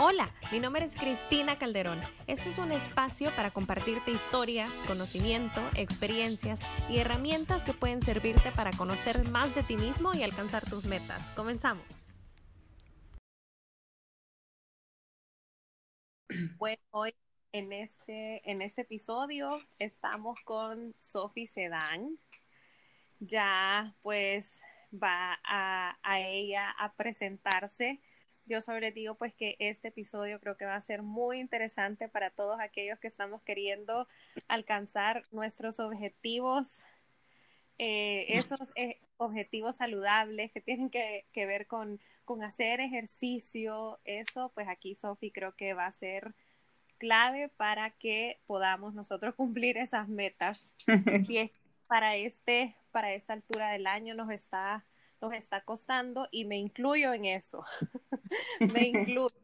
Hola, 0.00 0.32
mi 0.52 0.60
nombre 0.60 0.84
es 0.84 0.94
Cristina 0.94 1.58
Calderón. 1.58 2.00
Este 2.28 2.50
es 2.50 2.58
un 2.58 2.70
espacio 2.70 3.34
para 3.34 3.50
compartirte 3.50 4.12
historias, 4.12 4.70
conocimiento, 4.86 5.60
experiencias 5.74 6.60
y 6.88 6.98
herramientas 6.98 7.64
que 7.64 7.72
pueden 7.72 8.00
servirte 8.00 8.52
para 8.52 8.70
conocer 8.70 9.28
más 9.30 9.56
de 9.56 9.64
ti 9.64 9.76
mismo 9.76 10.14
y 10.14 10.22
alcanzar 10.22 10.64
tus 10.70 10.84
metas. 10.84 11.30
Comenzamos. 11.30 11.84
Bueno, 16.58 16.80
hoy 16.92 17.12
en 17.50 17.72
este, 17.72 18.48
en 18.48 18.62
este 18.62 18.82
episodio 18.82 19.58
estamos 19.80 20.38
con 20.44 20.94
Sophie 20.96 21.48
Sedán. 21.48 22.20
Ya 23.18 23.96
pues 24.02 24.62
va 24.92 25.40
a, 25.42 25.98
a 26.04 26.20
ella 26.20 26.70
a 26.78 26.92
presentarse 26.92 28.00
yo 28.48 28.60
sobre 28.60 28.90
digo 28.90 29.14
pues 29.14 29.34
que 29.34 29.56
este 29.58 29.88
episodio 29.88 30.40
creo 30.40 30.56
que 30.56 30.64
va 30.64 30.74
a 30.74 30.80
ser 30.80 31.02
muy 31.02 31.38
interesante 31.38 32.08
para 32.08 32.30
todos 32.30 32.58
aquellos 32.60 32.98
que 32.98 33.08
estamos 33.08 33.42
queriendo 33.42 34.08
alcanzar 34.48 35.26
nuestros 35.30 35.78
objetivos, 35.80 36.84
eh, 37.78 38.26
esos 38.28 38.72
eh, 38.74 38.98
objetivos 39.18 39.76
saludables 39.76 40.50
que 40.50 40.60
tienen 40.60 40.90
que, 40.90 41.26
que 41.32 41.46
ver 41.46 41.66
con, 41.66 42.00
con, 42.24 42.42
hacer 42.42 42.80
ejercicio, 42.80 44.00
eso 44.04 44.50
pues 44.54 44.68
aquí 44.68 44.94
Sofi 44.94 45.30
creo 45.30 45.54
que 45.54 45.74
va 45.74 45.86
a 45.86 45.92
ser 45.92 46.34
clave 46.98 47.48
para 47.48 47.90
que 47.90 48.40
podamos 48.46 48.94
nosotros 48.94 49.34
cumplir 49.34 49.78
esas 49.78 50.08
metas. 50.08 50.74
si 51.24 51.38
es 51.38 51.50
para 51.86 52.16
este, 52.16 52.74
para 52.90 53.12
esta 53.14 53.32
altura 53.32 53.70
del 53.70 53.86
año 53.86 54.14
nos 54.14 54.30
está 54.30 54.84
nos 55.20 55.32
está 55.32 55.62
costando 55.62 56.28
y 56.30 56.44
me 56.44 56.58
incluyo 56.58 57.12
en 57.12 57.24
eso. 57.24 57.64
me 58.72 58.88
incluyo. 58.88 59.34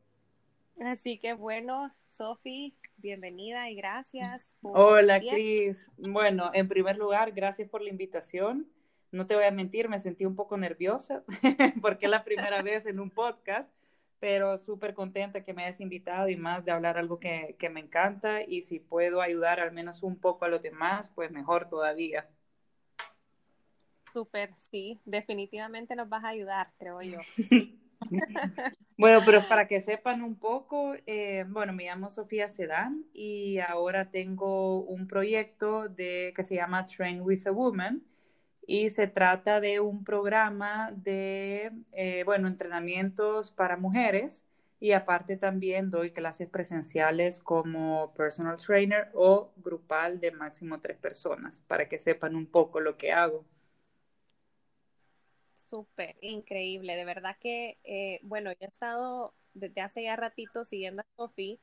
Así 0.84 1.18
que 1.18 1.34
bueno, 1.34 1.94
Sofi, 2.08 2.76
bienvenida 2.96 3.70
y 3.70 3.76
gracias. 3.76 4.56
Hola, 4.62 5.20
Cris. 5.20 5.90
Bueno, 5.96 6.50
en 6.52 6.68
primer 6.68 6.96
lugar, 6.96 7.32
gracias 7.32 7.68
por 7.68 7.80
la 7.80 7.90
invitación. 7.90 8.68
No 9.12 9.26
te 9.26 9.36
voy 9.36 9.44
a 9.44 9.52
mentir, 9.52 9.88
me 9.88 10.00
sentí 10.00 10.24
un 10.24 10.34
poco 10.34 10.56
nerviosa 10.56 11.22
porque 11.80 12.06
es 12.06 12.10
la 12.10 12.24
primera 12.24 12.62
vez 12.62 12.86
en 12.86 12.98
un 12.98 13.10
podcast, 13.10 13.70
pero 14.18 14.58
súper 14.58 14.94
contenta 14.94 15.44
que 15.44 15.54
me 15.54 15.64
hayas 15.64 15.80
invitado 15.80 16.28
y 16.28 16.36
más 16.36 16.64
de 16.64 16.72
hablar 16.72 16.98
algo 16.98 17.20
que, 17.20 17.54
que 17.60 17.70
me 17.70 17.78
encanta 17.78 18.42
y 18.42 18.62
si 18.62 18.80
puedo 18.80 19.20
ayudar 19.20 19.60
al 19.60 19.70
menos 19.70 20.02
un 20.02 20.18
poco 20.18 20.44
a 20.44 20.48
los 20.48 20.60
demás, 20.60 21.08
pues 21.14 21.30
mejor 21.30 21.68
todavía. 21.68 22.28
Súper, 24.14 24.54
sí, 24.70 25.00
definitivamente 25.04 25.96
nos 25.96 26.08
vas 26.08 26.22
a 26.22 26.28
ayudar, 26.28 26.72
creo 26.78 27.02
yo. 27.02 27.18
bueno, 28.96 29.22
pero 29.24 29.48
para 29.48 29.66
que 29.66 29.80
sepan 29.80 30.22
un 30.22 30.36
poco, 30.36 30.94
eh, 31.06 31.44
bueno, 31.48 31.72
me 31.72 31.86
llamo 31.86 32.08
Sofía 32.08 32.48
Sedán 32.48 33.04
y 33.12 33.58
ahora 33.58 34.10
tengo 34.10 34.82
un 34.82 35.08
proyecto 35.08 35.88
de, 35.88 36.32
que 36.36 36.44
se 36.44 36.54
llama 36.54 36.86
Train 36.86 37.22
with 37.22 37.44
a 37.48 37.50
Woman 37.50 38.04
y 38.64 38.90
se 38.90 39.08
trata 39.08 39.60
de 39.60 39.80
un 39.80 40.04
programa 40.04 40.92
de, 40.94 41.72
eh, 41.92 42.22
bueno, 42.24 42.46
entrenamientos 42.46 43.50
para 43.50 43.76
mujeres 43.76 44.46
y 44.78 44.92
aparte 44.92 45.36
también 45.36 45.90
doy 45.90 46.12
clases 46.12 46.48
presenciales 46.48 47.40
como 47.40 48.14
personal 48.14 48.58
trainer 48.58 49.10
o 49.12 49.52
grupal 49.56 50.20
de 50.20 50.30
máximo 50.30 50.80
tres 50.80 50.98
personas 50.98 51.62
para 51.62 51.88
que 51.88 51.98
sepan 51.98 52.36
un 52.36 52.46
poco 52.46 52.78
lo 52.78 52.96
que 52.96 53.12
hago 53.12 53.44
súper 55.68 56.16
increíble. 56.20 56.96
De 56.96 57.04
verdad 57.04 57.36
que, 57.40 57.78
eh, 57.84 58.20
bueno, 58.22 58.52
yo 58.52 58.58
he 58.60 58.66
estado 58.66 59.34
desde 59.54 59.80
hace 59.80 60.02
ya 60.04 60.16
ratito 60.16 60.64
siguiendo 60.64 61.02
a 61.02 61.06
Sofi 61.16 61.60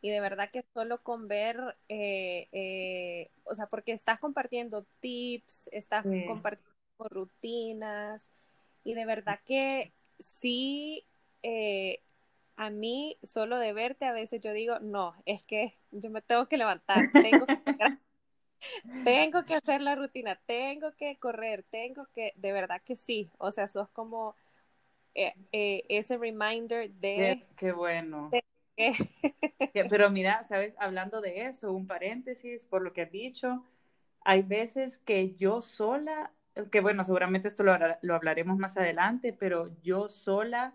y 0.00 0.10
de 0.10 0.20
verdad 0.20 0.50
que 0.50 0.64
solo 0.74 1.02
con 1.02 1.28
ver, 1.28 1.76
eh, 1.88 2.48
eh, 2.52 3.30
o 3.44 3.54
sea, 3.54 3.66
porque 3.66 3.92
estás 3.92 4.20
compartiendo 4.20 4.86
tips, 5.00 5.68
estás 5.72 6.04
compartiendo 6.26 6.74
rutinas 6.98 8.30
y 8.84 8.94
de 8.94 9.06
verdad 9.06 9.40
que 9.46 9.92
sí, 10.18 11.06
a 12.56 12.70
mí 12.70 13.18
solo 13.22 13.58
de 13.58 13.72
verte 13.72 14.04
a 14.04 14.12
veces 14.12 14.40
yo 14.40 14.52
digo, 14.52 14.78
no, 14.80 15.14
es 15.26 15.42
que 15.44 15.74
yo 15.90 16.10
me 16.10 16.22
tengo 16.22 16.48
que 16.48 16.58
levantar, 16.58 17.10
tengo 17.22 17.46
que 17.46 17.54
tengo 19.04 19.44
que 19.44 19.54
hacer 19.54 19.80
la 19.80 19.94
rutina, 19.94 20.40
tengo 20.46 20.92
que 20.92 21.16
correr, 21.16 21.64
tengo 21.70 22.06
que, 22.12 22.32
de 22.36 22.52
verdad 22.52 22.82
que 22.82 22.96
sí, 22.96 23.30
o 23.38 23.50
sea, 23.50 23.68
sos 23.68 23.88
como 23.90 24.36
eh, 25.14 25.34
eh, 25.52 25.84
ese 25.88 26.16
reminder 26.16 26.90
de... 26.90 27.46
Qué, 27.56 27.72
bueno. 27.72 28.30
Pero 29.88 30.10
mira, 30.10 30.42
sabes, 30.42 30.76
hablando 30.78 31.20
de 31.20 31.46
eso, 31.46 31.72
un 31.72 31.86
paréntesis 31.86 32.66
por 32.66 32.82
lo 32.82 32.92
que 32.92 33.02
has 33.02 33.10
dicho, 33.10 33.64
hay 34.20 34.42
veces 34.42 34.98
que 34.98 35.34
yo 35.34 35.62
sola, 35.62 36.32
que 36.70 36.80
bueno, 36.80 37.04
seguramente 37.04 37.48
esto 37.48 37.62
lo, 37.62 37.76
lo 38.02 38.14
hablaremos 38.14 38.58
más 38.58 38.76
adelante, 38.76 39.32
pero 39.32 39.70
yo 39.82 40.08
sola 40.08 40.74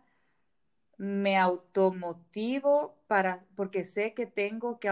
me 1.00 1.38
automotivo 1.38 2.98
para, 3.08 3.40
porque 3.56 3.86
sé 3.86 4.14
que 4.14 4.26
tengo 4.26 4.80
que 4.80 4.90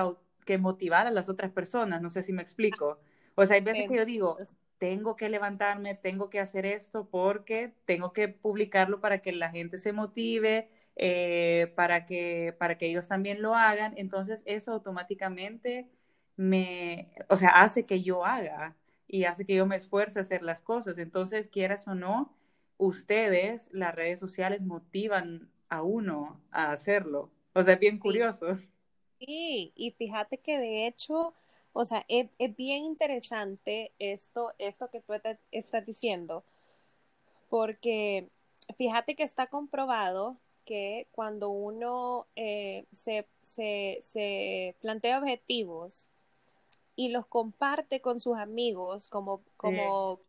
que 0.48 0.58
motivar 0.58 1.06
a 1.06 1.12
las 1.12 1.30
otras 1.30 1.52
personas, 1.52 2.02
no 2.02 2.10
sé 2.10 2.24
si 2.24 2.34
me 2.34 2.42
explico. 2.42 3.00
O 3.36 3.46
sea, 3.46 3.58
hay 3.58 3.62
veces 3.62 3.88
que 3.90 3.98
yo 3.98 4.06
digo, 4.06 4.38
tengo 4.80 5.16
que 5.16 5.30
levantarme, 5.30 5.94
tengo 5.96 6.30
que 6.30 6.40
hacer 6.40 6.66
esto 6.66 7.08
porque 7.10 7.74
tengo 7.86 8.14
que 8.14 8.30
publicarlo 8.30 9.02
para 9.02 9.22
que 9.22 9.34
la 9.34 9.50
gente 9.52 9.78
se 9.78 9.94
motive, 9.94 10.70
eh, 10.96 11.74
para, 11.76 12.06
que, 12.06 12.56
para 12.58 12.78
que 12.78 12.88
ellos 12.88 13.08
también 13.08 13.42
lo 13.42 13.56
hagan. 13.56 13.94
Entonces 13.98 14.44
eso 14.46 14.72
automáticamente 14.72 15.90
me, 16.38 17.12
o 17.30 17.36
sea, 17.38 17.50
hace 17.50 17.86
que 17.86 18.02
yo 18.02 18.26
haga 18.26 18.76
y 19.08 19.26
hace 19.26 19.46
que 19.46 19.56
yo 19.56 19.66
me 19.66 19.76
esfuerce 19.76 20.20
a 20.20 20.22
hacer 20.24 20.44
las 20.44 20.62
cosas. 20.62 20.98
Entonces, 20.98 21.50
quieras 21.50 21.88
o 21.88 21.96
no, 21.96 22.36
ustedes, 22.78 23.70
las 23.74 23.94
redes 23.96 24.20
sociales, 24.20 24.64
motivan 24.64 25.50
a 25.70 25.82
uno 25.84 26.42
a 26.52 26.72
hacerlo. 26.72 27.32
O 27.54 27.64
sea, 27.64 27.74
es 27.74 27.80
bien 27.80 28.00
curioso. 28.00 28.58
Sí, 29.20 29.72
y 29.76 29.92
fíjate 29.92 30.38
que 30.38 30.58
de 30.60 30.88
hecho, 30.88 31.34
o 31.74 31.86
sea, 31.86 32.06
es, 32.08 32.30
bien 32.56 32.84
interesante 32.84 33.92
esto, 34.00 34.54
esto 34.60 34.90
que 34.90 35.02
tú 35.02 35.14
estás 35.52 35.86
diciendo, 35.86 36.44
porque 37.50 38.30
fíjate 38.78 39.16
que 39.16 39.24
está 39.24 39.48
comprobado 39.48 40.38
que 40.66 41.08
cuando 41.12 41.50
uno 41.50 42.28
eh, 42.36 42.86
se, 42.92 43.26
se, 43.42 44.00
se, 44.02 44.76
plantea 44.82 45.20
objetivos 45.20 46.10
y 46.96 47.10
los 47.10 47.26
comparte 47.26 48.02
con 48.02 48.20
sus 48.20 48.38
amigos, 48.38 49.08
como, 49.08 49.42
como, 49.56 50.20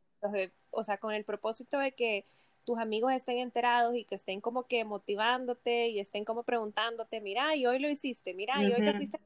o 0.70 0.84
sea, 0.84 0.98
con 0.98 1.12
el 1.12 1.24
propósito 1.24 1.78
de 1.78 1.92
que 1.92 2.24
tus 2.68 2.78
amigos 2.78 3.14
estén 3.14 3.38
enterados 3.38 3.96
y 3.96 4.04
que 4.04 4.14
estén 4.14 4.42
como 4.42 4.66
que 4.66 4.84
motivándote 4.84 5.88
y 5.88 6.00
estén 6.00 6.26
como 6.26 6.42
preguntándote, 6.42 7.18
mira, 7.22 7.56
y 7.56 7.64
hoy 7.64 7.78
lo 7.78 7.88
hiciste, 7.88 8.34
mira, 8.34 8.62
y 8.62 8.70
hoy 8.70 8.84
lo 8.84 8.90
hiciste. 8.90 9.18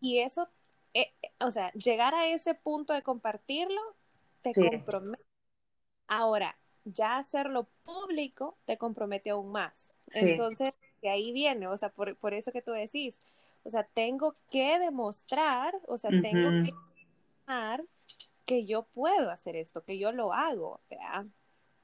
Y 0.00 0.20
eso, 0.20 0.48
eh, 0.94 1.12
o 1.40 1.50
sea, 1.50 1.72
llegar 1.72 2.14
a 2.14 2.28
ese 2.28 2.54
punto 2.54 2.92
de 2.92 3.02
compartirlo, 3.02 3.80
te 4.42 4.54
compromete. 4.54 5.24
Ahora, 6.06 6.56
ya 6.84 7.18
hacerlo 7.18 7.66
público 7.82 8.56
te 8.64 8.78
compromete 8.78 9.30
aún 9.30 9.50
más. 9.50 9.92
Entonces, 10.12 10.72
de 11.02 11.08
ahí 11.08 11.32
viene, 11.32 11.66
o 11.66 11.76
sea, 11.76 11.88
por, 11.88 12.14
por, 12.14 12.32
eso 12.32 12.52
que 12.52 12.62
tú 12.62 12.70
decís, 12.70 13.20
o 13.64 13.70
sea, 13.70 13.82
tengo 13.82 14.36
que 14.52 14.78
demostrar, 14.78 15.74
o 15.88 15.96
sea, 15.96 16.10
tengo 16.10 16.48
que 16.62 16.72
demostrar 16.72 17.84
que 18.46 18.66
yo 18.66 18.84
puedo 18.84 19.32
hacer 19.32 19.56
esto, 19.56 19.82
que 19.82 19.98
yo 19.98 20.12
lo 20.12 20.32
hago, 20.32 20.80
¿verdad? 20.88 21.26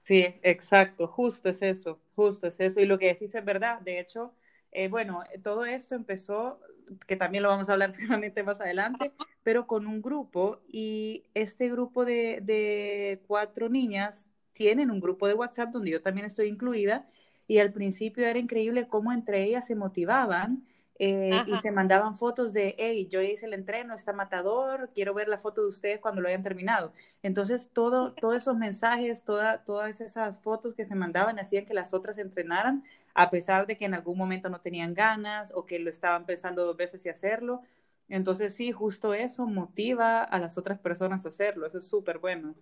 Sí, 0.06 0.24
exacto, 0.42 1.08
justo 1.08 1.48
es 1.48 1.62
eso, 1.62 2.00
justo 2.14 2.46
es 2.46 2.60
eso. 2.60 2.80
Y 2.80 2.86
lo 2.86 2.98
que 2.98 3.08
decís 3.08 3.34
es 3.34 3.44
verdad. 3.44 3.80
De 3.80 3.98
hecho, 3.98 4.32
eh, 4.70 4.88
bueno, 4.88 5.24
todo 5.42 5.64
esto 5.66 5.94
empezó, 5.96 6.60
que 7.08 7.16
también 7.16 7.42
lo 7.42 7.48
vamos 7.48 7.68
a 7.68 7.72
hablar 7.72 7.90
seguramente 7.92 8.42
más 8.44 8.60
adelante, 8.60 9.12
pero 9.42 9.66
con 9.66 9.86
un 9.86 10.00
grupo 10.02 10.60
y 10.68 11.24
este 11.34 11.68
grupo 11.70 12.04
de, 12.04 12.40
de 12.42 13.22
cuatro 13.26 13.68
niñas 13.68 14.28
tienen 14.52 14.90
un 14.92 15.00
grupo 15.00 15.26
de 15.28 15.34
WhatsApp 15.34 15.70
donde 15.72 15.90
yo 15.90 16.00
también 16.02 16.26
estoy 16.26 16.46
incluida 16.48 17.08
y 17.48 17.58
al 17.58 17.72
principio 17.72 18.26
era 18.26 18.38
increíble 18.38 18.86
cómo 18.88 19.12
entre 19.12 19.42
ellas 19.42 19.66
se 19.66 19.74
motivaban 19.74 20.66
eh, 20.98 21.44
y 21.46 21.58
se 21.60 21.70
mandaban 21.72 22.14
fotos 22.14 22.52
de, 22.54 22.74
hey, 22.78 23.08
yo 23.10 23.20
hice 23.20 23.46
el 23.46 23.54
entreno, 23.54 23.94
está 23.94 24.12
matador, 24.12 24.90
quiero 24.94 25.12
ver 25.14 25.28
la 25.28 25.38
foto 25.38 25.62
de 25.62 25.68
ustedes 25.68 26.00
cuando 26.00 26.20
lo 26.20 26.28
hayan 26.28 26.42
terminado. 26.42 26.92
Entonces, 27.22 27.70
todo, 27.72 28.14
todos 28.20 28.36
esos 28.36 28.56
mensajes, 28.56 29.24
toda, 29.24 29.64
todas 29.64 30.00
esas 30.00 30.40
fotos 30.40 30.74
que 30.74 30.86
se 30.86 30.94
mandaban 30.94 31.38
hacían 31.38 31.66
que 31.66 31.74
las 31.74 31.92
otras 31.94 32.18
entrenaran, 32.18 32.84
a 33.14 33.30
pesar 33.30 33.66
de 33.66 33.76
que 33.76 33.84
en 33.84 33.94
algún 33.94 34.18
momento 34.18 34.48
no 34.48 34.60
tenían 34.60 34.94
ganas 34.94 35.52
o 35.54 35.66
que 35.66 35.78
lo 35.78 35.90
estaban 35.90 36.26
pensando 36.26 36.64
dos 36.64 36.76
veces 36.76 37.04
y 37.06 37.08
hacerlo. 37.10 37.62
Entonces, 38.08 38.54
sí, 38.54 38.72
justo 38.72 39.14
eso 39.14 39.46
motiva 39.46 40.22
a 40.22 40.38
las 40.40 40.58
otras 40.58 40.78
personas 40.78 41.26
a 41.26 41.28
hacerlo. 41.28 41.66
Eso 41.66 41.78
es 41.78 41.88
súper 41.88 42.18
bueno. 42.18 42.54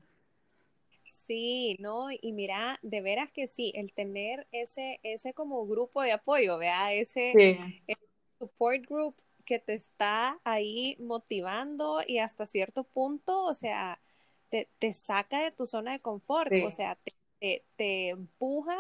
Sí, 1.04 1.76
no, 1.80 2.08
y 2.10 2.32
mira, 2.32 2.78
de 2.82 3.00
veras 3.00 3.30
que 3.32 3.46
sí, 3.46 3.72
el 3.74 3.92
tener 3.94 4.46
ese, 4.52 5.00
ese 5.02 5.32
como 5.34 5.66
grupo 5.66 6.02
de 6.02 6.12
apoyo, 6.12 6.58
vea, 6.58 6.92
ese, 6.92 7.40
ese 7.86 8.03
support 8.38 8.86
group 8.86 9.16
que 9.44 9.58
te 9.58 9.74
está 9.74 10.40
ahí 10.44 10.96
motivando 11.00 12.00
y 12.06 12.18
hasta 12.18 12.46
cierto 12.46 12.84
punto, 12.84 13.44
o 13.44 13.54
sea, 13.54 14.00
te, 14.48 14.68
te 14.78 14.92
saca 14.92 15.42
de 15.42 15.50
tu 15.50 15.66
zona 15.66 15.92
de 15.92 16.00
confort, 16.00 16.52
o 16.64 16.70
sea, 16.70 16.96
te, 17.40 17.64
te, 17.76 18.08
empuja 18.08 18.78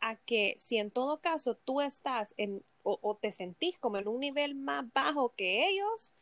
a 0.00 0.16
que 0.16 0.56
si 0.58 0.78
en 0.78 0.90
todo 0.90 1.20
caso 1.20 1.56
tú 1.56 1.80
estás 1.80 2.34
en 2.36 2.62
o, 2.84 3.16
te 3.20 3.30
sentís 3.30 3.78
como 3.78 3.98
en 3.98 4.08
un 4.08 4.18
nivel 4.18 4.56
más 4.56 4.84
bajo 4.92 5.34
que 5.36 5.68
ellos, 5.68 6.12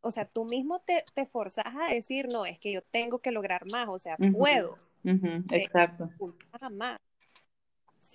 o 0.00 0.10
sea, 0.10 0.24
tú 0.26 0.44
mismo 0.44 0.80
te, 0.80 1.04
te 1.14 1.26
forzas 1.26 1.66
a 1.66 1.92
decir, 1.92 2.28
no, 2.28 2.46
es 2.46 2.60
que 2.60 2.70
yo 2.70 2.82
tengo 2.82 3.18
que 3.18 3.32
lograr 3.32 3.68
más, 3.72 3.88
o 3.88 3.98
sea, 3.98 4.16
puedo. 4.16 4.78
Exacto. 5.50 6.10
Más. 6.70 6.98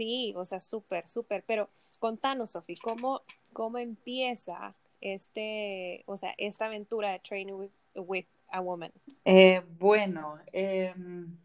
Sí, 0.02 0.34
o 0.36 0.46
sea, 0.46 0.60
súper, 0.60 1.08
súper, 1.08 1.44
pero 1.46 1.70
contanos, 2.00 2.50
Sofi, 2.50 2.76
¿cómo, 2.76 3.22
¿cómo 3.54 3.78
empieza 3.78 4.74
este, 5.00 6.02
o 6.08 6.18
sea, 6.18 6.34
esta 6.40 6.66
aventura 6.66 7.12
de 7.12 7.20
Training 7.20 7.70
with, 7.94 8.26
a 8.48 8.62
Woman? 8.62 8.92
Eh, 9.26 9.62
bueno, 9.78 10.40
em, 10.54 11.38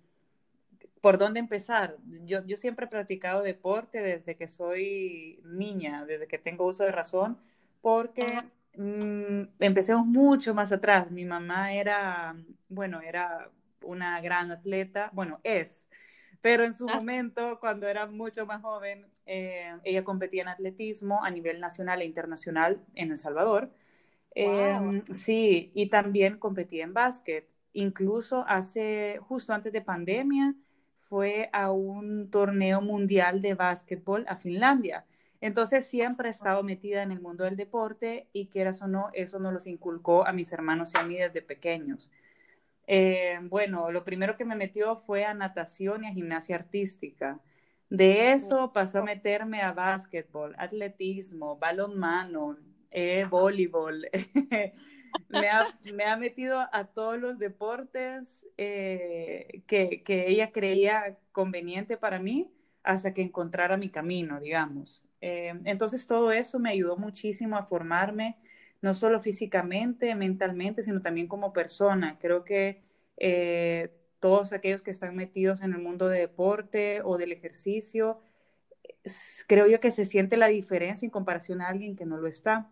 ¿por 1.02 1.18
dónde 1.18 1.38
empezar? 1.38 1.98
Yo, 2.24 2.46
yo 2.46 2.56
siempre 2.56 2.86
he 2.86 2.88
practicado 2.88 3.42
deporte 3.42 4.00
desde 4.00 4.36
que 4.36 4.48
soy 4.48 5.38
niña, 5.44 6.06
desde 6.06 6.26
que 6.26 6.38
tengo 6.38 6.64
uso 6.64 6.82
de 6.84 6.92
razón, 6.92 7.36
porque 7.82 8.42
mm, 8.74 9.48
empecemos 9.60 10.06
mucho 10.06 10.54
más 10.54 10.72
atrás. 10.72 11.10
Mi 11.10 11.26
mamá 11.26 11.74
era, 11.74 12.34
bueno, 12.70 13.02
era 13.02 13.50
una 13.82 14.18
gran 14.22 14.50
atleta, 14.50 15.10
bueno, 15.12 15.40
es, 15.44 15.86
pero 16.46 16.62
en 16.62 16.74
su 16.74 16.88
ah. 16.88 16.94
momento, 16.94 17.58
cuando 17.58 17.88
era 17.88 18.06
mucho 18.06 18.46
más 18.46 18.62
joven, 18.62 19.04
eh, 19.26 19.72
ella 19.82 20.04
competía 20.04 20.42
en 20.42 20.48
atletismo 20.48 21.24
a 21.24 21.30
nivel 21.32 21.58
nacional 21.58 22.02
e 22.02 22.04
internacional 22.04 22.80
en 22.94 23.10
El 23.10 23.18
Salvador. 23.18 23.72
Em, 24.30 25.02
sí, 25.12 25.72
y 25.74 25.86
también 25.86 26.38
competía 26.38 26.84
en 26.84 26.94
básquet. 26.94 27.48
Incluso 27.72 28.44
hace, 28.46 29.18
justo 29.22 29.54
antes 29.54 29.72
de 29.72 29.80
pandemia, 29.80 30.54
fue 31.00 31.50
a 31.52 31.72
un 31.72 32.30
torneo 32.30 32.80
mundial 32.80 33.40
de 33.40 33.54
básquetbol 33.54 34.24
a 34.28 34.36
Finlandia. 34.36 35.04
Entonces 35.40 35.84
siempre 35.84 36.28
he 36.28 36.30
estado 36.30 36.62
metida 36.62 37.02
en 37.02 37.10
el 37.10 37.20
mundo 37.20 37.42
del 37.42 37.56
deporte 37.56 38.28
y 38.32 38.46
quieras 38.46 38.82
o 38.82 38.86
no, 38.86 39.10
eso 39.14 39.40
nos 39.40 39.52
los 39.52 39.66
inculcó 39.66 40.24
a 40.24 40.32
mis 40.32 40.52
hermanos 40.52 40.92
y 40.94 40.98
a 40.98 41.02
mí 41.02 41.16
desde 41.16 41.42
pequeños. 41.42 42.08
Eh, 42.86 43.38
bueno, 43.42 43.90
lo 43.90 44.04
primero 44.04 44.36
que 44.36 44.44
me 44.44 44.54
metió 44.54 44.96
fue 44.96 45.24
a 45.24 45.34
natación 45.34 46.04
y 46.04 46.06
a 46.08 46.12
gimnasia 46.12 46.56
artística. 46.56 47.40
De 47.88 48.32
eso 48.32 48.72
pasó 48.72 48.98
a 48.98 49.04
meterme 49.04 49.62
a 49.62 49.72
básquetbol, 49.72 50.54
atletismo, 50.58 51.56
balonmano, 51.56 52.58
eh, 52.90 53.26
voleibol. 53.28 54.08
me, 55.28 55.48
ha, 55.48 55.66
me, 55.94 56.04
ha, 56.04 56.16
metido 56.16 56.66
a 56.72 56.84
todos 56.84 57.18
los 57.18 57.38
deportes 57.38 58.46
eh, 58.56 59.62
que, 59.66 60.02
ella 60.28 60.52
creía 60.52 61.18
conveniente 61.32 61.96
para 61.96 62.18
mí 62.18 62.52
hasta 62.82 63.14
que 63.14 63.22
encontrara 63.22 63.76
mi 63.76 63.88
camino, 63.88 64.40
digamos. 64.40 65.02
Entonces 65.20 66.06
todo 66.06 66.30
eso 66.30 66.60
me 66.60 66.70
ayudó 66.70 66.96
muchísimo 66.96 67.56
a 67.56 67.64
formarme, 67.64 68.36
no 68.82 68.94
solo 68.94 69.20
físicamente, 69.20 70.14
mentalmente, 70.14 70.82
sino 70.82 71.02
también 71.02 71.28
como 71.28 71.52
persona. 71.52 72.18
Creo 72.20 72.44
que 72.44 72.82
eh, 73.16 73.90
todos 74.20 74.52
aquellos 74.52 74.82
que 74.82 74.90
están 74.90 75.16
metidos 75.16 75.62
en 75.62 75.72
el 75.72 75.78
mundo 75.80 76.08
de 76.08 76.20
deporte 76.20 77.00
o 77.04 77.18
del 77.18 77.32
ejercicio, 77.32 78.20
creo 79.46 79.66
yo 79.66 79.80
que 79.80 79.90
se 79.90 80.04
siente 80.04 80.36
la 80.36 80.48
diferencia 80.48 81.06
en 81.06 81.10
comparación 81.10 81.60
a 81.60 81.68
alguien 81.68 81.96
que 81.96 82.06
no 82.06 82.18
lo 82.18 82.28
está. 82.28 82.70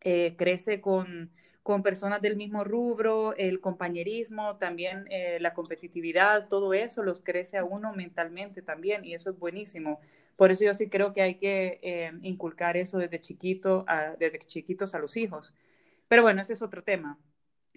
crece 0.00 0.80
con 0.80 1.30
con 1.64 1.82
personas 1.82 2.20
del 2.20 2.36
mismo 2.36 2.62
rubro, 2.62 3.34
el 3.38 3.58
compañerismo, 3.58 4.58
también 4.58 5.06
eh, 5.08 5.38
la 5.40 5.54
competitividad, 5.54 6.46
todo 6.48 6.74
eso 6.74 7.02
los 7.02 7.22
crece 7.22 7.56
a 7.56 7.64
uno 7.64 7.94
mentalmente 7.94 8.60
también 8.60 9.02
y 9.06 9.14
eso 9.14 9.30
es 9.30 9.38
buenísimo. 9.38 9.98
Por 10.36 10.50
eso 10.50 10.64
yo 10.64 10.74
sí 10.74 10.88
creo 10.88 11.12
que 11.12 11.22
hay 11.22 11.36
que 11.36 11.80
eh, 11.82 12.12
inculcar 12.22 12.76
eso 12.76 12.98
desde 12.98 13.20
chiquito, 13.20 13.84
desde 14.18 14.38
chiquitos 14.40 14.94
a 14.94 14.98
los 14.98 15.16
hijos. 15.16 15.54
Pero 16.08 16.22
bueno, 16.22 16.42
ese 16.42 16.52
es 16.54 16.62
otro 16.62 16.82
tema. 16.82 17.18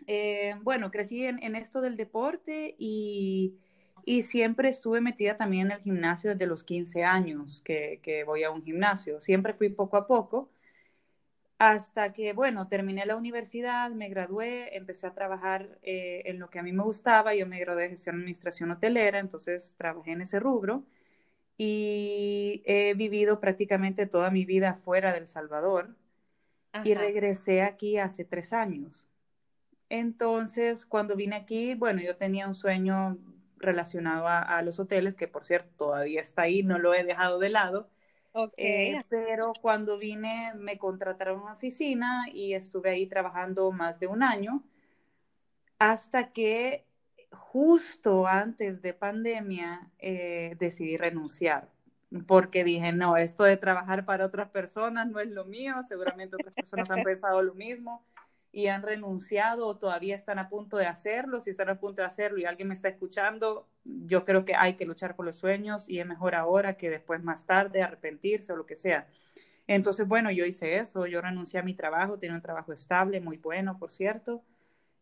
Eh, 0.08 0.56
bueno, 0.64 0.92
crecí 0.92 1.26
en, 1.26 1.56
esto 1.56 1.82
del 1.82 1.98
deporte 1.98 2.76
y, 2.78 3.58
y, 4.06 4.24
siempre 4.24 4.70
estuve 4.70 5.02
metida 5.02 5.38
también 5.38 5.68
en 5.68 5.74
el 5.74 5.82
gimnasio 5.82 6.32
desde 6.32 6.48
los 6.48 6.64
15 6.64 7.04
años 7.04 7.62
que, 7.66 8.00
que 8.04 8.24
voy 8.24 8.44
a 8.44 8.52
un 8.52 8.64
gimnasio. 8.64 9.22
Siempre 9.22 9.54
fui 9.54 9.70
poco 9.70 9.98
a 9.98 10.08
poco 10.08 10.50
hasta 11.60 12.14
que, 12.14 12.34
bueno, 12.34 12.68
terminé 12.68 13.06
la 13.06 13.16
universidad, 13.16 13.90
me 13.92 14.10
gradué, 14.10 14.76
empecé 14.76 15.08
a 15.08 15.14
trabajar 15.14 15.80
eh, 15.82 16.22
en 16.26 16.40
lo 16.40 16.50
que 16.50 16.60
a 16.60 16.64
mí 16.64 16.72
me 16.72 16.84
gustaba, 16.84 17.34
yo 17.34 17.48
me 17.48 17.60
gradué 17.60 17.84
de 17.84 17.90
gestión 17.90 18.18
administración 18.18 18.72
hotelera, 18.72 19.20
entonces 19.20 19.76
trabajé 19.78 20.12
en 20.12 20.22
ese 20.22 20.40
rubro 20.40 20.86
y 21.58 22.62
he 22.66 22.94
vivido 22.94 23.40
prácticamente 23.40 24.06
toda 24.06 24.30
mi 24.30 24.46
vida 24.46 24.76
fuera 24.76 25.14
del 25.14 25.28
Salvador 25.28 25.96
y 26.84 26.94
regresé 26.94 27.64
aquí 27.64 27.98
hace 27.98 28.24
tres 28.26 28.54
años. 28.54 29.08
Entonces, 29.90 30.86
cuando 30.86 31.16
vine 31.16 31.36
aquí, 31.36 31.74
bueno, 31.76 32.02
yo 32.02 32.16
tenía 32.18 32.48
un 32.48 32.56
sueño 32.56 33.18
relacionado 33.58 34.28
a 34.28 34.62
los 34.62 34.80
hoteles, 34.80 35.16
que 35.16 35.28
por 35.28 35.46
cierto 35.46 35.70
todavía 35.78 36.22
está 36.22 36.44
ahí, 36.44 36.62
no 36.62 36.78
lo 36.78 36.94
he 36.94 37.04
dejado 37.04 37.40
de 37.40 37.50
lado 37.50 37.90
eh, 38.58 39.00
pero 39.10 39.54
cuando 39.62 39.98
vine 39.98 40.54
me 40.56 40.78
contrataron 40.78 41.42
una 41.42 41.54
oficina 41.54 42.26
y 42.32 42.54
estuve 42.54 42.92
ahí 42.92 43.08
trabajando 43.08 43.72
más 43.72 44.00
de 44.00 44.08
un 44.08 44.22
año 44.22 44.64
hasta 45.80 46.32
que 46.32 46.87
justo 47.32 48.28
antes 48.28 48.82
de 48.82 48.94
pandemia 48.94 49.92
eh, 50.00 50.56
decidí 50.60 50.98
renunciar 50.98 51.70
porque 52.26 52.64
dije, 52.64 52.94
no, 52.94 53.18
esto 53.18 53.44
de 53.44 53.58
trabajar 53.58 54.06
para 54.06 54.26
otras 54.26 54.50
personas 54.50 55.08
no 55.08 55.20
es 55.20 55.28
lo 55.28 55.46
mío, 55.46 55.76
seguramente 55.88 56.36
otras 56.36 56.54
personas 56.54 56.90
han 56.90 57.04
pensado 57.04 57.42
lo 57.44 57.54
mismo 57.54 58.06
y 58.52 58.68
han 58.68 58.82
renunciado 58.82 59.68
o 59.68 59.78
todavía 59.78 60.16
están 60.16 60.40
a 60.40 60.50
punto 60.50 60.78
de 60.78 60.86
hacerlo, 60.86 61.42
si 61.42 61.50
están 61.50 61.70
a 61.70 61.80
punto 61.80 62.02
de 62.02 62.08
hacerlo 62.08 62.40
y 62.40 62.46
alguien 62.46 62.70
me 62.70 62.74
está 62.74 62.88
escuchando, 62.88 63.68
yo 63.84 64.24
creo 64.24 64.46
que 64.46 64.56
hay 64.56 64.76
que 64.76 64.86
luchar 64.86 65.16
por 65.16 65.26
los 65.26 65.36
sueños 65.36 65.90
y 65.90 66.00
es 66.00 66.06
mejor 66.06 66.34
ahora 66.34 66.78
que 66.78 66.90
después 66.90 67.22
más 67.22 67.46
tarde 67.46 67.82
arrepentirse 67.82 68.54
o 68.54 68.56
lo 68.56 68.66
que 68.66 68.76
sea. 68.76 69.08
Entonces, 69.68 70.08
bueno, 70.08 70.32
yo 70.32 70.46
hice 70.46 70.78
eso, 70.78 71.08
yo 71.08 71.20
renuncié 71.22 71.60
a 71.60 71.64
mi 71.64 71.74
trabajo, 71.74 72.18
tenía 72.18 72.36
un 72.36 72.42
trabajo 72.42 72.72
estable, 72.72 73.20
muy 73.20 73.38
bueno, 73.38 73.78
por 73.78 73.92
cierto, 73.92 74.44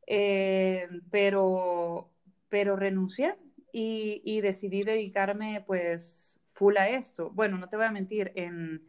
eh, 0.08 0.88
pero, 1.12 2.10
pero 2.50 2.76
renuncié 2.76 3.36
y, 3.72 4.22
y 4.24 4.42
decidí 4.42 4.84
dedicarme 4.84 5.64
pues 5.66 6.40
full 6.54 6.78
a 6.78 6.90
esto. 6.90 7.30
Bueno, 7.32 7.58
no 7.58 7.70
te 7.70 7.78
voy 7.78 7.86
a 7.86 7.92
mentir, 7.92 8.32
en 8.36 8.82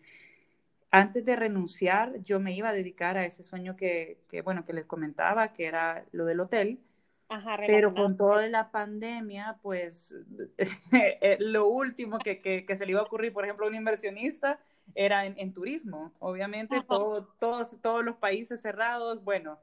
antes 0.91 1.25
de 1.25 1.37
renunciar, 1.37 2.23
yo 2.23 2.41
me 2.41 2.53
iba 2.53 2.71
a 2.71 2.73
dedicar 2.73 3.19
a 3.19 3.27
ese 3.27 3.45
sueño 3.45 3.77
que, 3.77 4.19
bueno, 4.45 4.65
que 4.65 4.73
les 4.73 4.87
comentaba, 4.87 5.53
que 5.53 5.67
era 5.67 6.07
lo 6.13 6.25
del 6.25 6.41
hotel. 6.41 6.81
pero 7.67 7.93
con 7.93 8.17
toda 8.17 8.47
la 8.49 8.71
pandemia, 8.71 9.59
pues 9.63 10.15
eh, 10.93 11.37
lo 11.41 11.67
último 11.69 12.19
que, 12.19 12.65
se 12.67 12.87
le 12.87 12.93
iba 12.93 13.01
a 13.01 13.05
ocurrir, 13.05 13.33
por 13.33 13.45
ejemplo, 13.45 13.67
a 13.67 13.69
un 13.69 13.75
inversionista 13.75 14.59
era 14.95 15.27
en, 15.27 15.53
turismo. 15.53 16.13
Obviamente, 16.19 16.81
todos, 16.83 17.27
todos 17.83 18.05
los 18.05 18.17
países 18.17 18.63
cerrados, 18.63 19.23
bueno, 19.25 19.59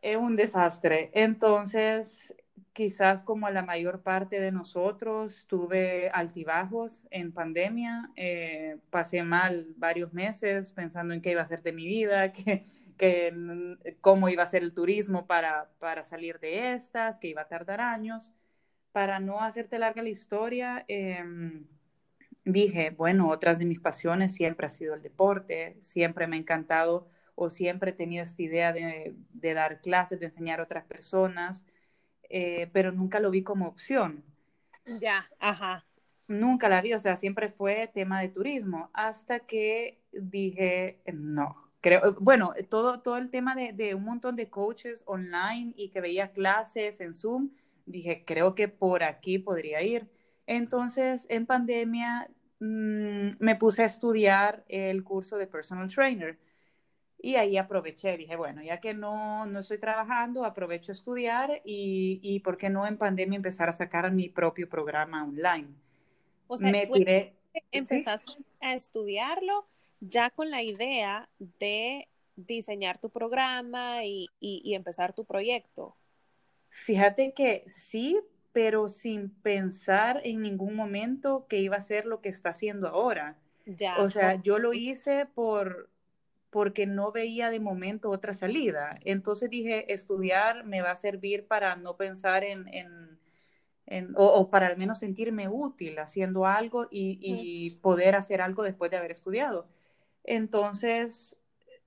es 0.00 0.16
un 0.16 0.34
desastre. 0.34 1.10
Entonces, 1.12 2.34
quizás 2.72 3.22
como 3.22 3.48
la 3.50 3.62
mayor 3.62 4.02
parte 4.02 4.40
de 4.40 4.52
nosotros, 4.52 5.46
tuve 5.46 6.10
altibajos 6.10 7.06
en 7.10 7.32
pandemia, 7.32 8.10
eh, 8.16 8.78
pasé 8.90 9.22
mal 9.22 9.74
varios 9.76 10.12
meses 10.12 10.72
pensando 10.72 11.14
en 11.14 11.20
qué 11.20 11.32
iba 11.32 11.42
a 11.42 11.46
ser 11.46 11.62
de 11.62 11.72
mi 11.72 11.86
vida, 11.86 12.32
que, 12.32 12.66
que, 12.96 13.76
cómo 14.00 14.28
iba 14.28 14.42
a 14.42 14.46
ser 14.46 14.62
el 14.62 14.72
turismo 14.74 15.26
para, 15.26 15.70
para 15.78 16.04
salir 16.04 16.38
de 16.40 16.72
estas, 16.72 17.18
que 17.18 17.28
iba 17.28 17.42
a 17.42 17.48
tardar 17.48 17.80
años. 17.80 18.32
Para 18.92 19.20
no 19.20 19.42
hacerte 19.42 19.78
larga 19.78 20.02
la 20.02 20.10
historia, 20.10 20.84
em, 20.88 21.66
dije, 22.44 22.90
bueno, 22.90 23.28
otras 23.28 23.58
de 23.58 23.64
mis 23.66 23.80
pasiones 23.80 24.34
siempre 24.34 24.66
ha 24.66 24.70
sido 24.70 24.94
el 24.94 25.02
deporte, 25.02 25.78
siempre 25.80 26.26
me 26.26 26.36
ha 26.36 26.38
encantado 26.40 27.08
o 27.34 27.50
siempre 27.50 27.90
he 27.90 27.94
tenido 27.94 28.24
esta 28.24 28.42
idea 28.42 28.72
de, 28.72 29.14
de 29.32 29.54
dar 29.54 29.80
clases, 29.80 30.20
de 30.20 30.26
enseñar 30.26 30.60
a 30.60 30.64
otras 30.64 30.84
personas 30.84 31.64
eh, 32.32 32.70
pero 32.72 32.92
nunca 32.92 33.20
lo 33.20 33.30
vi 33.30 33.42
como 33.42 33.66
opción. 33.66 34.24
Ya, 35.00 35.30
ajá. 35.38 35.86
Nunca 36.28 36.68
la 36.70 36.80
vi, 36.80 36.94
o 36.94 36.98
sea, 36.98 37.18
siempre 37.18 37.50
fue 37.50 37.90
tema 37.92 38.22
de 38.22 38.30
turismo, 38.30 38.90
hasta 38.94 39.40
que 39.40 40.00
dije, 40.12 41.02
no, 41.12 41.70
creo, 41.82 42.16
bueno, 42.20 42.54
todo, 42.70 43.00
todo 43.00 43.18
el 43.18 43.28
tema 43.28 43.54
de, 43.54 43.74
de 43.74 43.94
un 43.94 44.04
montón 44.04 44.34
de 44.34 44.48
coaches 44.48 45.04
online 45.06 45.74
y 45.76 45.90
que 45.90 46.00
veía 46.00 46.32
clases 46.32 47.00
en 47.00 47.12
Zoom, 47.12 47.50
dije, 47.84 48.24
creo 48.26 48.54
que 48.54 48.68
por 48.68 49.02
aquí 49.02 49.38
podría 49.38 49.82
ir. 49.82 50.08
Entonces, 50.46 51.26
en 51.28 51.44
pandemia, 51.44 52.30
mmm, 52.60 53.30
me 53.38 53.56
puse 53.56 53.82
a 53.82 53.86
estudiar 53.86 54.64
el 54.68 55.04
curso 55.04 55.36
de 55.36 55.46
personal 55.46 55.88
trainer. 55.88 56.38
Y 57.24 57.36
ahí 57.36 57.56
aproveché, 57.56 58.16
dije, 58.16 58.34
bueno, 58.34 58.64
ya 58.64 58.80
que 58.80 58.94
no, 58.94 59.46
no 59.46 59.60
estoy 59.60 59.78
trabajando, 59.78 60.44
aprovecho 60.44 60.90
a 60.90 60.94
estudiar 60.94 61.62
y, 61.64 62.18
y, 62.20 62.40
¿por 62.40 62.58
qué 62.58 62.68
no 62.68 62.84
en 62.84 62.98
pandemia 62.98 63.36
empezar 63.36 63.68
a 63.68 63.72
sacar 63.72 64.10
mi 64.10 64.28
propio 64.28 64.68
programa 64.68 65.22
online? 65.22 65.68
O 66.48 66.58
sea, 66.58 66.72
me 66.72 66.84
tiré, 66.88 67.36
empezaste 67.70 68.32
¿sí? 68.32 68.44
a 68.60 68.74
estudiarlo 68.74 69.68
ya 70.00 70.30
con 70.30 70.50
la 70.50 70.62
idea 70.62 71.28
de 71.38 72.08
diseñar 72.34 72.98
tu 72.98 73.08
programa 73.08 74.04
y, 74.04 74.26
y, 74.40 74.60
y, 74.64 74.74
empezar 74.74 75.12
tu 75.12 75.24
proyecto. 75.24 75.96
Fíjate 76.70 77.34
que 77.34 77.62
sí, 77.68 78.18
pero 78.52 78.88
sin 78.88 79.30
pensar 79.30 80.20
en 80.24 80.42
ningún 80.42 80.74
momento 80.74 81.46
que 81.48 81.58
iba 81.58 81.76
a 81.76 81.82
ser 81.82 82.04
lo 82.04 82.20
que 82.20 82.30
está 82.30 82.48
haciendo 82.48 82.88
ahora. 82.88 83.38
Ya. 83.64 83.98
O 83.98 84.10
sea, 84.10 84.42
yo 84.42 84.58
lo 84.58 84.72
hice 84.72 85.26
por 85.26 85.91
porque 86.52 86.86
no 86.86 87.12
veía 87.12 87.50
de 87.50 87.60
momento 87.60 88.10
otra 88.10 88.34
salida. 88.34 88.98
Entonces 89.04 89.50
dije, 89.50 89.92
estudiar 89.94 90.64
me 90.66 90.82
va 90.82 90.92
a 90.92 90.96
servir 90.96 91.46
para 91.48 91.76
no 91.76 91.96
pensar 91.96 92.44
en, 92.44 92.68
en, 92.68 93.18
en 93.86 94.14
o, 94.16 94.26
o, 94.26 94.50
para 94.50 94.66
al 94.68 94.76
menos 94.76 94.98
sentirme 94.98 95.48
útil 95.48 95.98
haciendo 95.98 96.46
algo 96.46 96.88
y, 96.90 97.18
y 97.22 97.70
poder 97.80 98.14
hacer 98.16 98.42
algo 98.42 98.64
después 98.64 98.90
de 98.90 98.98
haber 98.98 99.12
estudiado. 99.12 99.66
Entonces, 100.24 101.38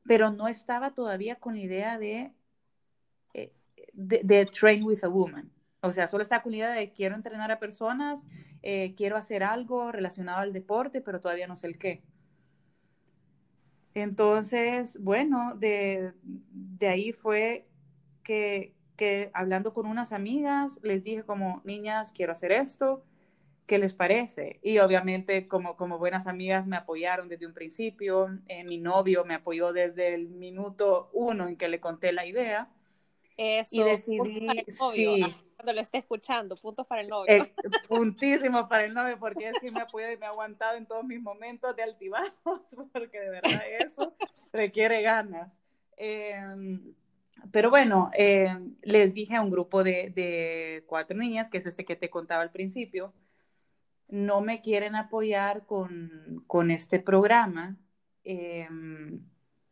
pero 0.04 0.32
no 0.32 0.48
estaba 0.48 0.96
todavía 0.96 1.36
con 1.38 1.56
la 1.56 1.62
idea 1.62 2.00
de, 2.00 2.34
eh, 3.34 3.54
de, 3.94 4.22
de 4.24 4.46
train 4.48 4.84
with 4.84 5.04
a 5.04 5.10
woman. 5.10 5.52
O 5.82 5.92
sea, 5.92 6.08
solo 6.08 6.24
estaba 6.24 6.42
con 6.44 6.54
la 6.54 6.58
idea 6.58 6.72
de 6.72 6.92
quiero 6.92 7.16
entrenar 7.16 7.52
a 7.52 7.60
personas, 7.60 8.26
eh, 8.64 8.96
quiero 8.96 9.18
hacer 9.18 9.44
algo 9.44 9.92
relacionado 9.92 10.40
al 10.40 10.54
deporte, 10.54 11.02
pero 11.02 11.22
todavía 11.22 11.48
no 11.48 11.56
sé 11.56 11.68
el 11.68 11.78
qué. 11.78 12.04
Entonces, 13.96 15.00
bueno, 15.02 15.56
de, 15.56 16.14
de 16.22 16.88
ahí 16.90 17.14
fue 17.14 17.66
que, 18.24 18.76
que, 18.98 19.32
hablando 19.34 19.74
con 19.74 19.88
unas 19.88 20.12
amigas, 20.12 20.80
les 20.84 21.04
dije 21.04 21.24
como, 21.24 21.62
niñas, 21.66 22.12
quiero 22.12 22.34
hacer 22.34 22.52
esto, 22.52 23.06
¿qué 23.68 23.80
les 23.80 23.94
parece? 23.94 24.60
Y 24.64 24.80
obviamente 24.80 25.48
como, 25.48 25.78
como 25.78 25.98
buenas 25.98 26.28
amigas 26.28 26.68
me 26.68 26.78
apoyaron 26.78 27.30
desde 27.30 27.48
un 27.48 27.54
principio, 27.54 28.38
eh, 28.50 28.66
mi 28.66 28.78
novio 28.80 29.26
me 29.26 29.36
apoyó 29.36 29.74
desde 29.74 30.14
el 30.14 30.28
minuto 30.30 31.10
uno 31.14 31.48
en 31.48 31.58
que 31.58 31.70
le 31.70 31.80
conté 31.80 32.14
la 32.14 32.26
idea. 32.26 32.70
Eso, 33.38 33.76
y 33.76 33.84
decidí, 33.84 34.66
sí, 34.70 35.45
cuando 35.56 35.74
lo 35.74 35.82
esté 35.82 36.00
escuchando, 36.00 36.56
puntos 36.56 36.86
para 36.86 37.02
el 37.02 37.08
novio. 37.08 37.34
Eh, 37.34 37.54
puntísimos 37.88 38.68
para 38.68 38.84
el 38.84 38.94
novio, 38.94 39.18
porque 39.20 39.50
es 39.50 39.60
que 39.60 39.72
me 39.72 39.80
ha 39.80 39.84
apoyado 39.84 40.14
y 40.14 40.18
me 40.18 40.26
ha 40.26 40.30
aguantado 40.30 40.78
en 40.78 40.86
todos 40.86 41.04
mis 41.04 41.22
momentos 41.22 41.76
de 41.76 41.84
altibajos, 41.84 42.34
porque 42.94 43.20
de 43.20 43.30
verdad 43.30 43.62
eso 43.80 44.16
requiere 44.52 45.02
ganas. 45.02 45.52
Eh, 45.98 46.80
pero 47.52 47.70
bueno, 47.70 48.10
eh, 48.18 48.56
les 48.82 49.14
dije 49.14 49.36
a 49.36 49.42
un 49.42 49.52
grupo 49.52 49.84
de, 49.84 50.10
de, 50.10 50.84
cuatro 50.88 51.18
niñas, 51.18 51.50
que 51.50 51.58
es 51.58 51.66
este 51.66 51.86
que 51.86 51.96
te 51.96 52.10
contaba 52.10 52.42
al 52.42 52.52
principio, 52.52 53.14
no 54.08 54.42
me 54.42 54.62
quieren 54.62 54.96
apoyar 54.96 55.66
con, 55.66 56.44
con 56.48 56.72
este 56.72 57.00
programa. 57.00 57.78
Eh, 58.24 58.68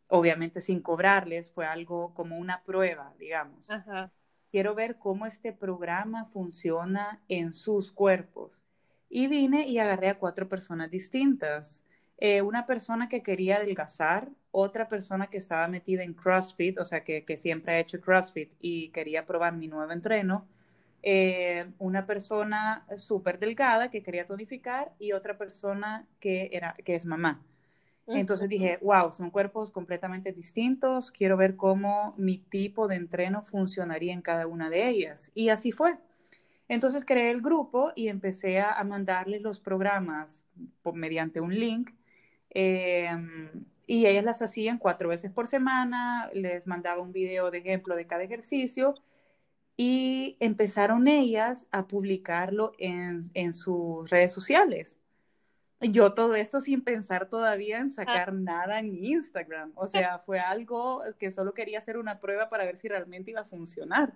obviamente 0.08 0.60
sin 0.60 0.80
cobrarles, 0.80 1.50
fue 1.50 1.66
algo 1.66 2.14
como 2.14 2.38
una 2.38 2.62
prueba, 2.62 3.14
digamos. 3.18 3.68
Ajá. 3.70 4.12
Quiero 4.54 4.76
ver 4.76 4.98
cómo 4.98 5.26
este 5.26 5.52
programa 5.52 6.26
funciona 6.26 7.20
en 7.26 7.52
sus 7.52 7.90
cuerpos. 7.90 8.62
Y 9.08 9.26
vine 9.26 9.66
y 9.66 9.80
agarré 9.80 10.10
a 10.10 10.18
cuatro 10.20 10.48
personas 10.48 10.92
distintas. 10.92 11.82
Eh, 12.18 12.40
una 12.40 12.64
persona 12.64 13.08
que 13.08 13.20
quería 13.20 13.56
adelgazar, 13.56 14.30
otra 14.52 14.88
persona 14.88 15.26
que 15.26 15.38
estaba 15.38 15.66
metida 15.66 16.04
en 16.04 16.14
CrossFit, 16.14 16.78
o 16.78 16.84
sea, 16.84 17.02
que, 17.02 17.24
siempre 17.36 17.74
ha 17.74 17.80
hecho 17.80 18.00
CrossFit 18.00 18.52
y 18.60 18.90
quería 18.90 19.26
probar 19.26 19.56
mi 19.56 19.66
nuevo 19.66 19.90
entreno. 19.90 20.46
Eh, 21.02 21.66
una 21.80 22.06
persona 22.06 22.86
súper 22.96 23.40
delgada 23.40 23.90
que 23.90 24.04
quería 24.04 24.24
tonificar 24.24 24.94
y 25.00 25.10
otra 25.14 25.36
persona 25.36 26.06
que, 26.20 26.50
era, 26.52 26.76
que 26.84 26.94
es 26.94 27.06
mamá. 27.06 27.42
Entonces 28.06 28.48
dije, 28.48 28.78
wow, 28.82 29.12
son 29.12 29.30
cuerpos 29.30 29.70
completamente 29.70 30.32
distintos, 30.32 31.10
quiero 31.10 31.36
ver 31.36 31.56
cómo 31.56 32.14
mi 32.18 32.38
tipo 32.38 32.86
de 32.86 32.96
entreno 32.96 33.42
funcionaría 33.42 34.12
en 34.12 34.20
cada 34.20 34.46
una 34.46 34.68
de 34.68 34.88
ellas. 34.88 35.32
Y 35.34 35.48
así 35.48 35.72
fue. 35.72 35.98
Entonces 36.68 37.04
creé 37.04 37.30
el 37.30 37.40
grupo 37.40 37.92
y 37.94 38.08
empecé 38.08 38.60
a, 38.60 38.82
mandarles 38.84 39.42
los 39.42 39.58
programas 39.58 40.44
por, 40.82 40.94
mediante 40.94 41.40
un 41.40 41.54
link. 41.58 41.92
Eh, 42.50 43.10
y 43.86 44.06
ellas 44.06 44.24
las 44.24 44.42
hacían 44.42 44.78
cuatro 44.78 45.08
veces 45.08 45.30
por 45.30 45.46
semana, 45.46 46.30
les 46.32 46.66
mandaba 46.66 47.02
un 47.02 47.12
video 47.12 47.50
de 47.50 47.58
ejemplo 47.58 47.96
de 47.96 48.06
cada 48.06 48.22
ejercicio 48.22 48.94
y 49.76 50.36
empezaron 50.40 51.08
ellas 51.08 51.68
a 51.70 51.86
publicarlo 51.86 52.72
en, 52.78 53.30
en 53.34 53.52
sus 53.52 54.08
redes 54.08 54.32
sociales 54.32 55.00
yo 55.80 56.14
todo 56.14 56.34
esto 56.34 56.60
sin 56.60 56.82
pensar 56.82 57.28
todavía 57.28 57.78
en 57.78 57.90
sacar 57.90 58.30
ah. 58.30 58.32
nada 58.32 58.78
en 58.78 58.94
Instagram. 58.94 59.72
O 59.74 59.86
sea, 59.86 60.18
fue 60.20 60.38
algo 60.38 61.02
que 61.18 61.30
solo 61.30 61.54
quería 61.54 61.78
hacer 61.78 61.98
una 61.98 62.20
prueba 62.20 62.48
para 62.48 62.64
ver 62.64 62.76
si 62.76 62.88
realmente 62.88 63.32
iba 63.32 63.40
a 63.40 63.44
funcionar. 63.44 64.14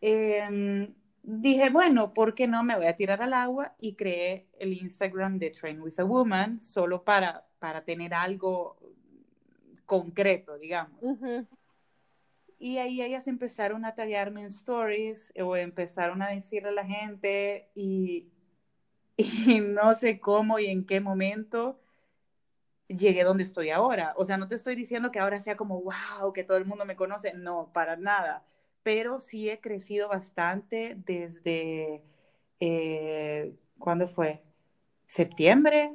Eh, 0.00 0.92
dije, 1.22 1.70
bueno, 1.70 2.14
¿por 2.14 2.34
qué 2.34 2.46
no 2.46 2.62
me 2.64 2.76
voy 2.76 2.86
a 2.86 2.96
tirar 2.96 3.22
al 3.22 3.34
agua? 3.34 3.74
Y 3.78 3.94
creé 3.94 4.48
el 4.58 4.72
Instagram 4.72 5.38
de 5.38 5.50
Train 5.50 5.80
with 5.80 5.98
a 5.98 6.04
Woman 6.04 6.60
solo 6.60 7.04
para, 7.04 7.46
para 7.58 7.84
tener 7.84 8.14
algo 8.14 8.76
concreto, 9.86 10.58
digamos. 10.58 11.02
Uh 11.02 11.18
-huh. 11.18 11.46
Y 12.58 12.76
ahí 12.76 13.00
ellas 13.00 13.26
empezaron 13.26 13.84
a 13.86 13.94
tallarme 13.94 14.42
en 14.42 14.48
stories 14.48 15.32
o 15.42 15.56
empezaron 15.56 16.20
a 16.20 16.28
decirle 16.28 16.68
a 16.68 16.72
la 16.72 16.84
gente 16.84 17.70
y 17.74 18.28
y 19.16 19.60
no 19.60 19.94
sé 19.94 20.20
cómo 20.20 20.58
y 20.58 20.66
en 20.66 20.86
qué 20.86 21.00
momento 21.00 21.80
llegué 22.88 23.24
donde 23.24 23.44
estoy 23.44 23.70
ahora. 23.70 24.14
O 24.16 24.24
sea, 24.24 24.36
no 24.36 24.48
te 24.48 24.54
estoy 24.54 24.74
diciendo 24.76 25.10
que 25.10 25.18
ahora 25.18 25.40
sea 25.40 25.56
como, 25.56 25.80
wow, 25.82 26.32
que 26.32 26.44
todo 26.44 26.56
el 26.56 26.66
mundo 26.66 26.84
me 26.84 26.96
conoce, 26.96 27.34
no, 27.34 27.70
para 27.72 27.96
nada. 27.96 28.44
Pero 28.82 29.20
sí 29.20 29.48
he 29.50 29.60
crecido 29.60 30.08
bastante 30.08 30.96
desde, 31.06 32.02
eh, 32.60 33.54
¿cuándo 33.78 34.08
fue? 34.08 34.42
¿Septiembre? 35.06 35.94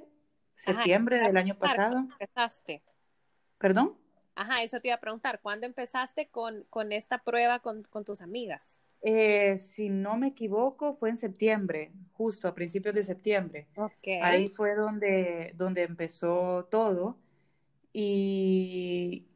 ¿Septiembre 0.55 1.17
Ajá, 1.17 1.27
del 1.27 1.37
año 1.37 1.57
pasado? 1.57 1.97
Empezaste. 2.19 2.83
¿Perdón? 3.57 3.97
Ajá, 4.35 4.63
eso 4.63 4.79
te 4.79 4.87
iba 4.89 4.95
a 4.95 4.99
preguntar. 5.01 5.41
¿Cuándo 5.41 5.65
empezaste 5.65 6.29
con, 6.29 6.63
con 6.69 6.91
esta 6.93 7.19
prueba 7.23 7.59
con, 7.59 7.83
con 7.83 8.05
tus 8.05 8.21
amigas? 8.21 8.81
Eh, 9.07 9.59
si 9.59 9.89
no 9.89 10.17
me 10.17 10.29
equivoco, 10.29 10.95
fue 10.95 11.11
en 11.11 11.17
septiembre, 11.17 11.91
justo 12.13 12.47
a 12.47 12.55
principios 12.55 12.95
de 12.95 13.03
septiembre. 13.03 13.67
Okay. 13.75 14.19
Ahí 14.23 14.49
fue 14.49 14.73
donde, 14.73 15.53
donde 15.55 15.83
empezó 15.83 16.67
todo. 16.71 17.15
Y, 17.93 19.27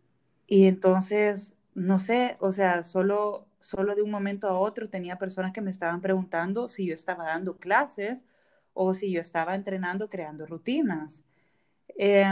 y 0.47 0.65
entonces, 0.65 1.53
no 1.75 1.99
sé, 1.99 2.35
o 2.39 2.51
sea, 2.51 2.83
solo, 2.83 3.45
solo 3.59 3.93
de 3.93 4.01
un 4.01 4.09
momento 4.09 4.47
a 4.49 4.57
otro 4.57 4.89
tenía 4.89 5.19
personas 5.19 5.51
que 5.51 5.61
me 5.61 5.69
estaban 5.69 6.01
preguntando 6.01 6.67
si 6.67 6.87
yo 6.87 6.95
estaba 6.95 7.25
dando 7.25 7.57
clases 7.57 8.23
o 8.73 8.95
si 8.95 9.11
yo 9.11 9.21
estaba 9.21 9.53
entrenando, 9.53 10.09
creando 10.09 10.47
rutinas. 10.47 11.23
Eh, 11.95 12.25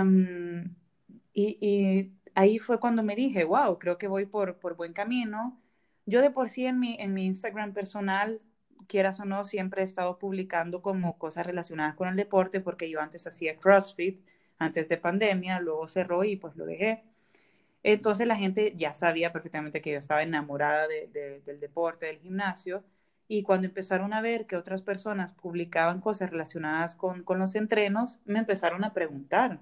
y, 1.34 1.58
y, 1.62 2.13
ahí 2.34 2.58
fue 2.58 2.79
cuando 2.79 3.03
me 3.03 3.15
dije, 3.15 3.44
wow, 3.44 3.77
creo 3.77 4.00
que 4.00 4.08
voy 4.08 4.25
por, 4.25 4.58
por 4.58 4.75
buen 4.75 4.94
camino 4.94 5.62
yo 6.08 6.22
de 6.22 6.32
por 6.32 6.50
sí 6.50 6.66
en 6.66 6.80
mi, 6.80 6.96
en 7.00 7.14
mi 7.14 7.28
Instagram 7.28 7.74
personal, 7.74 8.40
quieras 8.88 9.20
o 9.20 9.26
no, 9.26 9.44
siempre 9.44 9.82
he 9.82 9.86
estado 9.86 10.18
publicando 10.18 10.82
como 10.82 11.18
cosas 11.20 11.46
relacionadas 11.46 11.96
con 11.96 12.08
el 12.08 12.16
deporte, 12.16 12.62
porque 12.62 12.90
yo 12.90 13.02
antes 13.02 13.28
hacía 13.28 13.60
CrossFit, 13.60 14.20
antes 14.58 14.90
de 14.90 14.98
pandemia, 14.98 15.60
luego 15.60 15.88
cerró 15.88 16.24
y 16.24 16.38
pues 16.38 16.56
lo 16.56 16.66
dejé. 16.66 17.04
Entonces 17.84 18.26
la 18.26 18.36
gente 18.36 18.74
ya 18.76 18.94
sabía 18.94 19.32
perfectamente 19.34 19.82
que 19.82 19.92
yo 19.92 20.00
estaba 20.00 20.24
enamorada 20.24 20.88
de, 20.88 21.08
de, 21.10 21.42
del 21.42 21.60
deporte, 21.60 22.08
del 22.08 22.20
gimnasio, 22.20 22.84
y 23.28 23.44
cuando 23.44 23.68
empezaron 23.68 24.14
a 24.14 24.22
ver 24.22 24.48
que 24.48 24.56
otras 24.56 24.82
personas 24.82 25.34
publicaban 25.34 26.00
cosas 26.00 26.30
relacionadas 26.30 26.96
con, 26.96 27.24
con 27.24 27.40
los 27.40 27.56
entrenos, 27.56 28.22
me 28.26 28.40
empezaron 28.40 28.86
a 28.86 28.94
preguntar, 28.94 29.60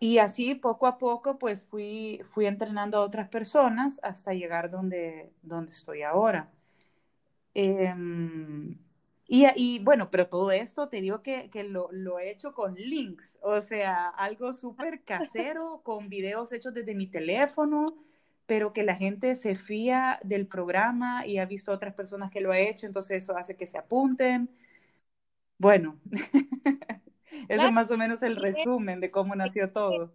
y 0.00 0.18
así 0.18 0.54
poco 0.56 0.86
a 0.88 0.98
poco 0.98 1.38
pues 1.38 1.64
fui, 1.64 2.22
fui 2.30 2.46
entrenando 2.46 2.98
a 2.98 3.02
otras 3.02 3.28
personas 3.28 4.00
hasta 4.02 4.34
llegar 4.34 4.70
donde, 4.70 5.32
donde 5.42 5.72
estoy 5.72 6.02
ahora. 6.02 6.50
Eh, 7.54 7.94
y, 9.26 9.46
y, 9.54 9.78
bueno, 9.80 10.10
pero 10.10 10.28
todo 10.28 10.50
esto 10.50 10.88
te 10.88 11.00
digo 11.00 11.22
que, 11.22 11.50
que 11.50 11.62
lo, 11.64 11.88
lo, 11.92 12.18
he 12.18 12.30
hecho 12.30 12.52
con 12.52 12.74
links, 12.74 13.38
o 13.42 13.60
sea, 13.60 14.08
algo 14.08 14.52
súper 14.54 15.04
casero, 15.04 15.82
con 15.84 16.08
videos 16.08 16.52
hechos 16.52 16.74
desde 16.74 16.94
mi 16.96 17.06
teléfono, 17.06 17.86
pero 18.46 18.72
que 18.72 18.82
la 18.82 18.96
gente 18.96 19.36
se 19.36 19.54
fía 19.54 20.18
del 20.24 20.48
programa 20.48 21.26
y 21.26 21.38
ha 21.38 21.46
visto 21.46 21.70
otras 21.72 21.94
personas 21.94 22.30
que 22.32 22.40
lo 22.40 22.50
ha 22.50 22.58
hecho, 22.58 22.86
entonces 22.86 23.22
eso 23.22 23.36
hace 23.36 23.56
que 23.56 23.66
se 23.68 23.78
apunten. 23.78 24.50
Bueno, 25.58 26.00
eso 27.48 27.66
es 27.66 27.72
más 27.72 27.90
o 27.90 27.98
menos 27.98 28.22
el 28.22 28.36
resumen 28.36 29.00
de 29.00 29.10
cómo 29.10 29.34
nació 29.34 29.72
todo. 29.72 30.12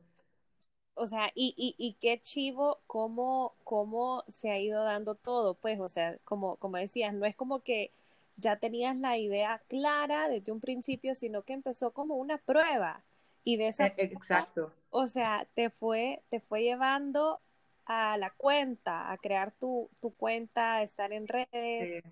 O 0.93 1.07
sea, 1.07 1.31
y, 1.36 1.53
y, 1.57 1.75
y 1.77 1.95
qué 1.95 2.22
chivo 2.22 2.81
cómo, 2.88 3.55
cómo 3.65 4.24
se 4.29 4.50
ha 4.51 4.60
ido 4.60 4.84
dando 4.84 5.15
todo, 5.15 5.55
pues, 5.55 5.79
o 5.79 5.89
sea, 5.89 6.17
como, 6.24 6.55
como 6.57 6.77
decías, 6.77 7.13
no 7.13 7.25
es 7.25 7.36
como 7.36 7.62
que 7.62 7.91
ya 8.38 8.57
tenías 8.60 8.95
la 8.98 9.17
idea 9.17 9.62
clara 9.67 10.29
desde 10.29 10.51
un 10.53 10.62
principio, 10.62 11.13
sino 11.15 11.43
que 11.43 11.53
empezó 11.53 11.91
como 11.91 12.15
una 12.15 12.38
prueba. 12.38 13.03
Y 13.43 13.57
de 13.57 13.67
esa 13.67 13.88
e, 13.88 13.93
Exacto. 13.98 14.72
o 14.89 15.07
sea, 15.07 15.48
te 15.53 15.69
fue, 15.69 16.24
te 16.29 16.39
fue 16.39 16.63
llevando 16.63 17.41
a 17.86 18.17
la 18.17 18.31
cuenta, 18.31 19.12
a 19.12 19.17
crear 19.17 19.51
tu, 19.51 19.89
tu 20.00 20.13
cuenta, 20.15 20.75
a 20.77 20.84
estar 20.84 21.12
en 21.13 21.27
redes. 21.27 22.03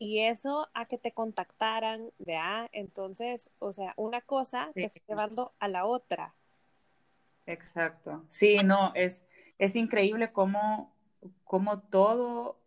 Y 0.00 0.20
eso 0.20 0.68
a 0.74 0.86
que 0.86 0.98
te 0.98 1.12
contactaran, 1.12 2.10
¿verdad? 2.18 2.68
Entonces, 2.72 3.50
o 3.60 3.72
sea, 3.72 3.94
una 3.96 4.20
cosa 4.20 4.72
te 4.80 4.90
fue 4.90 5.02
llevando 5.06 5.54
a 5.60 5.68
la 5.68 5.86
otra. 5.86 6.34
Exacto. 7.46 8.24
Sí, 8.28 8.58
no, 8.64 8.92
es, 8.94 9.26
es 9.58 9.76
increíble 9.76 10.32
cómo, 10.32 10.94
cómo 11.44 11.80
todo 11.80 12.58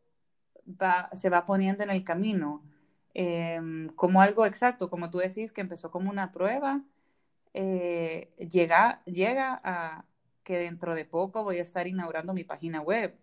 va, 0.68 1.10
se 1.14 1.30
va 1.30 1.46
poniendo 1.46 1.84
en 1.84 1.90
el 1.90 2.04
camino. 2.04 2.64
Em, 3.14 3.90
como 3.96 4.22
algo 4.22 4.46
exacto, 4.46 4.90
como 4.90 5.10
tú 5.10 5.20
decís, 5.20 5.54
que 5.54 5.62
empezó 5.62 5.92
como 5.92 6.10
una 6.12 6.32
prueba, 6.32 6.84
eh, 7.54 8.34
llega, 8.52 9.04
llega 9.06 9.62
a 9.64 10.06
que 10.44 10.58
dentro 10.58 10.96
de 10.96 11.06
poco 11.06 11.44
voy 11.44 11.60
a 11.60 11.64
estar 11.64 11.88
inaugurando 11.88 12.34
mi 12.34 12.44
página 12.44 12.82
web. 12.82 13.18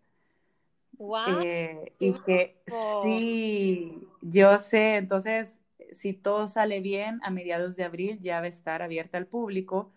Wow. 1.01 1.43
Eh, 1.43 1.95
y 1.99 2.13
que 2.21 2.57
sí, 2.67 4.07
yo 4.21 4.59
sé, 4.59 4.97
entonces, 4.97 5.61
si 5.93 6.13
todo 6.13 6.47
sale 6.47 6.81
bien, 6.81 7.21
a 7.23 7.31
mediados 7.31 7.75
de 7.77 7.85
abril 7.85 8.21
ya 8.21 8.41
va 8.41 8.47
a 8.47 8.49
estar 8.51 8.83
abierta 8.83 9.17
al 9.17 9.27
público 9.27 9.93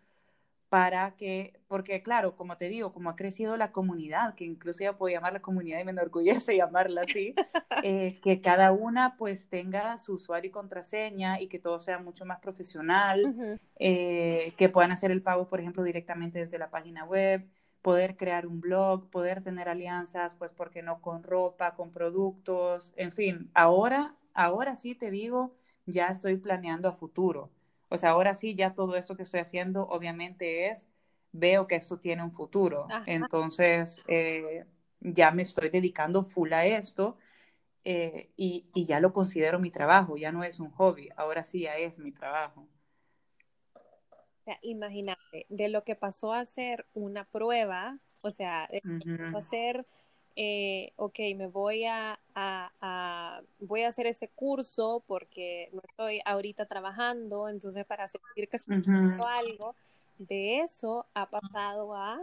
para 0.70 1.16
que, 1.18 1.60
porque 1.68 2.02
claro, 2.02 2.36
como 2.36 2.58
te 2.58 2.68
digo, 2.68 2.94
como 2.94 3.12
ha 3.12 3.16
crecido 3.16 3.58
la 3.58 3.72
comunidad, 3.72 4.34
que 4.34 4.46
incluso 4.46 4.84
ya 4.84 4.98
puedo 4.98 5.14
llamar 5.14 5.34
la 5.34 5.42
comunidad 5.42 5.80
y 5.80 5.84
me 5.84 5.92
enorgullece 5.92 6.56
llamarla 6.58 7.02
así, 7.04 7.36
eh, 7.84 8.20
que 8.24 8.42
cada 8.42 8.72
una 8.72 9.16
pues 9.18 9.50
tenga 9.50 10.00
su 10.00 10.14
usuario 10.14 10.50
y 10.50 10.52
contraseña 10.52 11.40
y 11.42 11.48
que 11.48 11.60
todo 11.60 11.80
sea 11.80 12.00
mucho 12.00 12.26
más 12.26 12.40
profesional, 12.40 13.36
eh, 13.78 14.54
que 14.58 14.70
puedan 14.70 14.92
hacer 14.92 15.12
el 15.12 15.22
pago, 15.22 15.48
por 15.48 15.60
ejemplo, 15.60 15.84
directamente 15.84 16.40
desde 16.40 16.58
la 16.58 16.72
página 16.72 17.06
web, 17.06 17.48
poder 17.84 18.18
crear 18.18 18.48
un 18.48 18.62
blog, 18.62 19.10
poder 19.12 19.44
tener 19.44 19.70
alianzas, 19.70 20.34
pues, 20.36 20.52
porque 20.54 20.82
no 20.82 21.02
con 21.02 21.22
ropa, 21.22 21.76
con 21.76 21.92
productos, 21.92 22.94
en 22.98 23.12
fin, 23.12 23.52
ahora, 23.54 24.16
ahora 24.34 24.76
sí 24.76 24.96
te 24.96 25.12
digo, 25.12 25.54
ya 25.86 26.08
estoy 26.08 26.38
planeando 26.38 26.90
a 26.90 26.94
futuro 26.94 27.52
pues 27.94 28.04
ahora 28.04 28.34
sí, 28.34 28.56
ya 28.56 28.74
todo 28.74 28.96
esto 28.96 29.16
que 29.16 29.22
estoy 29.22 29.42
haciendo 29.42 29.84
obviamente 29.84 30.68
es, 30.68 30.88
veo 31.32 31.68
que 31.68 31.76
esto 31.76 32.00
tiene 32.00 32.24
un 32.24 32.32
futuro. 32.32 32.88
Entonces, 33.06 34.02
eh, 34.08 34.66
ya 35.00 35.30
me 35.30 35.44
estoy 35.44 35.70
dedicando 35.70 36.24
full 36.24 36.54
a 36.54 36.66
esto 36.66 37.20
eh, 37.84 38.32
y, 38.36 38.66
y, 38.74 38.86
ya 38.88 39.00
lo 39.00 39.14
considero 39.14 39.60
mi 39.60 39.70
trabajo, 39.70 40.18
ya 40.18 40.32
no 40.32 40.44
es 40.44 40.60
un 40.60 40.72
hobby, 40.72 41.10
ahora 41.16 41.44
sí 41.44 41.62
ya 41.62 41.78
es 41.78 42.00
mi 42.00 42.12
trabajo. 42.12 42.68
O 44.44 44.46
sea, 44.46 44.60
imagínate, 44.62 45.46
de 45.48 45.70
lo 45.70 45.86
que 45.86 45.96
pasó 45.96 46.34
a 46.34 46.44
ser 46.44 46.86
una 46.94 47.24
prueba, 47.24 47.98
o 48.22 48.30
sea, 48.30 48.70
de 48.70 48.82
a 49.34 49.42
ser 49.42 49.86
eh, 50.36 50.94
ok, 50.96 51.20
me 51.36 51.48
voy 51.48 51.86
a, 51.86 52.20
voy 53.60 53.84
a 53.84 53.88
hacer 53.88 54.08
este 54.08 54.30
curso 54.30 55.04
porque 55.06 55.70
no 55.74 55.82
estoy 55.88 56.22
ahorita 56.26 56.66
trabajando, 56.66 57.48
entonces 57.48 57.86
para 57.86 58.08
sentir 58.08 58.50
que 58.50 58.58
estoy 58.58 58.78
haciendo 58.78 59.28
algo, 59.28 59.76
de 60.18 60.60
eso 60.60 61.06
ha 61.14 61.30
pasado 61.30 61.94
a 61.94 62.20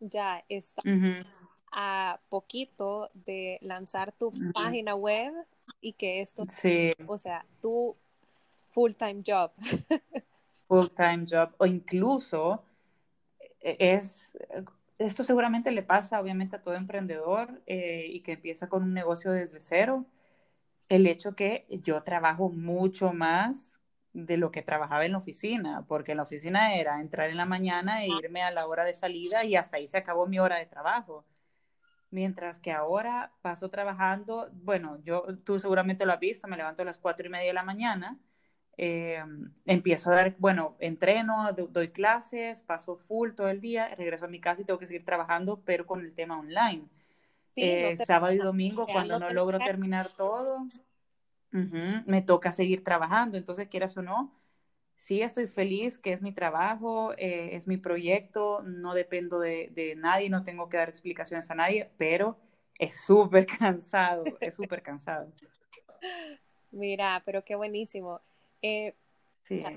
ya 0.00 0.44
está 0.48 0.82
a 1.72 2.20
poquito 2.28 3.10
de 3.14 3.58
lanzar 3.60 4.12
tu 4.12 4.32
página 4.52 4.94
web 4.94 5.32
y 5.80 5.92
que 5.94 6.20
esto, 6.20 6.44
sí. 6.48 6.92
o 7.06 7.18
sea, 7.18 7.44
tu 7.60 7.96
full 8.70 8.92
time 8.92 9.22
job. 9.26 9.50
full 10.68 10.88
time 10.88 11.24
job 11.28 11.54
o 11.58 11.66
incluso 11.66 12.64
e, 13.60 13.76
es 13.78 14.36
esto 14.98 15.22
seguramente 15.24 15.70
le 15.70 15.82
pasa 15.82 16.20
obviamente 16.20 16.56
a 16.56 16.62
todo 16.62 16.74
emprendedor 16.74 17.62
eh, 17.66 18.06
y 18.08 18.20
que 18.20 18.32
empieza 18.32 18.68
con 18.68 18.82
un 18.82 18.94
negocio 18.94 19.30
desde 19.32 19.60
cero. 19.60 20.06
El 20.88 21.06
hecho 21.06 21.34
que 21.36 21.66
yo 21.70 22.02
trabajo 22.02 22.50
mucho 22.50 23.12
más 23.12 23.80
de 24.12 24.36
lo 24.36 24.50
que 24.50 24.62
trabajaba 24.62 25.04
en 25.04 25.12
la 25.12 25.18
oficina, 25.18 25.84
porque 25.86 26.12
en 26.12 26.18
la 26.18 26.24
oficina 26.24 26.74
era 26.74 27.00
entrar 27.00 27.30
en 27.30 27.36
la 27.36 27.44
mañana 27.46 28.04
e 28.04 28.08
irme 28.08 28.42
a 28.42 28.50
la 28.50 28.66
hora 28.66 28.84
de 28.84 28.94
salida 28.94 29.44
y 29.44 29.54
hasta 29.56 29.76
ahí 29.76 29.86
se 29.86 29.98
acabó 29.98 30.26
mi 30.26 30.38
hora 30.40 30.56
de 30.56 30.66
trabajo. 30.66 31.24
Mientras 32.10 32.58
que 32.58 32.72
ahora 32.72 33.32
paso 33.42 33.70
trabajando, 33.70 34.48
bueno, 34.52 34.98
yo, 35.04 35.24
tú 35.44 35.60
seguramente 35.60 36.06
lo 36.06 36.12
has 36.12 36.20
visto, 36.20 36.48
me 36.48 36.56
levanto 36.56 36.82
a 36.82 36.86
las 36.86 36.98
cuatro 36.98 37.26
y 37.26 37.30
media 37.30 37.48
de 37.48 37.52
la 37.52 37.62
mañana 37.62 38.18
eh, 38.80 39.24
empiezo 39.66 40.10
a 40.10 40.14
dar, 40.14 40.36
bueno, 40.38 40.76
entreno, 40.78 41.52
doy 41.52 41.88
clases, 41.88 42.62
paso 42.62 42.96
full 42.96 43.32
todo 43.32 43.48
el 43.48 43.60
día, 43.60 43.92
regreso 43.96 44.26
a 44.26 44.28
mi 44.28 44.40
casa 44.40 44.62
y 44.62 44.64
tengo 44.64 44.78
que 44.78 44.86
seguir 44.86 45.04
trabajando, 45.04 45.60
pero 45.64 45.84
con 45.84 46.00
el 46.00 46.14
tema 46.14 46.38
online. 46.38 46.84
Eh, 47.56 47.96
sábado 47.96 48.32
y 48.32 48.38
domingo, 48.38 48.86
cuando 48.86 49.18
no 49.18 49.30
logro 49.30 49.58
terminar 49.58 50.06
todo, 50.16 50.68
me 51.50 52.22
toca 52.22 52.52
seguir 52.52 52.84
trabajando. 52.84 53.36
Entonces, 53.36 53.66
quieras 53.66 53.96
o 53.96 54.02
no, 54.02 54.32
sí 54.94 55.22
estoy 55.22 55.48
feliz, 55.48 55.98
que 55.98 56.12
es 56.12 56.22
mi 56.22 56.32
trabajo, 56.32 57.14
eh, 57.18 57.56
es 57.56 57.66
mi 57.66 57.78
proyecto, 57.78 58.62
no 58.62 58.94
dependo 58.94 59.40
de, 59.40 59.72
de, 59.74 59.96
nadie, 59.96 60.30
no 60.30 60.44
tengo 60.44 60.68
que 60.68 60.76
dar 60.76 60.88
explicaciones 60.88 61.50
a 61.50 61.56
nadie, 61.56 61.90
pero 61.98 62.38
es 62.78 63.00
súper 63.00 63.44
cansado, 63.58 64.22
es 64.40 64.54
súper 64.54 64.82
cansado. 64.82 65.32
Mira, 66.70 67.20
pero 67.26 67.42
qué 67.44 67.56
buenísimo. 67.56 68.20
Eh, 68.62 68.94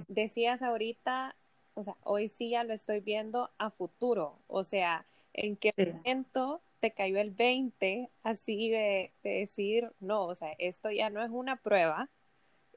decías 0.07 0.61
ahorita, 0.61 1.35
o 1.73 1.83
sea, 1.83 1.95
hoy 2.03 2.27
sí 2.27 2.49
ya 2.49 2.63
lo 2.63 2.73
estoy 2.73 2.99
viendo 2.99 3.49
a 3.57 3.71
futuro, 3.71 4.39
o 4.47 4.63
sea, 4.63 5.05
¿en 5.33 5.55
qué 5.55 5.73
momento 5.77 6.61
te 6.79 6.91
cayó 6.91 7.19
el 7.19 7.31
20 7.31 8.09
así 8.23 8.69
de, 8.69 9.11
decir, 9.23 9.91
no, 9.99 10.25
o 10.25 10.35
sea, 10.35 10.53
esto 10.57 10.91
ya 10.91 11.09
no 11.09 11.23
es 11.23 11.29
una 11.29 11.57
prueba, 11.57 12.09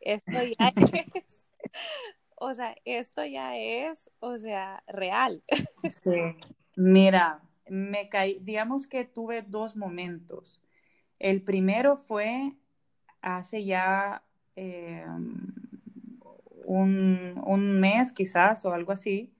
esto 0.00 0.38
ya 0.58 0.72
es, 1.14 1.48
o 2.36 2.54
sea, 2.54 2.76
esto 2.84 3.24
ya 3.24 3.56
es, 3.56 4.10
o 4.20 4.38
sea, 4.38 4.82
real. 4.86 5.42
Sí, 6.02 6.36
mira, 6.76 7.42
me 7.68 8.08
caí, 8.08 8.38
digamos 8.40 8.86
que 8.86 9.04
tuve 9.04 9.42
dos 9.42 9.74
momentos. 9.74 10.60
El 11.18 11.42
primero 11.42 11.96
fue 11.96 12.52
hace 13.20 13.64
ya 13.64 14.22
eh, 14.56 15.04
un, 16.64 17.80
mes 17.80 18.12
quizás 18.12 18.64
o 18.64 18.72
algo 18.72 18.92
así, 18.92 19.32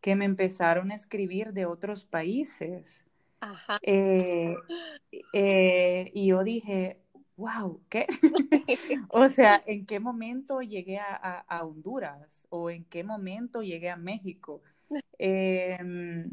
que 0.00 0.16
me 0.16 0.24
empezaron 0.24 0.90
a 0.90 0.94
escribir 0.94 1.52
de 1.52 1.66
otros 1.66 2.04
países. 2.04 3.04
Eh, 3.82 4.54
eh, 5.32 6.10
y 6.14 6.26
yo 6.28 6.44
dije, 6.44 7.00
wow, 7.36 7.82
¿qué? 7.88 8.06
o 9.08 9.28
sea, 9.28 9.62
¿en 9.66 9.86
qué 9.86 10.00
momento 10.00 10.60
llegué 10.60 10.98
a, 10.98 11.60
Honduras? 11.62 12.46
¿O 12.50 12.70
en 12.70 12.84
qué 12.84 13.04
momento 13.04 13.62
llegué 13.62 13.90
a 13.90 13.96
México? 13.96 14.62
Em, 15.18 16.32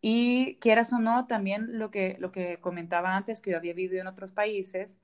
y 0.00 0.56
quieras 0.60 0.92
o 0.92 0.98
no, 0.98 1.26
también 1.26 1.78
lo 1.78 1.90
que, 1.90 2.16
lo 2.20 2.32
que 2.32 2.58
comentaba 2.60 3.16
antes, 3.16 3.40
que 3.40 3.50
yo 3.50 3.56
había 3.56 3.74
vivido 3.74 4.00
en 4.00 4.06
otros 4.06 4.32
países, 4.32 5.00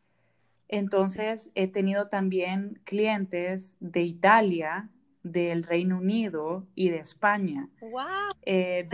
entonces, 0.73 1.51
he 1.55 1.69
tenido 1.69 2.09
también 2.09 2.81
clientes 2.85 3.77
de 3.81 4.01
Italia, 4.01 4.89
del 5.23 5.65
Reino 5.65 5.99
Unido 5.99 6.67
y 6.75 6.89
de 6.89 6.97
España. 6.97 7.69
¡Wow! 7.83 8.33
Eh, 8.41 8.89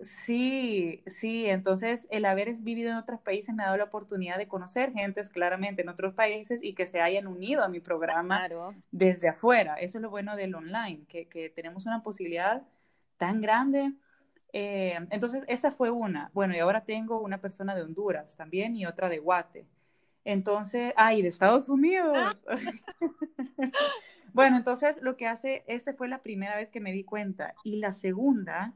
sí, 0.00 1.04
sí, 1.06 1.46
entonces 1.46 2.08
el 2.10 2.24
haber 2.24 2.52
vivido 2.60 2.90
en 2.90 2.96
otros 2.96 3.20
países 3.20 3.54
me 3.54 3.62
ha 3.62 3.66
dado 3.66 3.78
la 3.78 3.84
oportunidad 3.84 4.38
de 4.38 4.48
conocer 4.48 4.92
gentes 4.92 5.30
claramente 5.30 5.82
en 5.82 5.88
otros 5.88 6.14
países 6.14 6.60
y 6.64 6.74
que 6.74 6.84
se 6.84 7.00
hayan 7.00 7.28
unido 7.28 7.62
a 7.62 7.68
mi 7.68 7.78
programa 7.78 8.48
desde 8.90 9.28
afuera. 9.28 9.76
Eso 9.76 9.98
es 9.98 10.02
lo 10.02 10.10
bueno 10.10 10.34
del 10.34 10.56
online, 10.56 11.04
que, 11.06 11.52
tenemos 11.54 11.86
una 11.86 12.02
posibilidad 12.02 12.66
tan 13.18 13.40
grande. 13.40 13.92
Eh, 14.52 14.98
entonces, 15.10 15.44
esa 15.46 15.70
fue 15.70 15.90
una. 15.90 16.32
Bueno, 16.34 16.56
y 16.56 16.58
ahora 16.58 16.84
tengo 16.84 17.20
una 17.20 17.40
persona 17.40 17.76
de 17.76 17.82
Honduras 17.82 18.34
también 18.36 18.74
y 18.74 18.84
otra 18.84 19.08
de 19.08 19.20
Guate. 19.20 19.68
Entonces, 20.24 20.92
ay, 20.96 21.22
de 21.22 21.28
Estados 21.28 21.68
Unidos. 21.68 22.44
Ah. 22.48 22.58
bueno, 24.32 24.56
entonces 24.56 25.02
lo 25.02 25.16
que 25.16 25.26
hace, 25.26 25.64
esta 25.66 25.94
fue 25.94 26.08
la 26.08 26.22
primera 26.22 26.56
vez 26.56 26.68
que 26.68 26.80
me 26.80 26.92
di 26.92 27.04
cuenta. 27.04 27.54
Y 27.64 27.76
la 27.76 27.92
segunda 27.92 28.74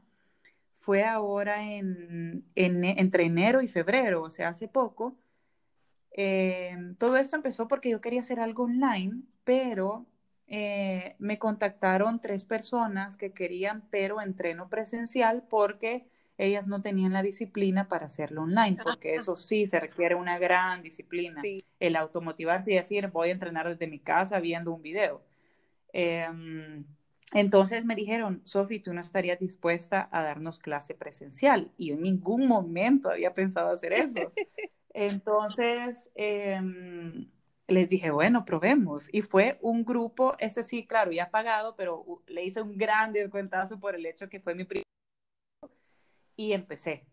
fue 0.73 1.03
ahora 1.03 1.63
en, 1.63 2.45
entre 2.55 3.23
enero 3.23 3.61
y 3.61 3.67
febrero, 3.67 4.21
o 4.23 4.29
sea, 4.29 4.49
hace 4.49 4.67
poco. 4.67 5.17
Em, 6.11 6.95
todo 6.95 7.17
esto 7.17 7.35
empezó 7.35 7.67
porque 7.67 7.89
yo 7.89 8.01
quería 8.01 8.21
hacer 8.21 8.39
algo 8.39 8.63
online, 8.63 9.23
pero 9.43 10.05
eh, 10.47 11.15
me 11.19 11.39
contactaron 11.39 12.21
tres 12.21 12.43
personas 12.43 13.17
que 13.17 13.33
querían, 13.33 13.81
pero 13.89 14.21
entreno 14.21 14.69
presencial 14.69 15.43
porque 15.49 16.07
ellas 16.37 16.67
no 16.67 16.81
tenían 16.81 17.13
la 17.13 17.23
disciplina 17.23 17.87
para 17.87 18.07
hacerlo 18.07 18.43
online, 18.43 18.77
porque 18.83 19.15
eso 19.15 19.35
sí 19.35 19.67
se 19.67 19.79
requiere 19.79 20.15
una 20.15 20.37
gran 20.37 20.81
disciplina, 20.81 21.41
el 21.79 21.95
automotivarse 21.95 22.71
y 22.71 22.75
decir, 22.75 23.07
voy 23.07 23.29
a 23.29 23.33
entrenar 23.33 23.69
desde 23.69 23.87
mi 23.87 23.99
casa 23.99 24.39
viendo 24.39 24.73
un 24.73 24.81
video. 24.81 25.23
Em, 25.93 26.85
entonces 27.33 27.85
me 27.85 27.95
dijeron, 27.95 28.41
Sofi, 28.43 28.79
tú 28.79 28.93
no 28.93 29.01
estarías 29.01 29.39
dispuesta 29.39 30.09
a 30.11 30.21
darnos 30.23 30.59
clase 30.59 30.93
presencial. 30.93 31.71
Y 31.77 31.87
yo 31.87 31.95
en 31.95 32.01
ningún 32.01 32.47
momento 32.47 33.09
había 33.09 33.33
pensado 33.33 33.71
hacer 33.71 33.93
eso. 33.93 34.31
Entonces 34.93 36.09
em, 36.15 37.29
les 37.67 37.89
dije, 37.89 38.11
bueno, 38.11 38.45
probemos. 38.45 39.09
Y 39.11 39.21
fue 39.21 39.57
un 39.61 39.83
grupo, 39.83 40.35
ese 40.39 40.63
sí, 40.63 40.85
claro, 40.85 41.11
ya 41.11 41.31
pagado, 41.31 41.75
pero 41.75 42.05
le 42.27 42.43
hice 42.43 42.61
un 42.61 42.77
gran 42.77 43.11
descuentazo 43.11 43.79
por 43.79 43.95
el 43.95 44.05
hecho 44.05 44.29
que 44.29 44.39
fue 44.39 44.55
mi 44.55 44.63
primer 44.63 44.85
y 46.35 46.53
empecé. 46.53 47.05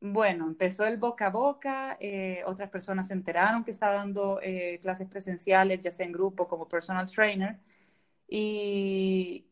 Bueno, 0.00 0.46
empezó 0.48 0.84
el 0.86 0.98
boca 0.98 1.26
a 1.28 1.30
boca, 1.30 1.96
eh, 2.00 2.42
otras 2.46 2.70
personas 2.70 3.08
se 3.08 3.14
enteraron 3.14 3.64
que 3.64 3.70
estaba 3.70 3.94
dando 3.94 4.40
eh, 4.42 4.78
clases 4.82 5.08
presenciales, 5.08 5.80
ya 5.80 5.92
sea 5.92 6.06
en 6.06 6.12
grupo 6.12 6.48
como 6.48 6.68
personal 6.68 7.08
trainer, 7.10 7.60
y, 8.28 9.46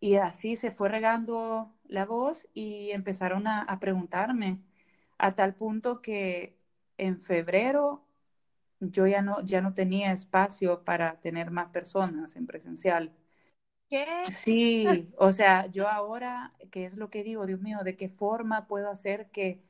y 0.00 0.16
así 0.16 0.56
se 0.56 0.72
fue 0.72 0.88
regando 0.90 1.74
la 1.88 2.06
voz 2.06 2.48
y 2.54 2.90
empezaron 2.92 3.46
a, 3.48 3.62
a 3.62 3.80
preguntarme 3.80 4.60
a 5.18 5.34
tal 5.34 5.54
punto 5.56 6.02
que 6.02 6.56
en 6.98 7.20
febrero 7.20 8.04
yo 8.80 9.06
ya 9.06 9.22
no, 9.22 9.40
ya 9.44 9.60
no 9.62 9.74
tenía 9.74 10.12
espacio 10.12 10.84
para 10.84 11.20
tener 11.20 11.50
más 11.50 11.70
personas 11.70 12.36
en 12.36 12.46
presencial. 12.46 13.12
Sí, 14.26 15.12
o 15.18 15.32
sea, 15.32 15.66
yo 15.66 15.88
ahora, 15.88 16.54
¿qué 16.70 16.86
es 16.86 16.96
lo 16.96 17.10
que 17.10 17.22
digo? 17.22 17.46
Dios 17.46 17.60
mío, 17.60 17.80
¿de 17.84 17.94
qué 17.96 18.08
forma 18.08 18.66
puedo 18.66 18.88
hacer 18.90 19.28
que, 19.30 19.60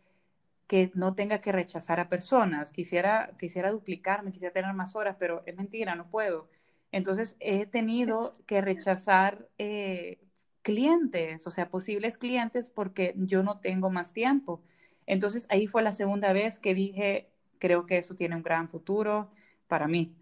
que 0.68 0.90
no 0.94 1.14
tenga 1.14 1.40
que 1.40 1.53
rechazar 1.53 2.00
a 2.00 2.09
personas? 2.09 2.72
Quisiera, 2.72 3.33
quisiera 3.38 3.72
duplicarme, 3.72 4.33
quisiera 4.33 4.53
tener 4.55 4.74
más 4.74 4.96
horas, 4.96 5.16
pero 5.18 5.42
es 5.46 5.57
mentira, 5.57 5.96
no 5.96 6.11
puedo. 6.11 6.48
Entonces 6.92 7.37
he 7.40 7.66
tenido 7.66 8.38
que 8.46 8.61
rechazar 8.62 9.48
eh, 9.59 10.20
clientes, 10.62 11.46
o 11.46 11.50
sea, 11.53 11.70
posibles 11.70 12.18
clientes 12.18 12.70
porque 12.70 13.14
yo 13.18 13.42
no 13.42 13.61
tengo 13.61 13.90
más 13.90 14.12
tiempo. 14.14 14.62
Entonces 15.07 15.46
ahí 15.50 15.66
fue 15.68 15.83
la 15.83 15.92
segunda 15.92 16.33
vez 16.33 16.59
que 16.61 16.74
dije, 16.74 17.31
creo 17.59 17.87
que 17.87 17.98
eso 17.98 18.16
tiene 18.16 18.37
un 18.37 18.42
gran 18.44 18.68
futuro 18.70 19.31
para 19.68 19.88
mí. 19.88 20.16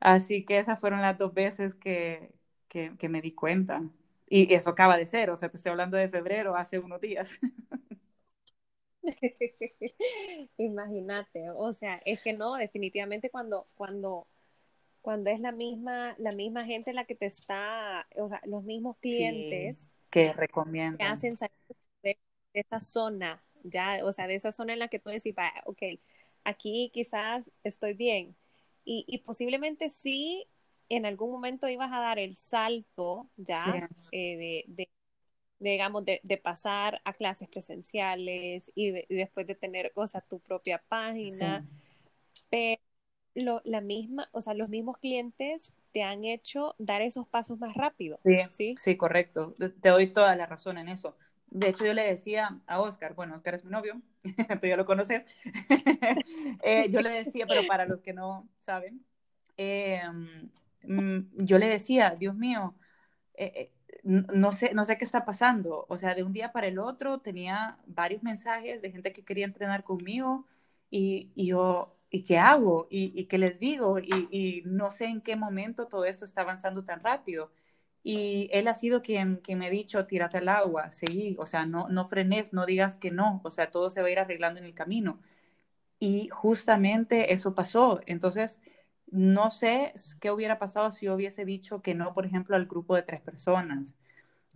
Así 0.00 0.44
que 0.44 0.58
esas 0.58 0.80
fueron 0.80 1.02
las 1.02 1.18
dos 1.18 1.34
veces 1.34 1.74
que, 1.74 2.34
que, 2.98 3.08
me 3.08 3.22
di 3.22 3.32
cuenta. 3.32 3.82
Y 4.28 4.52
eso 4.52 4.70
acaba 4.70 4.96
de 4.96 5.06
ser, 5.06 5.30
o 5.30 5.36
sea, 5.36 5.48
te 5.48 5.56
estoy 5.56 5.70
hablando 5.70 5.96
de 5.96 6.08
febrero, 6.08 6.56
hace 6.56 6.78
unos 6.78 7.00
días. 7.00 7.38
Imagínate, 10.56 11.50
o 11.50 11.72
sea, 11.72 12.02
es 12.04 12.22
que 12.22 12.32
no, 12.32 12.56
definitivamente 12.56 13.30
cuando, 13.30 13.68
cuando, 13.76 14.26
cuando 15.00 15.30
es 15.30 15.38
la 15.40 15.52
misma, 15.52 16.16
la 16.18 16.32
misma 16.32 16.64
gente 16.64 16.92
la 16.92 17.04
que 17.04 17.14
te 17.14 17.26
está, 17.26 18.08
o 18.16 18.26
sea, 18.28 18.42
los 18.44 18.64
mismos 18.64 18.96
clientes 18.98 19.92
que 20.10 20.32
recomiendan. 20.32 20.98
Que 20.98 21.04
hacen 21.04 21.36
salir 21.36 21.54
de, 22.02 22.18
esa 22.52 22.80
zona, 22.80 23.44
ya, 23.62 24.00
o 24.04 24.10
sea, 24.12 24.26
de 24.26 24.34
esa 24.34 24.50
zona 24.50 24.72
en 24.72 24.80
la 24.80 24.88
que 24.88 24.98
tú 24.98 25.10
decís, 25.10 25.34
ok, 25.66 25.82
aquí 26.42 26.90
quizás 26.92 27.50
estoy 27.62 27.94
bien. 27.94 28.34
Y, 28.84 29.04
y 29.06 29.18
posiblemente 29.18 29.90
sí 29.90 30.48
en 30.88 31.06
algún 31.06 31.30
momento 31.30 31.68
ibas 31.68 31.92
a 31.92 32.00
dar 32.00 32.18
el 32.18 32.36
salto 32.36 33.28
ya 33.36 33.88
eh, 34.12 34.64
de, 34.68 34.88
digamos, 35.58 36.04
de, 36.04 36.40
pasar 36.42 37.00
a 37.04 37.12
clases 37.12 37.48
presenciales 37.48 38.70
y, 38.74 38.92
después 39.08 39.46
de 39.46 39.54
tener, 39.54 39.92
o 39.94 40.06
sea, 40.06 40.20
tu 40.20 40.40
propia 40.40 40.82
página. 40.88 41.66
Pero 42.50 43.60
la 43.64 43.80
misma, 43.80 44.28
o 44.32 44.40
sea, 44.40 44.54
los 44.54 44.68
mismos 44.68 44.98
clientes 44.98 45.70
te 45.92 46.02
han 46.02 46.24
hecho 46.24 46.74
dar 46.78 47.02
esos 47.02 47.26
pasos 47.26 47.58
más 47.58 47.74
rápido. 47.74 48.20
Sí, 48.50 48.74
sí, 48.76 48.96
correcto. 48.96 49.54
Te 49.80 49.88
doy 49.88 50.08
toda 50.08 50.34
la 50.36 50.46
razón 50.46 50.78
en 50.78 50.88
eso. 50.88 51.16
De 51.48 51.68
hecho, 51.68 51.86
yo 51.86 51.94
le 51.94 52.02
decía 52.02 52.60
a 52.66 52.80
Oscar, 52.80 53.14
bueno, 53.14 53.36
Oscar 53.36 53.54
es 53.54 53.64
mi 53.64 53.70
novio, 53.70 54.00
tú 54.60 54.66
ya 54.66 54.76
lo 54.76 54.84
conoces, 54.84 55.24
eh, 56.62 56.90
yo 56.90 57.00
le 57.00 57.10
decía, 57.10 57.46
pero 57.46 57.66
para 57.68 57.86
los 57.86 58.00
que 58.00 58.12
no 58.12 58.48
saben, 58.58 59.04
eh, 59.56 60.02
yo 61.34 61.58
le 61.58 61.68
decía, 61.68 62.16
Dios 62.18 62.34
mío, 62.36 62.74
eh, 63.34 63.52
eh, 63.54 63.72
no, 64.02 64.52
sé, 64.52 64.72
no 64.74 64.84
sé 64.84 64.98
qué 64.98 65.04
está 65.04 65.24
pasando. 65.24 65.86
O 65.88 65.96
sea, 65.96 66.14
de 66.14 66.22
un 66.22 66.32
día 66.32 66.52
para 66.52 66.68
el 66.68 66.78
otro 66.78 67.20
tenía 67.20 67.78
varios 67.86 68.22
mensajes 68.22 68.82
de 68.82 68.92
gente 68.92 69.12
que 69.12 69.24
quería 69.24 69.46
entrenar 69.46 69.84
conmigo 69.84 70.46
y, 70.90 71.32
yo, 71.36 71.96
¿y 72.10 72.24
qué 72.24 72.38
hago? 72.38 72.86
¿Y, 72.90 73.24
qué 73.26 73.38
les 73.38 73.58
digo? 73.60 73.98
Y, 73.98 74.62
no 74.66 74.90
sé 74.90 75.06
en 75.06 75.20
qué 75.20 75.36
momento 75.36 75.88
todo 75.88 76.04
esto 76.04 76.24
está 76.24 76.42
avanzando 76.42 76.84
tan 76.84 77.00
rápido. 77.00 77.52
Y 78.02 78.48
él 78.52 78.68
ha 78.68 78.74
sido 78.74 79.02
quien, 79.02 79.36
quien 79.38 79.58
me 79.58 79.66
ha 79.66 79.70
dicho, 79.70 80.06
tírate 80.06 80.38
al 80.38 80.48
agua, 80.48 80.90
seguí, 80.92 81.36
o 81.40 81.46
sea, 81.46 81.66
no, 81.66 81.88
no 81.88 82.08
frenes, 82.08 82.52
no 82.52 82.64
digas 82.64 82.96
que 82.96 83.10
no, 83.10 83.40
o 83.44 83.50
sea, 83.50 83.72
todo 83.72 83.90
se 83.90 84.00
va 84.00 84.08
a 84.08 84.10
ir 84.12 84.18
arreglando 84.20 84.60
en 84.60 84.66
el 84.66 84.74
camino. 84.74 85.20
Y 85.98 86.28
justamente 86.30 87.32
eso 87.32 87.54
pasó. 87.54 88.00
Entonces, 88.06 88.60
no 89.08 89.50
sé 89.50 89.92
qué 90.20 90.30
hubiera 90.30 90.58
pasado 90.58 90.90
si 90.90 91.06
yo 91.06 91.14
hubiese 91.14 91.44
dicho 91.44 91.82
que 91.82 91.94
no, 91.94 92.12
por 92.14 92.26
ejemplo, 92.26 92.56
al 92.56 92.66
grupo 92.66 92.96
de 92.96 93.02
tres 93.02 93.20
personas. 93.20 93.94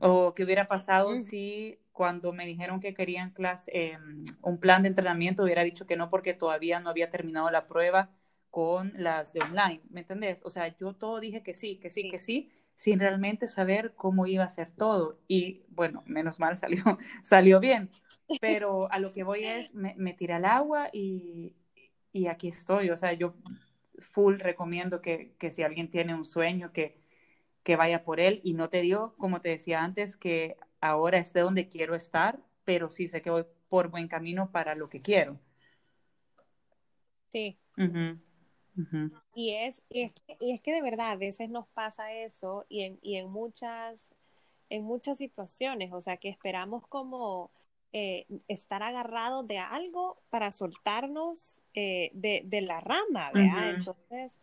O 0.01 0.35
qué 0.35 0.45
hubiera 0.45 0.69
pasado 0.69 1.19
si 1.19 1.79
cuando 1.93 2.33
me 2.33 2.47
dijeron 2.47 2.81
que 2.81 2.95
querían 2.95 3.31
clase, 3.31 3.71
em, 3.75 4.25
un 4.43 4.59
plan 4.59 4.83
de 4.83 4.89
entrenamiento 4.89 5.43
hubiera 5.45 5.65
dicho 5.65 5.87
que 5.87 5.97
no 5.97 6.09
porque 6.09 6.35
todavía 6.35 6.81
no 6.81 6.91
había 6.91 7.11
terminado 7.11 7.51
la 7.51 7.67
prueba 7.67 8.11
con 8.51 8.93
las 8.97 9.33
de 9.33 9.43
online. 9.43 9.83
¿Me 9.91 10.01
entendés? 10.01 10.43
O 10.45 10.51
sea, 10.51 10.75
yo 10.77 10.95
todo 10.95 11.21
dije 11.21 11.43
que 11.43 11.55
sí, 11.55 11.77
que 11.79 11.91
sí, 11.91 12.09
que 12.09 12.21
sí, 12.21 12.51
sin 12.75 12.99
realmente 12.99 13.47
saber 13.49 13.95
cómo 13.95 14.27
iba 14.27 14.45
a 14.45 14.49
ser 14.49 14.73
todo. 14.73 15.19
Y 15.29 15.63
bueno, 15.69 16.03
menos 16.07 16.39
mal 16.41 16.57
salió, 16.57 16.83
salió 17.23 17.61
bien. 17.61 17.91
Pero 18.41 18.91
a 18.91 18.99
lo 18.99 19.13
que 19.13 19.23
voy 19.25 19.45
es, 19.45 19.75
me, 19.75 19.95
me 19.99 20.15
tiré 20.15 20.35
al 20.35 20.47
agua 20.47 20.89
y, 20.93 21.55
y 22.13 22.27
aquí 22.29 22.49
estoy. 22.49 22.91
O 22.91 22.97
sea, 22.97 23.13
yo 23.13 23.35
full 24.01 24.39
recomiendo 24.39 25.01
que, 25.01 25.35
si 25.53 25.63
alguien 25.63 25.89
tiene 25.91 26.15
un 26.15 26.25
sueño, 26.25 26.73
que, 26.73 27.01
que 27.63 27.77
vaya 27.77 28.05
por 28.05 28.21
él. 28.21 28.41
Y 28.45 28.55
no 28.55 28.69
te 28.69 28.81
digo, 28.81 29.15
como 29.17 29.41
te 29.41 29.51
decía 29.51 29.83
antes, 29.83 30.17
que 30.17 30.57
ahora 30.81 31.19
esté 31.19 31.41
donde 31.41 31.69
quiero 31.69 31.95
estar, 31.95 32.41
pero 32.65 32.91
sí 32.91 33.09
sé 33.09 33.23
que 33.23 33.31
voy 33.31 33.45
por 33.69 33.89
buen 33.89 34.09
camino 34.09 34.51
para 34.51 34.75
lo 34.75 34.89
que 34.89 35.01
quiero. 35.01 35.39
Sí. 37.33 37.59
Y, 39.35 39.51
es, 39.51 39.83
y, 39.89 40.03
es, 40.03 40.13
y 40.41 40.53
es 40.53 40.61
que 40.61 40.73
de 40.73 40.83
verdad 40.83 41.11
a 41.11 41.17
veces 41.17 41.51
nos 41.51 41.69
pasa 41.69 42.13
eso 42.13 42.67
y 42.69 42.83
en, 42.83 42.99
y 43.03 43.17
en 43.17 43.31
muchas 43.31 44.15
en 44.71 44.85
muchas 44.85 45.19
situaciones, 45.19 45.93
o 45.93 46.01
sea 46.01 46.17
que 46.17 46.29
esperamos 46.29 46.87
como 46.87 47.51
eh, 47.93 48.27
estar 48.47 48.83
agarrados 48.83 49.47
de 49.47 49.59
algo 49.59 50.19
para 50.31 50.53
soltarnos 50.53 51.61
eh, 51.75 52.11
de, 52.15 52.43
de, 52.45 52.61
la 52.61 52.81
rama, 52.81 53.33
¿verdad? 53.33 53.71
Entonces, 53.71 54.39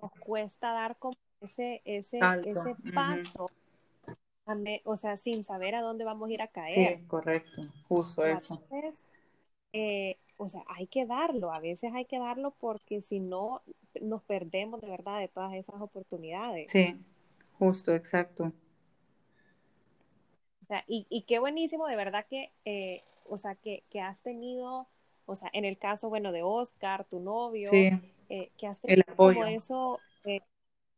nos 0.00 0.12
cuesta 0.20 0.72
dar 0.72 0.96
como 0.96 1.16
ese, 1.40 1.82
ese, 1.84 2.20
ese 2.44 2.76
paso, 2.94 3.50
o 4.84 4.96
sea, 4.96 5.16
sin 5.16 5.44
saber 5.44 5.74
a 5.74 5.80
dónde 5.80 6.04
vamos 6.04 6.28
a 6.28 6.32
ir 6.32 6.42
a 6.42 6.48
caer. 6.48 6.98
Sí, 6.98 7.04
correcto, 7.06 7.62
justo 7.88 8.24
eso. 8.24 8.62
Eh, 9.72 10.16
o 10.36 10.48
sea, 10.48 10.62
hay 10.68 10.86
que 10.86 11.04
darlo, 11.04 11.52
a 11.52 11.58
veces 11.58 11.92
hay 11.94 12.04
que 12.04 12.18
darlo 12.18 12.52
porque 12.60 13.02
si 13.02 13.18
no, 13.18 13.62
nos 14.00 14.22
perdemos 14.22 14.80
de 14.80 14.88
verdad 14.88 15.18
de 15.18 15.28
todas 15.28 15.52
esas 15.54 15.80
oportunidades. 15.80 16.70
Sí, 16.70 16.96
justo, 17.58 17.92
exacto 17.92 18.52
sea, 20.68 20.84
y, 20.86 21.06
y 21.08 21.22
qué 21.22 21.38
buenísimo, 21.38 21.86
de 21.86 21.96
verdad 21.96 22.26
que, 22.28 22.52
eh, 22.64 23.00
o 23.28 23.38
sea, 23.38 23.54
que, 23.54 23.84
que, 23.90 24.00
has 24.00 24.20
tenido, 24.22 24.86
o 25.26 25.34
sea, 25.34 25.50
en 25.52 25.64
el 25.64 25.78
caso, 25.78 26.08
bueno, 26.08 26.30
de 26.30 26.42
Oscar, 26.42 27.04
tu 27.04 27.20
novio, 27.20 27.70
eh, 27.72 28.50
que 28.58 28.66
has 28.66 28.78
tenido 28.78 29.04
como 29.16 29.44
eso, 29.46 29.98
eh, 30.24 30.40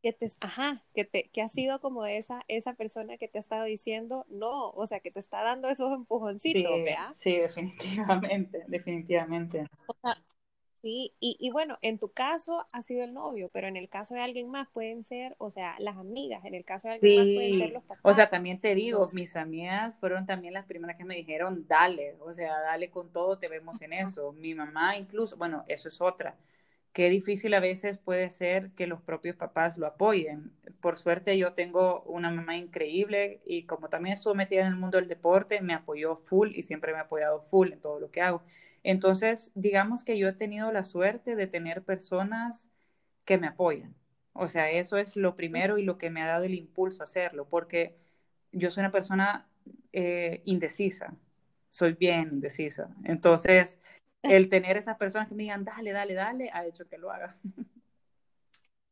que 0.02 0.12
te, 0.12 0.28
ajá, 0.40 0.82
que 0.94 1.04
te, 1.04 1.28
que 1.28 1.42
ha 1.42 1.48
sido 1.48 1.80
como 1.80 2.06
esa, 2.06 2.42
esa 2.48 2.74
persona 2.74 3.16
que 3.16 3.28
te 3.28 3.38
ha 3.38 3.40
estado 3.40 3.64
diciendo, 3.64 4.26
no, 4.28 4.70
o 4.70 4.86
sea, 4.86 5.00
que 5.00 5.10
te 5.10 5.20
está 5.20 5.42
dando 5.42 5.68
esos 5.68 5.92
empujoncitos, 5.92 6.72
sí, 7.12 7.32
Sí, 7.32 7.36
definitivamente, 7.38 8.64
definitivamente. 8.66 9.66
O 9.86 9.94
sea, 10.02 10.16
Sí, 10.82 11.12
y, 11.20 11.36
y, 11.38 11.50
bueno, 11.50 11.78
en 11.82 11.98
tu 11.98 12.10
caso 12.10 12.66
ha 12.72 12.82
sido 12.82 13.04
el 13.04 13.12
novio, 13.12 13.50
pero 13.52 13.68
en 13.68 13.76
el 13.76 13.90
caso 13.90 14.14
de 14.14 14.20
alguien 14.20 14.48
más 14.48 14.66
pueden 14.70 15.04
ser, 15.04 15.34
o 15.36 15.50
sea, 15.50 15.76
las 15.78 15.98
amigas, 15.98 16.42
en 16.46 16.54
el 16.54 16.64
caso 16.64 16.88
de 16.88 16.94
alguien 16.94 17.16
más 17.16 17.26
pueden 17.26 17.58
ser 17.58 17.72
los 17.72 17.82
papás. 17.82 18.00
O 18.02 18.14
sea, 18.14 18.30
también 18.30 18.60
te 18.60 18.74
digo, 18.74 19.06
mis 19.12 19.36
amigas 19.36 19.96
fueron 19.98 20.24
también 20.24 20.54
las 20.54 20.64
primeras 20.64 20.96
que 20.96 21.04
me 21.04 21.16
dijeron, 21.16 21.66
dale, 21.68 22.16
o 22.20 22.32
sea, 22.32 22.58
dale 22.60 22.88
con 22.88 23.12
todo, 23.12 23.38
te 23.38 23.48
vemos 23.48 23.82
en 23.82 23.92
eso. 23.92 24.32
Mi 24.32 24.54
mamá 24.54 24.96
incluso, 24.96 25.36
bueno, 25.36 25.64
eso 25.68 25.88
es 25.90 26.00
otra. 26.00 26.38
Qué 26.92 27.08
difícil 27.08 27.54
a 27.54 27.60
veces 27.60 27.98
puede 27.98 28.30
ser 28.30 28.72
que 28.72 28.86
los 28.86 29.00
propios 29.00 29.36
papás 29.36 29.78
lo 29.78 29.86
apoyen. 29.86 30.52
Por 30.80 30.96
suerte 30.96 31.38
yo 31.38 31.52
tengo 31.52 32.02
una 32.02 32.30
mamá 32.30 32.56
increíble 32.56 33.40
y 33.46 33.64
como 33.64 33.88
también 33.88 34.14
estuvo 34.14 34.34
metida 34.34 34.62
en 34.62 34.68
el 34.68 34.76
mundo 34.76 34.98
del 34.98 35.06
deporte, 35.08 35.60
me 35.60 35.74
apoyó 35.74 36.16
full 36.16 36.50
y 36.54 36.62
siempre 36.64 36.92
me 36.92 36.98
ha 36.98 37.02
apoyado 37.02 37.42
full 37.42 37.72
en 37.72 37.80
todo 37.80 38.00
lo 38.00 38.10
que 38.10 38.22
hago. 38.22 38.42
Entonces, 38.82 39.52
digamos 39.54 40.04
que 40.04 40.18
yo 40.18 40.28
he 40.28 40.32
tenido 40.32 40.72
la 40.72 40.84
suerte 40.84 41.36
de 41.36 41.46
tener 41.46 41.82
personas 41.84 42.70
que 43.24 43.38
me 43.38 43.48
apoyan. 43.48 43.94
O 44.32 44.48
sea, 44.48 44.70
eso 44.70 44.96
es 44.98 45.16
lo 45.16 45.36
primero 45.36 45.78
y 45.78 45.82
lo 45.84 45.98
que 45.98 46.10
me 46.10 46.22
ha 46.22 46.26
dado 46.26 46.44
el 46.44 46.54
impulso 46.54 47.02
a 47.02 47.04
hacerlo, 47.04 47.48
porque 47.48 47.96
yo 48.52 48.70
soy 48.70 48.82
una 48.82 48.92
persona 48.92 49.48
eh, 49.92 50.42
indecisa, 50.44 51.16
soy 51.68 51.94
bien 51.94 52.30
indecisa. 52.32 52.94
Entonces, 53.04 53.78
el 54.22 54.48
tener 54.48 54.76
esas 54.76 54.96
personas 54.96 55.28
que 55.28 55.34
me 55.34 55.44
digan, 55.44 55.64
dale, 55.64 55.92
dale, 55.92 56.14
dale, 56.14 56.50
ha 56.52 56.66
hecho 56.66 56.88
que 56.88 56.98
lo 56.98 57.10
haga. 57.10 57.36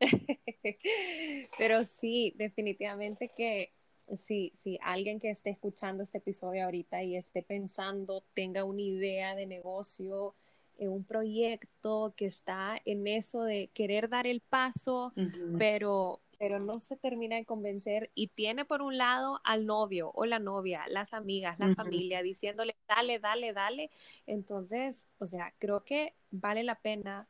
Pero 1.58 1.84
sí, 1.84 2.34
definitivamente 2.36 3.30
que 3.36 3.72
si, 4.16 4.52
si 4.56 4.78
alguien 4.82 5.18
que 5.18 5.30
esté 5.30 5.50
escuchando 5.50 6.02
este 6.02 6.18
episodio 6.18 6.64
ahorita 6.64 7.02
y 7.02 7.16
esté 7.16 7.42
pensando, 7.42 8.24
tenga 8.34 8.64
una 8.64 8.82
idea 8.82 9.34
de 9.34 9.46
negocio, 9.46 10.34
en 10.78 10.90
un 10.90 11.04
proyecto 11.04 12.14
que 12.16 12.26
está 12.26 12.80
en 12.84 13.06
eso 13.06 13.42
de 13.42 13.68
querer 13.74 14.08
dar 14.08 14.26
el 14.26 14.40
paso, 14.40 15.12
pero, 15.58 16.20
pero 16.38 16.60
no 16.60 16.78
se 16.78 16.96
termina 16.96 17.36
de 17.36 17.44
convencer 17.44 18.10
y 18.14 18.28
tiene 18.28 18.64
por 18.64 18.80
un 18.80 18.96
lado 18.96 19.40
al 19.44 19.66
novio 19.66 20.12
o 20.14 20.24
la 20.24 20.38
novia, 20.38 20.84
las 20.88 21.12
amigas, 21.12 21.58
la 21.58 21.74
familia, 21.74 22.22
diciéndole, 22.22 22.76
dale, 22.86 23.18
dale, 23.18 23.52
dale. 23.52 23.90
Entonces, 24.26 25.06
o 25.18 25.26
sea, 25.26 25.52
creo 25.58 25.84
que 25.84 26.14
vale 26.30 26.62
la 26.62 26.76
pena 26.76 27.28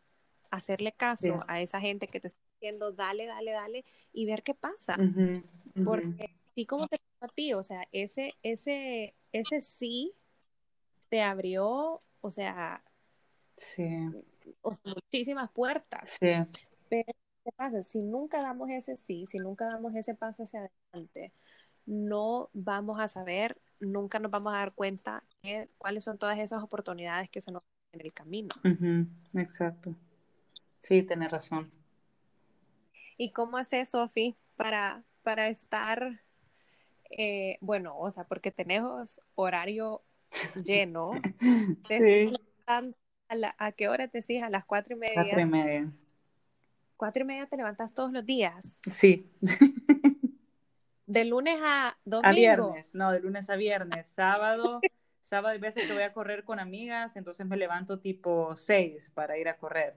hacerle 0.50 0.92
caso 0.92 1.40
a 1.48 1.60
esa 1.60 1.80
gente 1.80 2.06
que 2.06 2.20
te 2.20 2.28
está 2.28 2.40
diciendo, 2.60 2.92
dale, 2.92 3.26
dale, 3.26 3.52
dale, 3.52 3.84
y 4.12 4.26
ver 4.26 4.42
qué 4.42 4.54
pasa. 4.54 4.98
Porque 5.84 6.37
así 6.58 6.66
como 6.66 6.88
te 6.88 7.00
a 7.20 7.28
ti, 7.28 7.54
o 7.54 7.62
sea, 7.62 7.86
ese, 7.92 8.34
ese, 8.42 9.14
ese 9.32 9.60
sí 9.60 10.12
te 11.08 11.22
abrió, 11.22 12.00
o 12.20 12.30
sea, 12.30 12.82
muchísimas 14.84 15.50
puertas. 15.52 16.08
Sí. 16.08 16.32
Pero, 16.88 17.12
¿qué 17.44 17.52
pasa? 17.54 17.84
Si 17.84 18.02
nunca 18.02 18.42
damos 18.42 18.70
ese 18.70 18.96
sí, 18.96 19.26
si 19.26 19.38
nunca 19.38 19.66
damos 19.66 19.94
ese 19.94 20.14
paso 20.14 20.42
hacia 20.42 20.68
adelante, 20.92 21.32
no 21.86 22.50
vamos 22.52 22.98
a 22.98 23.06
saber, 23.06 23.60
nunca 23.78 24.18
nos 24.18 24.32
vamos 24.32 24.52
a 24.52 24.58
dar 24.58 24.72
cuenta 24.72 25.22
de 25.44 25.68
cuáles 25.78 26.02
son 26.02 26.18
todas 26.18 26.38
esas 26.40 26.62
oportunidades 26.62 27.30
que 27.30 27.40
se 27.40 27.52
nos 27.52 27.62
en 27.92 28.00
el 28.00 28.12
camino. 28.12 28.54
Exacto. 29.34 29.94
Sí, 30.80 31.04
tienes 31.04 31.30
razón. 31.30 31.70
¿Y 33.16 33.30
cómo 33.30 33.58
haces, 33.58 33.90
Sofi, 33.90 34.36
para, 34.56 35.04
para 35.22 35.48
estar 35.48 36.20
eh, 37.10 37.58
bueno, 37.60 37.98
o 37.98 38.10
sea, 38.10 38.24
porque 38.24 38.50
tenemos 38.50 39.20
horario 39.34 40.02
lleno. 40.64 41.12
sí. 41.88 42.32
a, 42.66 43.72
qué 43.72 43.88
hora 43.88 44.08
te 44.08 44.20
decís? 44.20 44.42
A 44.42 44.50
las 44.50 44.64
cuatro 44.64 44.94
y 44.94 44.98
media. 44.98 45.22
Cuatro 45.22 45.40
y 45.40 45.46
media. 45.46 45.92
Cuatro 46.96 47.22
y 47.22 47.26
media 47.26 47.46
te 47.46 47.56
levantas 47.56 47.94
todos 47.94 48.12
los 48.12 48.24
días. 48.24 48.80
Sí. 48.94 49.30
De 51.06 51.24
lunes 51.24 51.58
a 51.62 51.96
domingo. 52.04 52.28
A 52.28 52.32
viernes, 52.32 52.94
no, 52.94 53.12
de 53.12 53.20
lunes 53.20 53.48
a 53.48 53.56
viernes. 53.56 54.08
Sábado, 54.08 54.82
sábado 55.22 55.54
hay 55.54 55.58
veces 55.58 55.86
que 55.86 55.94
voy 55.94 56.02
a 56.02 56.12
correr 56.12 56.44
con 56.44 56.60
amigas, 56.60 57.16
entonces 57.16 57.46
me 57.46 57.56
levanto 57.56 57.98
tipo 57.98 58.54
seis 58.56 59.10
para 59.12 59.38
ir 59.38 59.48
a 59.48 59.56
correr. 59.56 59.96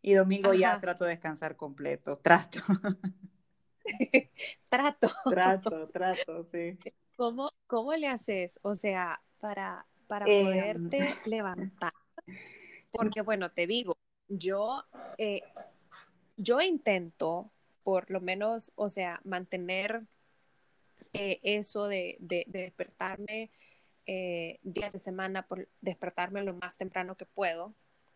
Y 0.00 0.14
domingo 0.14 0.54
ya 0.54 0.80
trato 0.80 1.04
de 1.04 1.10
descansar 1.10 1.56
completo, 1.56 2.16
trato. 2.22 2.60
trato. 4.68 5.10
Trato, 5.28 5.88
trato, 5.88 6.44
sí. 6.44 6.78
¿Cómo, 7.16 7.52
¿Cómo 7.66 7.94
le 7.94 8.08
haces? 8.08 8.58
O 8.62 8.74
sea, 8.74 9.20
para, 9.40 9.86
para 10.06 10.26
em. 10.26 10.44
poderte 10.44 11.14
levantar. 11.26 11.92
Porque, 12.90 13.22
bueno, 13.22 13.50
te 13.50 13.66
digo, 13.66 13.98
yo, 14.28 14.84
eh, 15.18 15.42
yo 16.36 16.60
intento, 16.60 17.50
por 17.82 18.10
lo 18.10 18.20
menos, 18.20 18.72
o 18.76 18.88
sea, 18.88 19.20
mantener 19.24 20.06
eh, 21.12 21.40
eso 21.42 21.86
de, 21.86 22.16
de, 22.20 22.44
despertarme 22.46 23.50
eh, 24.06 24.58
días 24.62 24.92
de 24.92 24.98
semana, 24.98 25.46
por 25.46 25.68
despertarme 25.80 26.42
lo 26.42 26.54
más 26.54 26.78
temprano 26.78 27.16
que 27.16 27.26
puedo. 27.26 27.74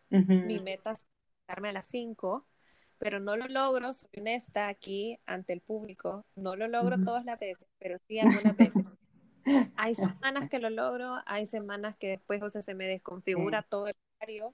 Mi 0.09 0.59
meta 0.59 0.91
es 0.91 0.99
despertarme 0.99 1.69
a 1.69 1.73
las 1.73 1.87
5 1.87 2.45
pero 3.03 3.19
no 3.19 3.35
lo 3.35 3.49
logro, 3.49 3.91
soy 3.91 4.09
honesta 4.17 4.69
aquí 4.69 5.19
ante 5.25 5.51
el 5.51 5.59
público, 5.59 6.25
no 6.37 6.55
lo 6.55 6.69
logro 6.69 6.95
todas 7.03 7.25
las 7.25 7.37
veces, 7.37 7.67
pero 7.77 7.97
sí 8.07 8.17
algunas 8.19 8.55
veces. 8.55 8.85
Hay 9.75 9.93
semanas 9.93 10.47
que 10.47 10.57
lo 10.57 10.69
logro, 10.69 11.17
hay 11.25 11.45
semanas 11.45 11.97
que 11.97 12.07
después, 12.07 12.41
o 12.41 12.49
sea, 12.49 12.61
se 12.61 12.73
me 12.75 12.87
desconfigura 12.87 13.61
todo 13.61 13.87
el 13.87 13.95
horario 14.15 14.53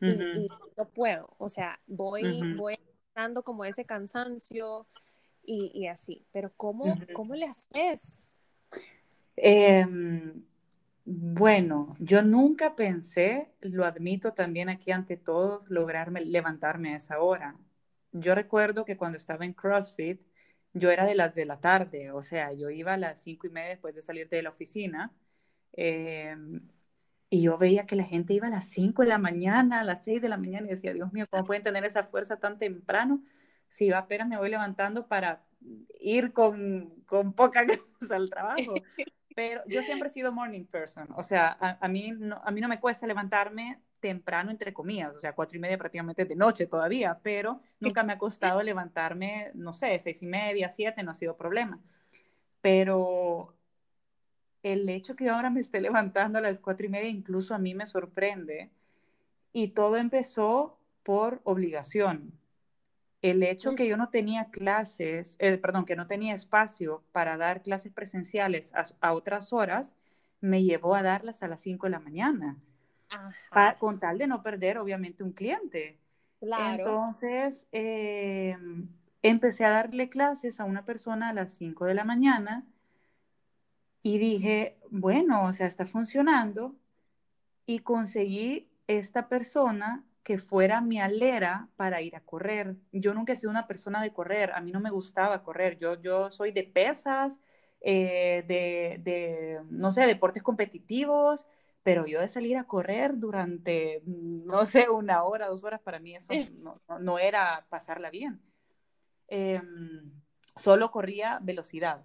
y, 0.00 0.48
no 0.78 0.88
puedo, 0.88 1.28
o 1.36 1.50
sea, 1.50 1.78
voy, 1.86 2.54
voy 2.56 2.78
dando 3.14 3.42
como 3.42 3.66
ese 3.66 3.84
cansancio 3.84 4.86
y, 5.44 5.86
así, 5.86 6.24
pero 6.32 6.50
¿cómo, 6.56 6.96
¿cómo 7.12 7.34
le 7.34 7.44
haces? 7.44 8.30
Eh, 9.36 9.86
bueno, 11.04 11.96
yo 11.98 12.22
nunca 12.22 12.76
pensé, 12.76 13.52
lo 13.60 13.84
admito 13.84 14.34
también 14.34 14.68
aquí 14.68 14.92
ante 14.92 15.16
todos, 15.16 15.68
lograrme 15.68 16.20
levantarme 16.24 16.94
a 16.94 16.96
esa 16.96 17.20
hora. 17.20 17.56
Yo 18.12 18.34
recuerdo 18.34 18.84
que 18.84 18.96
cuando 18.96 19.18
estaba 19.18 19.44
en 19.44 19.52
CrossFit, 19.54 20.20
yo 20.74 20.90
era 20.90 21.04
de 21.04 21.14
las 21.14 21.34
de 21.34 21.44
la 21.44 21.60
tarde, 21.60 22.12
o 22.12 22.22
sea, 22.22 22.52
yo 22.52 22.70
iba 22.70 22.94
a 22.94 22.96
las 22.96 23.22
cinco 23.22 23.46
y 23.46 23.50
media 23.50 23.70
después 23.70 23.94
de 23.94 24.02
salir 24.02 24.28
de 24.28 24.42
la 24.42 24.50
oficina 24.50 25.12
em, 25.72 26.60
y 27.30 27.42
yo 27.42 27.58
veía 27.58 27.86
que 27.86 27.96
la 27.96 28.04
gente 28.04 28.34
iba 28.34 28.46
a 28.48 28.50
las 28.50 28.66
cinco 28.68 29.02
de 29.02 29.08
la 29.08 29.18
mañana, 29.18 29.80
a 29.80 29.84
las 29.84 30.04
seis 30.04 30.22
de 30.22 30.28
la 30.28 30.36
mañana 30.38 30.66
y 30.66 30.70
decía, 30.70 30.92
Dios 30.94 31.12
mío, 31.12 31.26
¿cómo 31.30 31.44
pueden 31.44 31.62
tener 31.62 31.84
esa 31.84 32.04
fuerza 32.04 32.38
tan 32.38 32.58
temprano? 32.58 33.24
Si 33.68 33.86
yo 33.88 33.96
apenas 33.96 34.28
me 34.28 34.38
voy 34.38 34.50
levantando 34.50 35.08
para 35.08 35.44
ir 36.00 36.32
con, 36.32 37.02
con 37.06 37.32
poca 37.34 37.64
ganas 37.64 38.10
al 38.10 38.30
trabajo. 38.30 38.74
Pero 39.34 39.62
yo 39.66 39.82
siempre 39.82 40.08
he 40.08 40.12
sido 40.12 40.32
morning 40.32 40.64
person, 40.64 41.08
o 41.16 41.22
sea, 41.22 41.56
a, 41.60 41.88
mí, 41.88 42.12
no, 42.12 42.40
a 42.44 42.50
mí 42.50 42.60
no 42.60 42.68
me 42.68 42.80
cuesta 42.80 43.06
levantarme 43.06 43.80
temprano, 44.00 44.50
entre 44.50 44.72
comillas, 44.72 45.14
o 45.14 45.20
sea, 45.20 45.34
cuatro 45.34 45.56
y 45.56 45.60
media 45.60 45.78
prácticamente 45.78 46.24
de 46.24 46.34
noche 46.34 46.66
todavía, 46.66 47.18
pero 47.22 47.60
nunca 47.78 48.02
me 48.02 48.12
ha 48.12 48.18
costado 48.18 48.62
levantarme, 48.62 49.52
no 49.54 49.72
sé, 49.72 49.98
seis 50.00 50.22
y 50.22 50.26
media, 50.26 50.68
siete, 50.68 51.02
no 51.02 51.12
ha 51.12 51.14
sido 51.14 51.36
problema. 51.36 51.80
Pero 52.60 53.54
el 54.62 54.88
hecho 54.88 55.16
que 55.16 55.28
ahora 55.28 55.50
me 55.50 55.60
esté 55.60 55.80
levantando 55.80 56.38
a 56.38 56.42
las 56.42 56.58
cuatro 56.58 56.86
y 56.86 56.88
media 56.88 57.08
incluso 57.08 57.54
a 57.54 57.58
mí 57.58 57.74
me 57.74 57.86
sorprende. 57.86 58.70
Y 59.52 59.68
todo 59.68 59.96
empezó 59.96 60.78
por 61.02 61.40
obligación 61.44 62.32
el 63.22 63.44
hecho 63.44 63.76
que 63.76 63.86
yo 63.86 63.96
no 63.96 64.08
tenía 64.08 64.50
clases, 64.50 65.36
eh, 65.38 65.56
perdón, 65.56 65.84
que 65.84 65.94
no 65.94 66.08
tenía 66.08 66.34
espacio 66.34 67.04
para 67.12 67.36
dar 67.36 67.62
clases 67.62 67.92
presenciales 67.92 68.72
a, 69.00 69.12
otras 69.14 69.52
horas, 69.52 69.94
me 70.40 70.64
llevó 70.64 70.96
a 70.96 71.02
darlas 71.02 71.44
a 71.44 71.48
las 71.48 71.60
5 71.60 71.86
de 71.86 71.90
la 71.90 72.00
mañana, 72.00 72.58
con 73.78 74.00
tal 74.00 74.18
de 74.18 74.26
no 74.26 74.42
perder, 74.42 74.78
obviamente, 74.78 75.22
un 75.22 75.32
cliente. 75.32 76.00
Entonces, 76.40 77.68
em, 77.70 78.88
empecé 79.22 79.64
a 79.64 79.70
darle 79.70 80.08
clases 80.08 80.58
a 80.58 80.64
una 80.64 80.84
persona 80.84 81.28
a 81.28 81.32
las 81.32 81.52
5 81.52 81.84
de 81.84 81.94
la 81.94 82.04
mañana 82.04 82.66
y 84.02 84.18
dije, 84.18 84.78
bueno, 84.90 85.44
o 85.44 85.52
sea, 85.52 85.68
está 85.68 85.86
funcionando 85.86 86.74
y 87.66 87.80
conseguí 87.80 88.68
esta 88.88 89.28
persona 89.28 90.04
que 90.22 90.38
fuera 90.38 90.80
mi 90.80 91.00
alera 91.00 91.68
para 91.76 92.00
ir 92.00 92.16
a 92.16 92.20
correr. 92.20 92.76
Yo 92.92 93.14
nunca 93.14 93.32
he 93.32 93.36
sido 93.36 93.50
una 93.50 93.66
persona 93.66 94.02
de 94.02 94.12
correr, 94.12 94.52
a 94.52 94.60
mí 94.60 94.70
no 94.72 94.80
me 94.80 94.90
gustaba 94.90 95.42
correr, 95.42 95.78
yo, 95.78 96.00
yo 96.00 96.30
soy 96.30 96.52
de 96.52 96.64
pesas, 96.64 97.40
eh, 97.80 98.44
de, 98.46 99.60
no 99.70 99.90
sé, 99.90 100.06
deportes 100.06 100.42
competitivos, 100.42 101.46
pero 101.82 102.06
yo 102.06 102.20
de 102.20 102.28
salir 102.28 102.56
a 102.56 102.64
correr 102.64 103.18
durante, 103.18 104.02
no 104.06 104.64
sé, 104.64 104.88
una 104.88 105.24
hora, 105.24 105.48
dos 105.48 105.64
horas, 105.64 105.80
para 105.80 105.98
mí 105.98 106.14
eso 106.14 106.32
no, 107.00 107.18
era 107.18 107.66
pasarla 107.68 108.10
bien. 108.10 108.40
Em, 109.26 110.12
solo 110.56 110.90
corría 110.92 111.40
velocidad. 111.42 112.04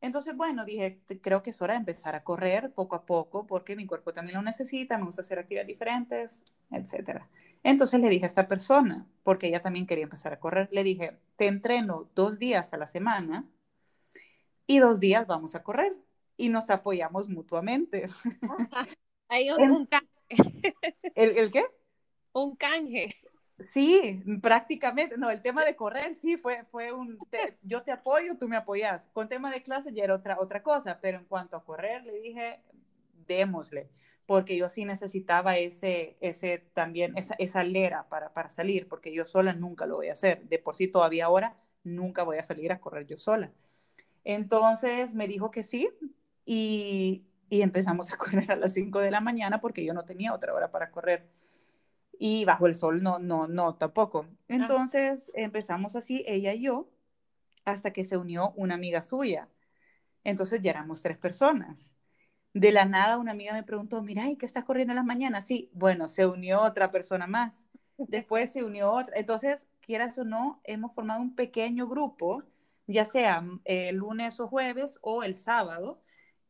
Entonces, 0.00 0.36
bueno, 0.36 0.64
dije, 0.64 1.00
creo 1.20 1.44
que 1.44 1.50
es 1.50 1.62
hora 1.62 1.74
de 1.74 1.78
empezar 1.78 2.16
a 2.16 2.24
correr 2.24 2.72
poco 2.72 2.96
a 2.96 3.06
poco 3.06 3.46
porque 3.46 3.76
mi 3.76 3.86
cuerpo 3.86 4.12
también 4.12 4.36
lo 4.36 4.42
necesita, 4.42 4.98
me 4.98 5.04
gusta 5.04 5.20
hacer 5.22 5.38
actividades 5.38 5.68
diferentes, 5.68 6.44
etc. 6.72 7.22
Entonces 7.62 8.00
le 8.00 8.08
dije 8.08 8.24
a 8.24 8.28
esta 8.28 8.48
persona, 8.48 9.06
porque 9.22 9.48
ella 9.48 9.62
también 9.62 9.86
quería 9.86 10.04
empezar 10.04 10.32
a 10.32 10.40
correr, 10.40 10.68
le 10.72 10.82
dije, 10.82 11.18
te 11.36 11.46
entreno 11.46 12.10
dos 12.14 12.38
días 12.38 12.72
a 12.72 12.76
la 12.76 12.86
semana 12.86 13.48
y 14.66 14.78
dos 14.78 15.00
días 15.00 15.26
vamos 15.26 15.54
a 15.54 15.62
correr 15.62 15.94
y 16.36 16.48
nos 16.48 16.70
apoyamos 16.70 17.28
mutuamente. 17.28 18.08
Hay 19.28 19.50
un, 19.50 19.86
canje. 19.86 20.06
¿El, 21.14 21.38
¿El 21.38 21.52
qué? 21.52 21.64
Un 22.32 22.56
canje. 22.56 23.14
Sí, 23.62 24.22
prácticamente. 24.42 25.16
No, 25.16 25.30
el 25.30 25.40
tema 25.40 25.64
de 25.64 25.76
correr 25.76 26.14
sí 26.14 26.36
fue, 26.36 26.64
fue 26.70 26.92
un, 26.92 27.18
yo 27.62 27.82
te 27.82 27.92
apoyo, 27.92 28.36
tú 28.36 28.48
me 28.48 28.56
apoyas. 28.56 29.08
Con 29.12 29.28
tema 29.28 29.50
de 29.50 29.62
clase 29.62 29.92
ya 29.92 30.04
era 30.04 30.14
otra, 30.14 30.38
otra 30.40 30.62
cosa, 30.62 30.98
pero 31.00 31.18
en 31.18 31.24
cuanto 31.24 31.56
a 31.56 31.64
correr, 31.64 32.04
le 32.04 32.20
dije, 32.20 32.60
démosle, 33.26 33.88
porque 34.26 34.56
yo 34.56 34.68
sí 34.68 34.84
necesitaba 34.84 35.56
ese, 35.58 36.16
ese 36.20 36.58
también, 36.74 37.16
esa, 37.16 37.34
esa 37.38 37.64
lera 37.64 38.08
para, 38.08 38.32
para 38.32 38.50
salir, 38.50 38.88
porque 38.88 39.12
yo 39.12 39.26
sola 39.26 39.52
nunca 39.52 39.86
lo 39.86 39.96
voy 39.96 40.08
a 40.08 40.14
hacer. 40.14 40.42
De 40.48 40.58
por 40.58 40.76
sí 40.76 40.88
todavía 40.88 41.26
ahora 41.26 41.56
nunca 41.84 42.22
voy 42.22 42.38
a 42.38 42.42
salir 42.42 42.72
a 42.72 42.80
correr 42.80 43.06
yo 43.06 43.16
sola. 43.16 43.52
Entonces 44.24 45.14
me 45.14 45.28
dijo 45.28 45.50
que 45.50 45.64
sí 45.64 45.88
y, 46.44 47.24
y 47.50 47.62
empezamos 47.62 48.12
a 48.12 48.16
correr 48.18 48.50
a 48.52 48.56
las 48.56 48.74
5 48.74 49.00
de 49.00 49.10
la 49.10 49.20
mañana 49.20 49.60
porque 49.60 49.84
yo 49.84 49.94
no 49.94 50.04
tenía 50.04 50.32
otra 50.34 50.54
hora 50.54 50.70
para 50.70 50.90
correr 50.90 51.28
y 52.18 52.44
bajo 52.44 52.66
el 52.68 52.74
sol 52.76 53.02
no, 53.02 53.18
no, 53.18 53.48
no, 53.48 53.74
tampoco. 53.74 54.26
Ah. 54.28 54.34
Entonces 54.48 55.32
empezamos 55.34 55.96
así, 55.96 56.24
ella 56.28 56.54
y 56.54 56.62
yo, 56.62 56.88
hasta 57.64 57.92
que 57.92 58.04
se 58.04 58.16
unió 58.16 58.52
una 58.56 58.74
amiga 58.74 59.02
suya. 59.02 59.48
Entonces 60.22 60.62
ya 60.62 60.70
éramos 60.70 61.02
tres 61.02 61.18
personas. 61.18 61.94
De 62.54 62.70
la 62.72 62.84
nada 62.84 63.16
una 63.18 63.32
amiga 63.32 63.54
me 63.54 63.62
preguntó, 63.62 64.02
mira, 64.02 64.28
¿y 64.28 64.36
qué 64.36 64.44
estás 64.46 64.64
corriendo 64.64 64.92
en 64.92 64.96
las 64.96 65.04
mañanas? 65.06 65.46
Sí, 65.46 65.70
bueno, 65.72 66.06
se 66.08 66.26
unió 66.26 66.60
otra 66.60 66.90
persona 66.90 67.26
más. 67.26 67.66
Después 67.98 68.52
se 68.52 68.62
unió 68.62 68.90
otra. 68.92 69.16
Entonces, 69.18 69.66
quieras 69.80 70.18
o 70.18 70.24
no, 70.24 70.60
hemos 70.64 70.92
formado 70.94 71.22
un 71.22 71.34
pequeño 71.34 71.88
grupo, 71.88 72.42
ya 72.86 73.04
sea 73.04 73.42
el 73.64 73.96
lunes 73.96 74.38
o 74.40 74.48
jueves 74.48 74.98
o 75.02 75.22
el 75.22 75.36
sábado, 75.36 76.02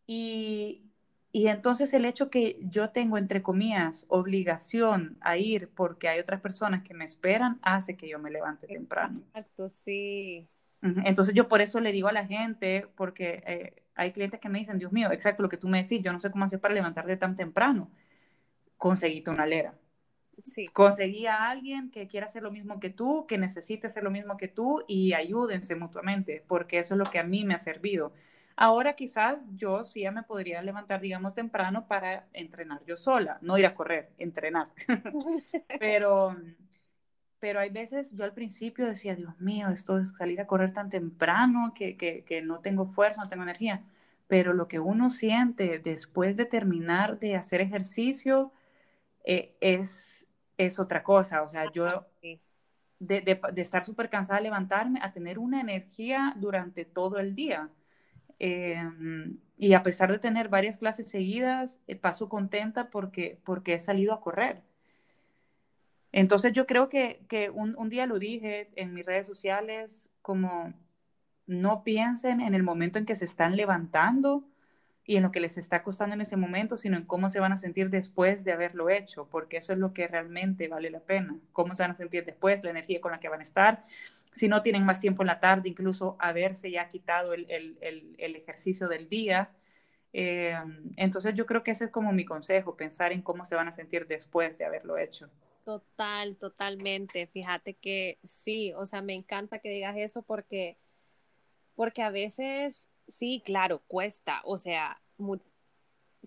y, 0.06 0.82
y 1.30 1.46
entonces 1.48 1.92
el 1.94 2.04
hecho 2.04 2.30
que 2.30 2.58
yo 2.62 2.90
tengo, 2.90 3.16
entre 3.16 3.42
comillas, 3.42 4.04
obligación 4.08 5.18
a 5.20 5.36
ir 5.36 5.68
porque 5.70 6.08
hay 6.08 6.18
otras 6.20 6.40
personas 6.40 6.82
que 6.82 6.94
me 6.94 7.04
esperan, 7.04 7.60
hace 7.62 7.96
que 7.96 8.08
yo 8.08 8.18
me 8.18 8.30
levante 8.30 8.66
temprano. 8.66 9.20
Exacto, 9.20 9.68
sí. 9.68 10.48
Entonces 10.82 11.34
yo 11.34 11.48
por 11.48 11.60
eso 11.60 11.78
le 11.78 11.92
digo 11.92 12.08
a 12.08 12.12
la 12.12 12.26
gente, 12.26 12.88
porque 12.96 13.42
eh, 13.46 13.81
hay 13.94 14.12
clientes 14.12 14.40
que 14.40 14.48
me 14.48 14.58
dicen, 14.58 14.78
Dios 14.78 14.92
mío, 14.92 15.10
exacto 15.12 15.42
lo 15.42 15.48
que 15.48 15.56
tú 15.56 15.68
me 15.68 15.82
decís, 15.82 16.02
yo 16.02 16.12
no 16.12 16.20
sé 16.20 16.30
cómo 16.30 16.44
hacer 16.44 16.60
para 16.60 16.74
levantarte 16.74 17.16
tan 17.16 17.36
temprano. 17.36 17.90
Conseguiste 18.76 19.30
una 19.30 19.46
lera. 19.46 19.74
Sí. 20.44 20.66
Conseguí 20.68 21.26
a 21.26 21.50
alguien 21.50 21.90
que 21.90 22.08
quiera 22.08 22.26
hacer 22.26 22.42
lo 22.42 22.50
mismo 22.50 22.80
que 22.80 22.90
tú, 22.90 23.26
que 23.26 23.38
necesite 23.38 23.86
hacer 23.86 24.02
lo 24.02 24.10
mismo 24.10 24.36
que 24.36 24.48
tú 24.48 24.82
y 24.88 25.12
ayúdense 25.12 25.76
mutuamente, 25.76 26.44
porque 26.48 26.78
eso 26.78 26.94
es 26.94 26.98
lo 26.98 27.04
que 27.04 27.18
a 27.18 27.24
mí 27.24 27.44
me 27.44 27.54
ha 27.54 27.58
servido 27.58 28.12
Ahora 28.56 28.94
quizás 28.94 29.48
yo 29.56 29.84
sí 29.84 30.02
ya 30.02 30.10
me 30.10 30.22
podría 30.22 30.62
levantar, 30.62 31.00
digamos, 31.00 31.34
temprano 31.34 31.86
para 31.86 32.26
entrenar 32.32 32.84
yo 32.84 32.96
sola, 32.96 33.38
no 33.40 33.58
ir 33.58 33.66
a 33.66 33.74
correr, 33.74 34.10
entrenar. 34.18 34.68
pero, 35.80 36.36
pero 37.42 37.58
hay 37.58 37.70
veces, 37.70 38.12
yo 38.14 38.22
al 38.22 38.34
principio 38.34 38.86
decía, 38.86 39.16
Dios 39.16 39.40
mío, 39.40 39.70
esto 39.70 39.98
es 39.98 40.10
salir 40.16 40.40
a 40.40 40.46
correr 40.46 40.72
tan 40.72 40.90
temprano 40.90 41.72
que, 41.74 41.96
que, 41.96 42.22
que 42.24 42.40
no 42.40 42.60
tengo 42.60 42.86
fuerza, 42.86 43.24
no 43.24 43.28
tengo 43.28 43.42
energía. 43.42 43.84
Pero 44.28 44.52
lo 44.52 44.68
que 44.68 44.78
uno 44.78 45.10
siente 45.10 45.80
después 45.80 46.36
de 46.36 46.46
terminar 46.46 47.18
de 47.18 47.34
hacer 47.34 47.60
ejercicio 47.60 48.52
eh, 49.24 49.56
es, 49.60 50.28
es 50.58 50.78
otra 50.78 51.02
cosa. 51.02 51.42
O 51.42 51.48
sea, 51.48 51.72
yo 51.72 52.06
de, 53.00 53.20
de, 53.22 53.40
de 53.52 53.62
estar 53.62 53.84
súper 53.84 54.08
cansada 54.10 54.38
de 54.38 54.44
levantarme 54.44 55.00
a 55.02 55.12
tener 55.12 55.38
una 55.40 55.60
energía 55.60 56.34
durante 56.38 56.84
todo 56.84 57.18
el 57.18 57.34
día. 57.34 57.70
Em, 58.38 59.38
y 59.58 59.74
a 59.74 59.82
pesar 59.82 60.12
de 60.12 60.18
tener 60.20 60.48
varias 60.48 60.78
clases 60.78 61.08
seguidas, 61.10 61.80
eh, 61.88 61.96
paso 61.96 62.28
contenta 62.28 62.90
porque, 62.90 63.40
porque 63.44 63.74
he 63.74 63.80
salido 63.80 64.14
a 64.14 64.20
correr. 64.20 64.62
Entonces 66.12 66.52
yo 66.52 66.66
creo 66.66 66.88
que, 66.88 67.24
que 67.28 67.50
un, 67.50 67.74
un, 67.78 67.88
día 67.88 68.06
lo 68.06 68.18
dije 68.18 68.70
en 68.76 68.94
mis 68.94 69.06
redes 69.06 69.26
sociales, 69.26 70.10
como 70.20 70.72
no 71.46 71.82
piensen 71.84 72.40
en 72.40 72.54
el 72.54 72.62
momento 72.62 72.98
en 72.98 73.06
que 73.06 73.16
se 73.16 73.24
están 73.24 73.56
levantando 73.56 74.44
y 75.04 75.16
en 75.16 75.24
lo 75.24 75.32
que 75.32 75.40
les 75.40 75.58
está 75.58 75.82
costando 75.82 76.14
en 76.14 76.20
ese 76.20 76.36
momento, 76.36 76.76
sino 76.76 76.96
en 76.96 77.04
cómo 77.04 77.28
se 77.28 77.40
van 77.40 77.52
a 77.52 77.56
sentir 77.56 77.90
después 77.90 78.44
de 78.44 78.52
haberlo 78.52 78.88
hecho, 78.90 79.26
porque 79.30 79.56
eso 79.56 79.72
es 79.72 79.78
lo 79.78 79.92
que 79.92 80.06
realmente 80.06 80.68
vale 80.68 80.90
la 80.90 81.00
pena, 81.00 81.36
cómo 81.52 81.74
se 81.74 81.82
van 81.82 81.90
a 81.92 81.94
sentir 81.94 82.24
después, 82.24 82.62
la 82.62 82.70
energía 82.70 83.00
con 83.00 83.12
la 83.12 83.18
que 83.18 83.28
van 83.28 83.40
a 83.40 83.42
estar 83.42 83.82
si 84.32 84.48
no 84.48 84.62
tienen 84.62 84.84
más 84.84 84.98
tiempo 84.98 85.22
en 85.22 85.28
la 85.28 85.40
tarde, 85.40 85.68
incluso 85.68 86.16
haberse 86.18 86.70
ya 86.70 86.88
quitado 86.88 87.34
el, 87.34 87.46
el, 87.50 88.16
el, 88.18 88.36
ejercicio 88.36 88.88
del 88.88 89.08
día. 89.08 89.50
Eh, 90.14 90.58
entonces 90.96 91.34
yo 91.34 91.46
creo 91.46 91.62
que 91.62 91.70
ese 91.70 91.84
es 91.84 91.90
como 91.90 92.12
mi 92.12 92.24
consejo, 92.24 92.76
pensar 92.76 93.12
en 93.12 93.22
cómo 93.22 93.44
se 93.44 93.54
van 93.54 93.68
a 93.68 93.72
sentir 93.72 94.06
después 94.06 94.56
de 94.58 94.64
haberlo 94.64 94.96
hecho. 94.96 95.30
Total, 95.64 96.36
totalmente. 96.36 97.26
Fíjate 97.26 97.74
que 97.74 98.18
sí, 98.24 98.72
o 98.74 98.86
sea, 98.86 99.02
me 99.02 99.14
encanta 99.14 99.60
que 99.60 99.70
digas 99.70 99.96
eso 99.96 100.22
porque, 100.22 100.76
porque 101.76 102.02
a 102.02 102.10
veces, 102.10 102.88
sí, 103.08 103.42
claro, 103.44 103.80
cuesta, 103.86 104.42
o 104.44 104.58
sea, 104.58 105.00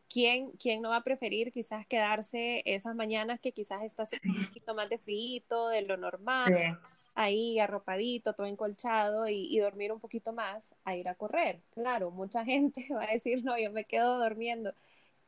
¿quién, 0.10 0.52
¿quién 0.52 0.82
no 0.82 0.90
va 0.90 0.98
a 0.98 1.04
preferir 1.04 1.52
quizás 1.52 1.86
quedarse 1.86 2.62
esas 2.66 2.96
mañanas 2.96 3.40
que 3.40 3.52
quizás 3.52 3.84
está 3.84 4.04
un 4.26 4.46
poquito 4.46 4.74
más 4.74 4.90
de 4.90 4.98
frío 4.98 5.68
de 5.70 5.82
lo 5.82 5.98
normal? 5.98 6.80
ahí 7.16 7.60
arropadito, 7.60 8.34
todo 8.34 8.46
encolchado 8.46 9.28
y, 9.28 9.58
dormir 9.60 9.92
un 9.92 10.00
poquito 10.00 10.34
más 10.34 10.76
a 10.84 10.96
ir 10.96 11.08
a 11.08 11.16
correr. 11.16 11.62
Claro, 11.72 12.12
mucha 12.12 12.46
gente 12.46 12.88
va 12.94 13.04
a 13.04 13.14
decir, 13.14 13.44
no, 13.44 13.58
yo 13.58 13.72
me 13.72 13.86
quedo 13.86 14.22
durmiendo. 14.22 14.74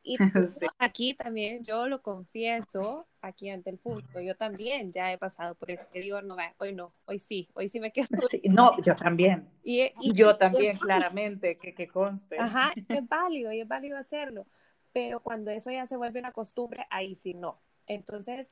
Y 0.02 0.16
aquí 0.78 1.14
también 1.14 1.62
yo 1.64 1.86
lo 1.86 2.02
confieso, 2.02 3.06
aquí 3.20 3.50
ante 3.50 3.70
el 3.70 3.78
público, 3.78 4.20
yo 4.20 4.36
también 4.36 4.92
ya 4.92 5.12
he 5.12 5.18
pasado 5.18 5.54
por 5.54 5.70
eso. 5.70 5.82
Digo, 5.92 6.22
no, 6.22 6.36
hoy 6.58 6.72
no, 6.72 6.92
hoy 7.06 7.18
sí, 7.18 7.48
hoy 7.54 7.68
sí 7.68 7.80
me 7.80 7.92
quedo. 7.92 8.08
no, 8.44 8.80
yo 8.82 8.96
también. 8.96 9.48
Y, 9.64 9.92
yo 10.14 10.36
también, 10.36 10.78
claramente, 10.78 11.58
que, 11.58 11.74
que 11.74 11.86
conste. 11.86 12.38
Ajá, 12.38 12.72
es 12.88 13.06
válido 13.06 13.52
y 13.52 13.60
es 13.60 13.68
válido 13.68 13.98
hacerlo. 13.98 14.46
Pero 14.94 15.20
cuando 15.20 15.50
eso 15.50 15.70
ya 15.70 15.84
se 15.84 15.98
vuelve 15.98 16.20
una 16.20 16.32
costumbre, 16.32 16.86
ahí 16.88 17.14
sí 17.14 17.34
no. 17.34 17.60
Entonces, 17.86 18.50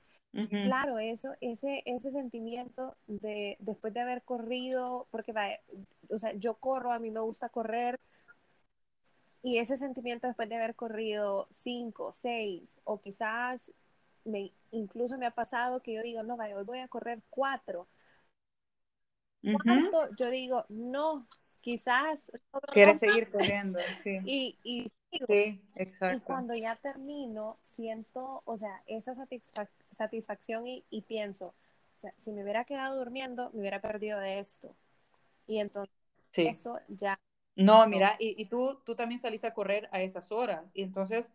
Claro, 0.48 0.98
eso, 0.98 1.30
ese, 1.40 1.82
ese 1.86 2.10
sentimiento 2.10 2.96
de 3.06 3.56
después 3.58 3.94
de 3.94 4.00
haber 4.00 4.22
corrido, 4.22 5.06
porque 5.10 5.32
o 6.10 6.18
sea, 6.18 6.34
yo 6.34 6.54
corro, 6.56 6.92
a 6.92 6.98
mí 6.98 7.10
me 7.10 7.20
gusta 7.20 7.48
correr, 7.48 7.98
y 9.42 9.58
ese 9.58 9.76
sentimiento 9.76 10.26
después 10.26 10.48
de 10.48 10.56
haber 10.56 10.74
corrido 10.74 11.46
cinco, 11.50 12.12
seis, 12.12 12.80
o 12.84 13.00
quizás 13.00 13.72
me, 14.24 14.52
incluso 14.70 15.18
me 15.18 15.26
ha 15.26 15.30
pasado 15.30 15.80
que 15.82 15.94
yo 15.94 16.02
digo, 16.02 16.22
no, 16.22 16.36
vaya, 16.36 16.56
hoy 16.56 16.64
voy 16.64 16.78
a 16.80 16.88
correr 16.88 17.22
cuatro. 17.30 17.88
Yo 20.18 20.30
digo, 20.30 20.64
no, 20.68 21.28
quizás. 21.60 22.32
Quieres 22.72 22.98
seguir 22.98 23.30
corriendo, 23.30 23.78
sí. 24.02 24.18
Y, 24.24 24.58
y 24.64 24.86
Sí, 25.26 25.62
exacto. 25.76 26.16
Y 26.16 26.20
cuando 26.20 26.54
ya 26.54 26.76
termino, 26.76 27.58
siento, 27.62 28.42
o 28.44 28.56
sea, 28.56 28.82
esa 28.86 29.14
satisfacción 29.90 30.66
y, 30.66 31.02
pienso, 31.02 31.46
o 31.48 31.98
sea, 31.98 32.12
si 32.16 32.32
me 32.32 32.42
hubiera 32.42 32.64
quedado 32.64 32.98
durmiendo, 32.98 33.50
me 33.52 33.60
hubiera 33.60 33.80
perdido 33.80 34.18
de 34.20 34.38
esto. 34.38 34.74
Y 35.46 35.58
entonces 35.58 35.94
eso 36.34 36.78
ya... 36.88 37.18
No, 37.56 37.86
mira, 37.88 38.16
y, 38.18 38.40
y, 38.40 38.44
tú, 38.46 38.80
tú 38.84 38.94
también 38.94 39.18
saliste 39.18 39.46
a 39.46 39.54
correr 39.54 39.88
a 39.90 40.02
esas 40.02 40.30
horas. 40.30 40.70
Y 40.74 40.82
entonces, 40.82 41.32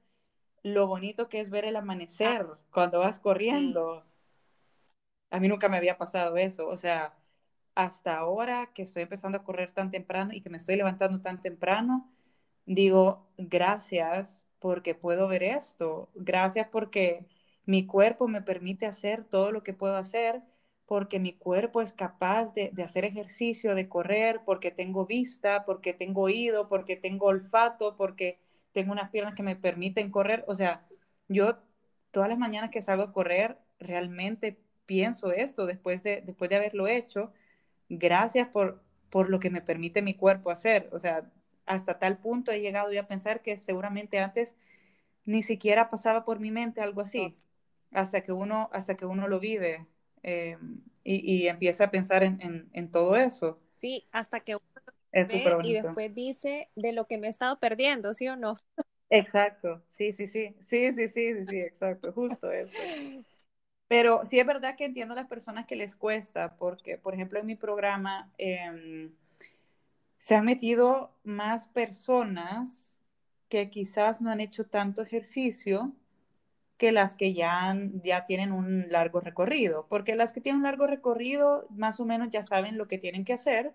lo 0.63 0.87
bonito 0.87 1.29
que 1.29 1.39
es 1.39 1.49
ver 1.49 1.65
el 1.65 1.75
amanecer 1.75 2.47
ah. 2.49 2.57
cuando 2.71 2.99
vas 2.99 3.19
corriendo. 3.19 4.05
A 5.31 5.39
mí 5.39 5.47
nunca 5.47 5.69
me 5.69 5.77
había 5.77 5.97
pasado 5.97 6.37
eso. 6.37 6.67
O 6.67 6.77
sea, 6.77 7.15
hasta 7.75 8.17
ahora 8.17 8.71
que 8.73 8.83
estoy 8.83 9.03
empezando 9.03 9.37
a 9.37 9.43
correr 9.43 9.73
tan 9.73 9.91
temprano 9.91 10.33
y 10.33 10.41
que 10.41 10.49
me 10.49 10.57
estoy 10.57 10.75
levantando 10.75 11.21
tan 11.21 11.41
temprano, 11.41 12.11
digo, 12.65 13.27
gracias 13.37 14.45
porque 14.59 14.93
puedo 14.95 15.27
ver 15.27 15.43
esto, 15.43 16.09
gracias 16.15 16.67
porque 16.71 17.25
mi 17.65 17.85
cuerpo 17.87 18.27
me 18.27 18.41
permite 18.41 18.85
hacer 18.85 19.23
todo 19.23 19.51
lo 19.51 19.63
que 19.63 19.73
puedo 19.73 19.95
hacer, 19.97 20.43
porque 20.91 21.19
mi 21.19 21.31
cuerpo 21.31 21.81
es 21.81 21.93
capaz 21.93 22.53
de, 22.53 22.73
hacer 22.83 23.05
ejercicio, 23.05 23.75
de 23.75 23.87
correr, 23.87 24.41
porque 24.45 24.71
tengo 24.71 25.05
vista, 25.05 25.63
porque 25.63 25.93
tengo 25.93 26.23
oído, 26.23 26.67
porque 26.67 26.97
tengo 26.97 27.27
olfato, 27.27 27.95
porque 27.95 28.39
tengo 28.73 28.91
unas 28.91 29.09
piernas 29.09 29.33
que 29.33 29.41
me 29.41 29.55
permiten 29.55 30.11
correr. 30.11 30.43
O 30.49 30.55
sea, 30.55 30.85
yo 31.29 31.59
todas 32.11 32.27
las 32.27 32.37
mañanas 32.37 32.71
que 32.71 32.81
salgo 32.81 33.03
a 33.03 33.13
correr, 33.13 33.57
realmente 33.79 34.59
pienso 34.85 35.31
esto 35.31 35.65
después 35.65 36.03
de, 36.03 36.23
después 36.25 36.49
de 36.49 36.57
haberlo 36.57 36.87
hecho. 36.87 37.31
Gracias 37.87 38.49
por, 38.49 38.83
por 39.09 39.29
lo 39.29 39.39
que 39.39 39.49
me 39.49 39.61
permite 39.61 40.01
mi 40.01 40.15
cuerpo 40.15 40.51
hacer. 40.51 40.89
O 40.91 40.99
sea, 40.99 41.31
hasta 41.65 41.99
tal 41.99 42.17
punto 42.17 42.51
he 42.51 42.59
llegado 42.59 42.91
ya 42.91 43.03
a 43.03 43.07
pensar 43.07 43.41
que 43.41 43.57
seguramente 43.59 44.19
antes 44.19 44.57
ni 45.23 45.41
siquiera 45.41 45.89
pasaba 45.89 46.25
por 46.25 46.41
mi 46.41 46.51
mente 46.51 46.81
algo 46.81 46.99
así, 46.99 47.37
hasta 47.91 48.23
que 48.23 48.33
uno, 48.33 48.69
hasta 48.73 48.97
que 48.97 49.05
uno 49.05 49.29
lo 49.29 49.39
vive 49.39 49.87
eh, 50.23 50.57
y, 51.03 51.43
y, 51.43 51.47
empieza 51.47 51.85
a 51.85 51.91
pensar 51.91 52.23
en, 52.23 52.69
en, 52.73 52.91
todo 52.91 53.15
eso. 53.15 53.59
Sí, 53.77 54.07
hasta 54.11 54.39
que 54.39 54.55
uno 54.55 54.63
ve 55.11 55.57
y 55.63 55.73
después 55.73 56.13
dice 56.13 56.69
de 56.75 56.93
lo 56.93 57.07
que 57.07 57.17
me 57.17 57.27
he 57.27 57.29
estado 57.29 57.59
perdiendo, 57.59 58.13
¿sí 58.13 58.27
o 58.27 58.35
no? 58.35 58.59
Exacto, 59.09 59.83
sí, 59.87 60.11
sí, 60.11 60.27
sí, 60.27 60.55
sí, 60.61 60.93
sí, 60.93 61.09
sí, 61.09 61.33
sí, 61.33 61.45
sí, 61.45 61.59
exacto, 61.59 62.13
justo 62.13 62.51
eso. 62.51 62.77
Pero 63.87 64.23
sí 64.23 64.39
es 64.39 64.45
verdad 64.45 64.77
que 64.77 64.85
entiendo 64.85 65.13
a 65.13 65.17
las 65.17 65.27
personas 65.27 65.65
que 65.65 65.75
les 65.75 65.95
cuesta, 65.95 66.55
porque, 66.55 66.97
por 66.97 67.13
ejemplo, 67.13 67.39
en 67.39 67.45
mi 67.45 67.55
programa 67.55 68.31
eh, 68.37 69.11
se 70.17 70.35
han 70.35 70.45
metido 70.45 71.11
más 71.23 71.67
personas 71.67 72.97
que 73.49 73.69
quizás 73.69 74.21
no 74.21 74.31
han 74.31 74.39
hecho 74.39 74.65
tanto 74.65 75.01
ejercicio 75.01 75.91
que 76.81 76.91
las 76.91 77.15
que 77.15 77.35
ya, 77.35 77.77
ya 78.03 78.25
tienen 78.25 78.51
un 78.51 78.87
largo 78.89 79.19
recorrido, 79.21 79.85
porque 79.87 80.15
las 80.15 80.33
que 80.33 80.41
tienen 80.41 80.61
un 80.61 80.63
largo 80.63 80.87
recorrido 80.87 81.67
más 81.69 81.99
o 81.99 82.05
menos 82.05 82.29
ya 82.29 82.41
saben 82.41 82.79
lo 82.79 82.87
que 82.87 82.97
tienen 82.97 83.23
que 83.23 83.33
hacer 83.33 83.71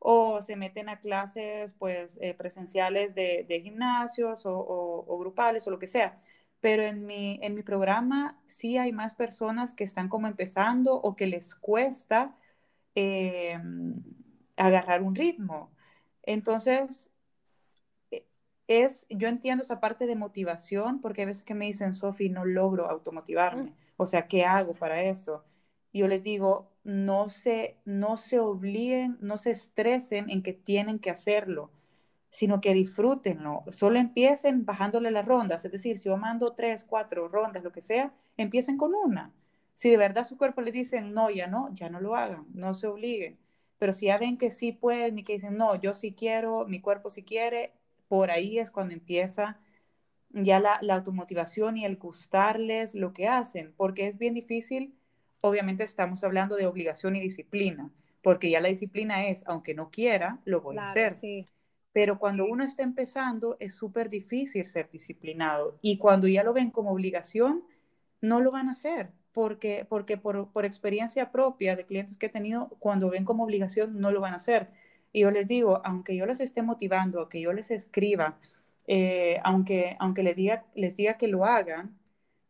o 0.00 0.42
se 0.42 0.56
meten 0.56 0.88
a 0.88 0.98
clases 0.98 1.72
pues 1.78 2.18
eh, 2.20 2.34
presenciales 2.34 3.14
de, 3.14 3.46
de 3.48 3.60
gimnasios 3.60 4.42
o, 4.44 5.18
grupales 5.20 5.68
o 5.68 5.70
lo 5.70 5.78
que 5.78 5.86
sea. 5.86 6.20
Pero 6.60 6.82
en 6.82 7.06
mi, 7.06 7.38
en 7.44 7.54
mi 7.54 7.62
programa 7.62 8.40
sí 8.48 8.76
hay 8.76 8.92
más 8.92 9.14
personas 9.14 9.72
que 9.72 9.84
están 9.84 10.08
como 10.08 10.26
empezando 10.26 10.94
o 10.96 11.14
que 11.14 11.28
les 11.28 11.54
cuesta 11.54 12.34
eh, 12.96 13.56
agarrar 14.56 15.02
un 15.02 15.14
ritmo. 15.14 15.70
Entonces, 16.24 17.12
es, 18.68 19.06
yo 19.10 19.28
entiendo 19.28 19.62
esa 19.64 19.80
parte 19.80 20.06
de 20.06 20.14
motivación 20.14 21.00
porque 21.00 21.22
a 21.22 21.26
veces 21.26 21.42
que 21.42 21.54
me 21.54 21.66
dicen, 21.66 21.94
Sofi, 21.94 22.28
no 22.28 22.44
logro 22.44 22.88
automotivarme. 22.88 23.74
O 23.96 24.06
sea, 24.06 24.28
¿qué 24.28 24.44
hago 24.44 24.74
para 24.74 25.02
eso? 25.02 25.44
Yo 25.92 26.06
les 26.06 26.22
digo, 26.22 26.70
no 26.84 27.30
se, 27.30 27.78
no 27.84 28.16
se 28.16 28.38
obliguen, 28.38 29.18
no 29.20 29.38
se 29.38 29.50
estresen 29.50 30.30
en 30.30 30.42
que 30.42 30.52
tienen 30.52 30.98
que 30.98 31.10
hacerlo, 31.10 31.70
sino 32.30 32.60
que 32.60 32.74
disfrútenlo. 32.74 33.64
Solo 33.70 33.98
empiecen 33.98 34.64
bajándole 34.66 35.10
las 35.10 35.26
rondas. 35.26 35.64
Es 35.64 35.72
decir, 35.72 35.98
si 35.98 36.08
yo 36.08 36.16
mando 36.18 36.52
tres, 36.54 36.84
cuatro 36.84 37.28
rondas, 37.28 37.64
lo 37.64 37.72
que 37.72 37.82
sea, 37.82 38.14
empiecen 38.36 38.76
con 38.76 38.94
una. 38.94 39.32
Si 39.74 39.90
de 39.90 39.96
verdad 39.96 40.24
su 40.26 40.36
cuerpo 40.36 40.60
les 40.60 40.74
dice, 40.74 41.00
no, 41.00 41.30
ya 41.30 41.46
no, 41.46 41.72
ya 41.74 41.88
no 41.88 42.00
lo 42.00 42.16
hagan, 42.16 42.46
no 42.52 42.74
se 42.74 42.86
obliguen. 42.86 43.38
Pero 43.78 43.92
si 43.92 44.06
ya 44.06 44.18
ven 44.18 44.36
que 44.36 44.50
sí 44.50 44.72
pueden 44.72 45.18
y 45.18 45.24
que 45.24 45.34
dicen, 45.34 45.56
no, 45.56 45.76
yo 45.76 45.94
sí 45.94 46.12
quiero, 46.12 46.66
mi 46.66 46.80
cuerpo 46.80 47.10
sí 47.10 47.22
quiere, 47.22 47.72
por 48.08 48.30
ahí 48.30 48.58
es 48.58 48.70
cuando 48.70 48.94
empieza 48.94 49.60
ya 50.30 50.60
la, 50.60 50.78
la 50.82 50.96
automotivación 50.96 51.76
y 51.76 51.84
el 51.84 51.96
gustarles 51.96 52.94
lo 52.94 53.12
que 53.12 53.28
hacen, 53.28 53.74
porque 53.76 54.08
es 54.08 54.18
bien 54.18 54.34
difícil 54.34 54.98
obviamente 55.40 55.84
estamos 55.84 56.24
hablando 56.24 56.56
de 56.56 56.66
obligación 56.66 57.16
y 57.16 57.20
disciplina, 57.20 57.90
porque 58.22 58.50
ya 58.50 58.60
la 58.60 58.68
disciplina 58.68 59.26
es, 59.26 59.44
aunque 59.46 59.74
no 59.74 59.90
quiera, 59.90 60.40
lo 60.44 60.60
voy 60.60 60.78
a 60.78 60.86
hacer. 60.86 61.16
Pero 61.92 62.18
cuando 62.18 62.44
uno 62.44 62.64
está 62.64 62.82
empezando, 62.82 63.56
es 63.60 63.74
súper 63.74 64.08
difícil 64.08 64.66
ser 64.68 64.90
disciplinado. 64.90 65.78
Y 65.80 65.98
cuando 65.98 66.28
ya 66.28 66.44
lo 66.44 66.52
ven 66.52 66.70
como 66.70 66.92
obligación, 66.92 67.64
no 68.20 68.40
lo 68.40 68.50
van 68.50 68.68
a 68.68 68.72
hacer. 68.72 69.12
Porque, 69.32 69.86
porque 69.88 70.16
por, 70.16 70.52
por 70.52 70.64
experiencia 70.64 71.30
propia 71.32 71.76
de 71.76 71.86
clientes 71.86 72.18
que 72.18 72.26
he 72.26 72.28
tenido, 72.28 72.68
cuando 72.78 73.10
ven 73.10 73.24
como 73.24 73.44
obligación, 73.44 73.98
no 74.00 74.12
lo 74.12 74.20
van 74.20 74.34
a 74.34 74.38
hacer. 74.38 74.70
Y 75.12 75.20
yo 75.20 75.30
les 75.30 75.46
digo, 75.46 75.80
aunque 75.84 76.16
yo 76.16 76.26
les 76.26 76.40
esté 76.40 76.62
motivando, 76.62 77.20
aunque 77.20 77.40
yo 77.40 77.52
les 77.52 77.70
escriba, 77.70 78.38
eh, 78.86 79.38
aunque, 79.44 79.96
aunque 79.98 80.22
les, 80.22 80.36
diga, 80.36 80.64
les 80.74 80.96
diga 80.96 81.18
que 81.18 81.28
lo 81.28 81.44
hagan, 81.44 81.98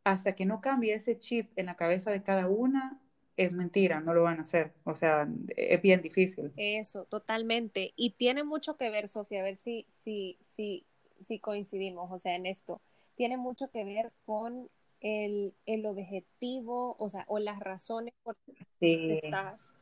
hasta 0.04 0.34
que 0.34 0.46
no 0.46 0.60
cambie 0.60 0.94
ese 0.94 1.18
chip 1.18 1.50
en 1.56 1.66
la 1.66 1.76
cabeza 1.76 2.10
de 2.10 2.22
cada 2.22 2.48
una, 2.48 3.00
es 3.36 3.52
mentira, 3.52 4.00
no 4.00 4.14
lo 4.14 4.22
van 4.24 4.38
a 4.38 4.42
hacer. 4.42 4.72
O 4.84 4.94
sea, 4.94 5.28
es 5.56 5.80
bien 5.80 6.02
difícil. 6.02 6.52
Eso, 6.56 7.04
totalmente. 7.04 7.92
Y 7.94 8.10
tiene 8.10 8.42
mucho 8.42 8.76
que 8.76 8.90
ver, 8.90 9.08
Sofía, 9.08 9.40
a 9.40 9.44
ver 9.44 9.56
si, 9.56 9.86
si, 9.90 10.38
si, 10.56 10.84
si 11.24 11.38
coincidimos, 11.38 12.10
o 12.10 12.18
sea, 12.18 12.34
en 12.34 12.46
esto. 12.46 12.80
Tiene 13.14 13.36
mucho 13.36 13.70
que 13.70 13.84
ver 13.84 14.12
con 14.24 14.68
el, 15.00 15.54
el 15.66 15.86
objetivo, 15.86 16.96
o 16.98 17.08
sea, 17.08 17.24
o 17.28 17.38
las 17.38 17.60
razones 17.60 18.14
por 18.22 18.36
las 18.46 18.66
que 18.80 19.14
estás 19.14 19.72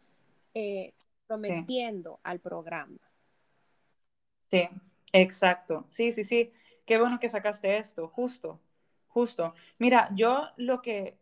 eh, 0.54 0.92
prometiendo 1.26 2.20
al 2.22 2.40
programa. 2.40 2.98
Sí, 4.50 4.68
exacto. 5.12 5.84
Sí, 5.88 6.12
sí, 6.12 6.24
sí. 6.24 6.52
Qué 6.84 6.98
bueno 6.98 7.18
que 7.18 7.28
sacaste 7.28 7.76
esto, 7.76 8.08
justo. 8.08 8.60
Justo. 9.08 9.54
Mira, 9.78 10.10
yo 10.14 10.48
lo 10.56 10.82
que, 10.82 11.18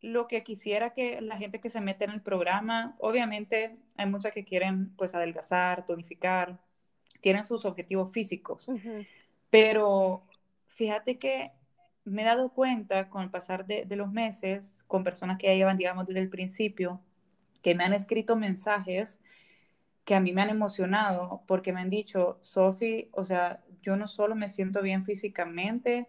lo 0.00 0.26
que 0.26 0.42
quisiera 0.42 0.92
que 0.92 1.20
la 1.20 1.38
gente 1.38 1.60
que 1.60 1.70
se 1.70 1.80
mete 1.80 2.04
en 2.04 2.10
el 2.10 2.22
programa, 2.22 2.96
obviamente 2.98 3.78
hay 3.96 4.06
muchas 4.06 4.32
que 4.32 4.44
quieren 4.44 4.94
pues 4.96 5.14
adelgazar, 5.14 5.86
tonificar, 5.86 6.58
tienen 7.20 7.44
sus 7.44 7.64
objetivos 7.64 8.12
físicos, 8.12 8.68
pero 9.48 10.22
fíjate 10.66 11.18
que 11.18 11.52
me 12.04 12.22
he 12.22 12.24
dado 12.24 12.52
cuenta 12.52 13.08
con 13.08 13.22
el 13.22 13.30
pasar 13.30 13.66
de, 13.66 13.84
de, 13.84 13.96
los 13.96 14.12
meses, 14.12 14.84
con 14.86 15.02
personas 15.02 15.38
que 15.38 15.46
ya 15.46 15.54
llevan, 15.54 15.76
digamos, 15.76 16.06
desde 16.06 16.20
el 16.20 16.28
principio, 16.28 17.00
que 17.62 17.74
me 17.74 17.84
han 17.84 17.92
escrito 17.92 18.36
mensajes 18.36 19.18
que 20.06 20.14
a 20.14 20.20
mí 20.20 20.32
me 20.32 20.40
han 20.40 20.50
emocionado 20.50 21.42
porque 21.46 21.72
me 21.72 21.80
han 21.80 21.90
dicho, 21.90 22.38
Sofi, 22.40 23.10
o 23.12 23.24
sea, 23.24 23.64
yo 23.82 23.96
no 23.96 24.06
solo 24.06 24.36
me 24.36 24.48
siento 24.48 24.80
bien 24.80 25.04
físicamente, 25.04 26.08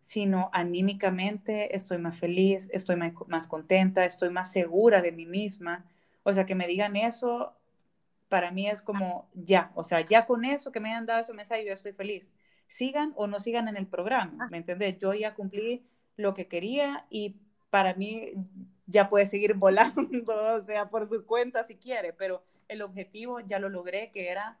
sino 0.00 0.50
anímicamente 0.52 1.74
estoy 1.74 1.98
más 1.98 2.18
feliz, 2.18 2.68
estoy 2.72 2.96
más, 2.96 3.46
contenta, 3.48 4.04
estoy 4.04 4.28
más 4.30 4.52
segura 4.52 5.00
de 5.00 5.12
mí 5.12 5.24
misma. 5.24 5.86
O 6.22 6.34
sea, 6.34 6.44
que 6.44 6.54
me 6.54 6.66
digan 6.66 6.96
eso, 6.96 7.56
para 8.28 8.50
mí 8.50 8.68
es 8.68 8.82
como 8.82 9.30
ya, 9.34 9.72
o 9.74 9.84
sea, 9.84 10.02
ya 10.02 10.26
con 10.26 10.44
eso 10.44 10.70
que 10.70 10.80
me 10.80 10.94
han 10.94 11.06
dado 11.06 11.22
ese 11.22 11.32
mensaje, 11.32 11.64
yo 11.66 11.72
estoy 11.72 11.92
feliz. 11.92 12.34
Sigan 12.68 13.14
o 13.16 13.26
no 13.26 13.40
sigan 13.40 13.68
en 13.68 13.76
el 13.78 13.86
programa, 13.86 14.48
¿me 14.50 14.58
entiendes? 14.58 14.98
Yo 14.98 15.14
ya 15.14 15.34
cumplí 15.34 15.86
lo 16.16 16.34
que 16.34 16.46
quería 16.46 17.06
y 17.08 17.36
para 17.70 17.94
mí 17.94 18.34
ya 18.90 19.08
puede 19.08 19.26
seguir 19.26 19.54
volando, 19.56 20.08
o 20.54 20.60
sea, 20.60 20.90
por 20.90 21.08
su 21.08 21.24
cuenta 21.24 21.64
si 21.64 21.76
quiere, 21.76 22.12
pero 22.12 22.42
el 22.68 22.82
objetivo 22.82 23.40
ya 23.40 23.58
lo 23.58 23.68
logré, 23.68 24.10
que 24.12 24.28
era 24.28 24.58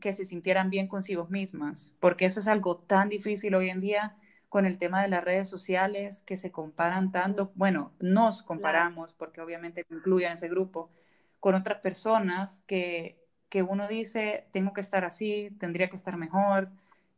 que 0.00 0.12
se 0.12 0.24
sintieran 0.24 0.70
bien 0.70 0.88
consigo 0.88 1.26
mismas, 1.28 1.92
porque 2.00 2.24
eso 2.24 2.40
es 2.40 2.48
algo 2.48 2.78
tan 2.78 3.08
difícil 3.08 3.54
hoy 3.54 3.70
en 3.70 3.80
día 3.80 4.16
con 4.48 4.66
el 4.66 4.78
tema 4.78 5.02
de 5.02 5.08
las 5.08 5.24
redes 5.24 5.48
sociales 5.48 6.22
que 6.22 6.36
se 6.36 6.52
comparan 6.52 7.10
tanto, 7.10 7.52
bueno, 7.54 7.92
nos 8.00 8.42
comparamos, 8.42 9.12
porque 9.12 9.40
obviamente 9.40 9.84
me 9.88 9.96
incluyo 9.96 10.26
en 10.26 10.34
ese 10.34 10.48
grupo, 10.48 10.90
con 11.40 11.54
otras 11.54 11.80
personas 11.80 12.62
que, 12.66 13.18
que 13.48 13.62
uno 13.62 13.88
dice, 13.88 14.46
tengo 14.52 14.72
que 14.72 14.80
estar 14.80 15.04
así, 15.04 15.50
tendría 15.58 15.90
que 15.90 15.96
estar 15.96 16.16
mejor, 16.16 16.70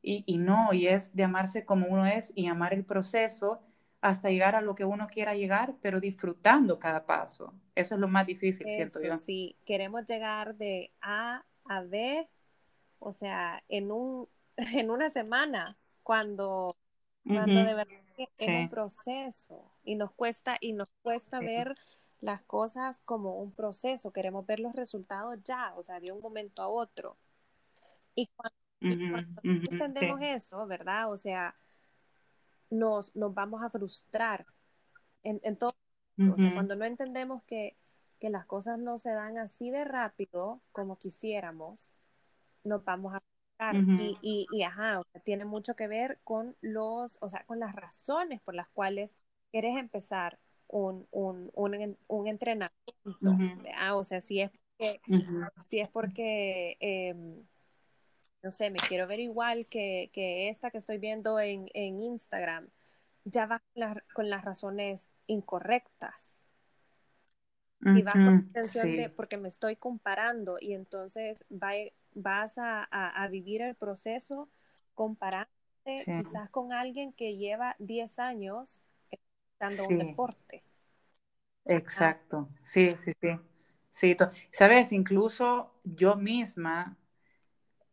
y, 0.03 0.25
y, 0.27 0.39
no, 0.39 0.73
y 0.73 0.87
es 0.87 1.15
de 1.15 1.25
amarse 1.25 1.65
como 1.65 1.89
uno 1.89 2.07
es 2.07 2.33
y 2.37 2.47
amar 2.47 2.73
el 2.73 2.85
proceso 2.85 3.61
hasta 4.01 4.31
llegar 4.31 4.55
a 4.55 4.61
lo 4.61 4.75
que 4.75 4.85
uno 4.85 5.07
quiera 5.07 5.35
llegar, 5.35 5.75
pero 5.81 6.01
disfrutando 6.01 6.79
cada 6.79 7.07
paso. 7.07 7.55
Eso 7.75 7.95
es 7.95 8.01
lo 8.01 8.09
más 8.09 8.27
difícil, 8.27 8.67
siento 8.71 9.01
yo. 9.03 9.17
Sí, 9.17 9.57
queremos 9.65 10.05
llegar 10.07 10.55
de 10.57 10.93
A 11.01 11.45
a 11.65 11.83
B, 11.83 12.29
o 12.99 13.13
sea, 13.13 13.63
en, 13.69 13.91
un, 13.91 14.29
en 14.57 14.91
una 14.91 15.11
semana, 15.11 15.77
cuando 16.03 16.77
cuando 17.27 17.65
de 17.65 17.75
verdad 17.75 17.95
es 18.39 18.49
un 18.49 18.69
proceso 18.69 19.73
y 19.85 19.97
nos 19.97 20.13
cuesta 20.13 20.57
y 20.61 20.73
nos 20.73 20.89
cuesta 21.03 21.41
ver 21.41 21.75
las 22.21 22.43
cosas 22.43 23.01
como 23.01 23.41
un 23.41 23.53
proceso, 23.53 24.13
queremos 24.13 24.47
ver 24.47 24.61
los 24.61 24.75
resultados 24.75 25.39
ya, 25.43 25.75
o 25.77 25.83
sea, 25.83 26.01
de 26.01 26.13
un 26.13 26.21
momento 26.21 26.63
a 26.63 26.69
otro. 26.69 27.17
Y 28.15 28.29
cuando, 28.29 29.41
entendemos 29.43 30.21
eso, 30.23 30.67
¿verdad? 30.67 31.11
O 31.11 31.17
sea, 31.17 31.55
nos, 32.71 33.15
nos 33.17 33.35
vamos 33.35 33.63
a 33.63 33.71
frustrar 33.71 34.47
en, 35.23 35.41
en 35.43 35.57
todo. 35.57 35.75
O 36.33 36.39
sea, 36.39 36.53
cuando 36.55 36.77
no 36.77 36.85
entendemos 36.85 37.43
que, 37.45 37.77
que 38.19 38.31
las 38.31 38.47
cosas 38.47 38.79
no 38.79 38.97
se 38.97 39.11
dan 39.11 39.37
así 39.39 39.71
de 39.71 39.85
rápido 39.85 40.63
como 40.73 40.99
quisiéramos, 40.99 41.93
nos 42.65 42.85
vamos 42.85 43.15
a 43.15 43.23
y, 44.23 44.47
y, 44.51 44.63
ajá, 44.63 45.03
tiene 45.25 45.45
mucho 45.45 45.75
que 45.77 45.89
ver 45.89 46.19
con 46.25 46.57
los, 46.61 47.19
o 47.21 47.29
sea, 47.29 47.45
con 47.47 47.59
las 47.59 47.75
razones 47.75 48.41
por 48.43 48.55
las 48.55 48.69
cuales 48.69 49.17
quieres 49.51 49.77
empezar 49.77 50.39
un, 50.69 51.07
un, 51.11 51.51
un, 51.55 51.97
un 52.07 52.27
entrenamiento, 52.27 52.75
O 53.95 54.05
sea, 54.05 54.21
si 54.21 54.41
es 54.41 54.51
porque, 54.51 55.01
si 55.69 55.81
es 55.81 55.89
porque 55.89 56.77
em, 56.81 57.47
no 58.43 58.51
sé, 58.51 58.71
me 58.71 58.79
quiero 58.79 59.07
ver 59.07 59.21
igual 59.21 59.67
que, 59.67 60.11
que 60.13 60.49
esta 60.49 60.71
que 60.71 60.79
estoy 60.79 60.99
viendo 60.99 61.41
en, 61.41 61.69
en 61.75 62.01
Instagram, 62.03 62.69
ya 63.25 63.47
va 63.47 63.63
con, 64.15 64.31
las 64.31 64.45
razones 64.45 65.13
incorrectas. 65.27 66.43
Y 67.85 68.03
va 68.03 68.13
con 68.13 68.25
la 68.25 68.33
intención 68.33 68.97
de, 68.97 69.11
porque 69.11 69.37
me 69.37 69.49
estoy 69.49 69.77
comparando 69.77 70.57
y 70.59 70.73
entonces 70.73 71.45
va, 71.53 71.73
vas 72.15 72.59
a, 72.59 72.83
a, 72.83 73.29
vivir 73.29 73.63
el 73.63 73.77
proceso 73.77 74.49
comparándote 74.95 75.53
quizás 76.05 76.51
con 76.51 76.73
alguien 76.73 77.13
que 77.13 77.37
lleva 77.37 77.77
10 77.79 78.19
años 78.19 78.87
dando 79.61 79.87
un 79.87 79.99
deporte. 79.99 80.65
Exacto, 81.65 82.49
sí, 82.63 82.95
sí, 82.99 83.13
sí. 83.21 83.29
sí. 83.91 84.17
Sabes, 84.51 84.93
incluso 84.93 85.73
yo 85.85 86.17
misma, 86.17 86.97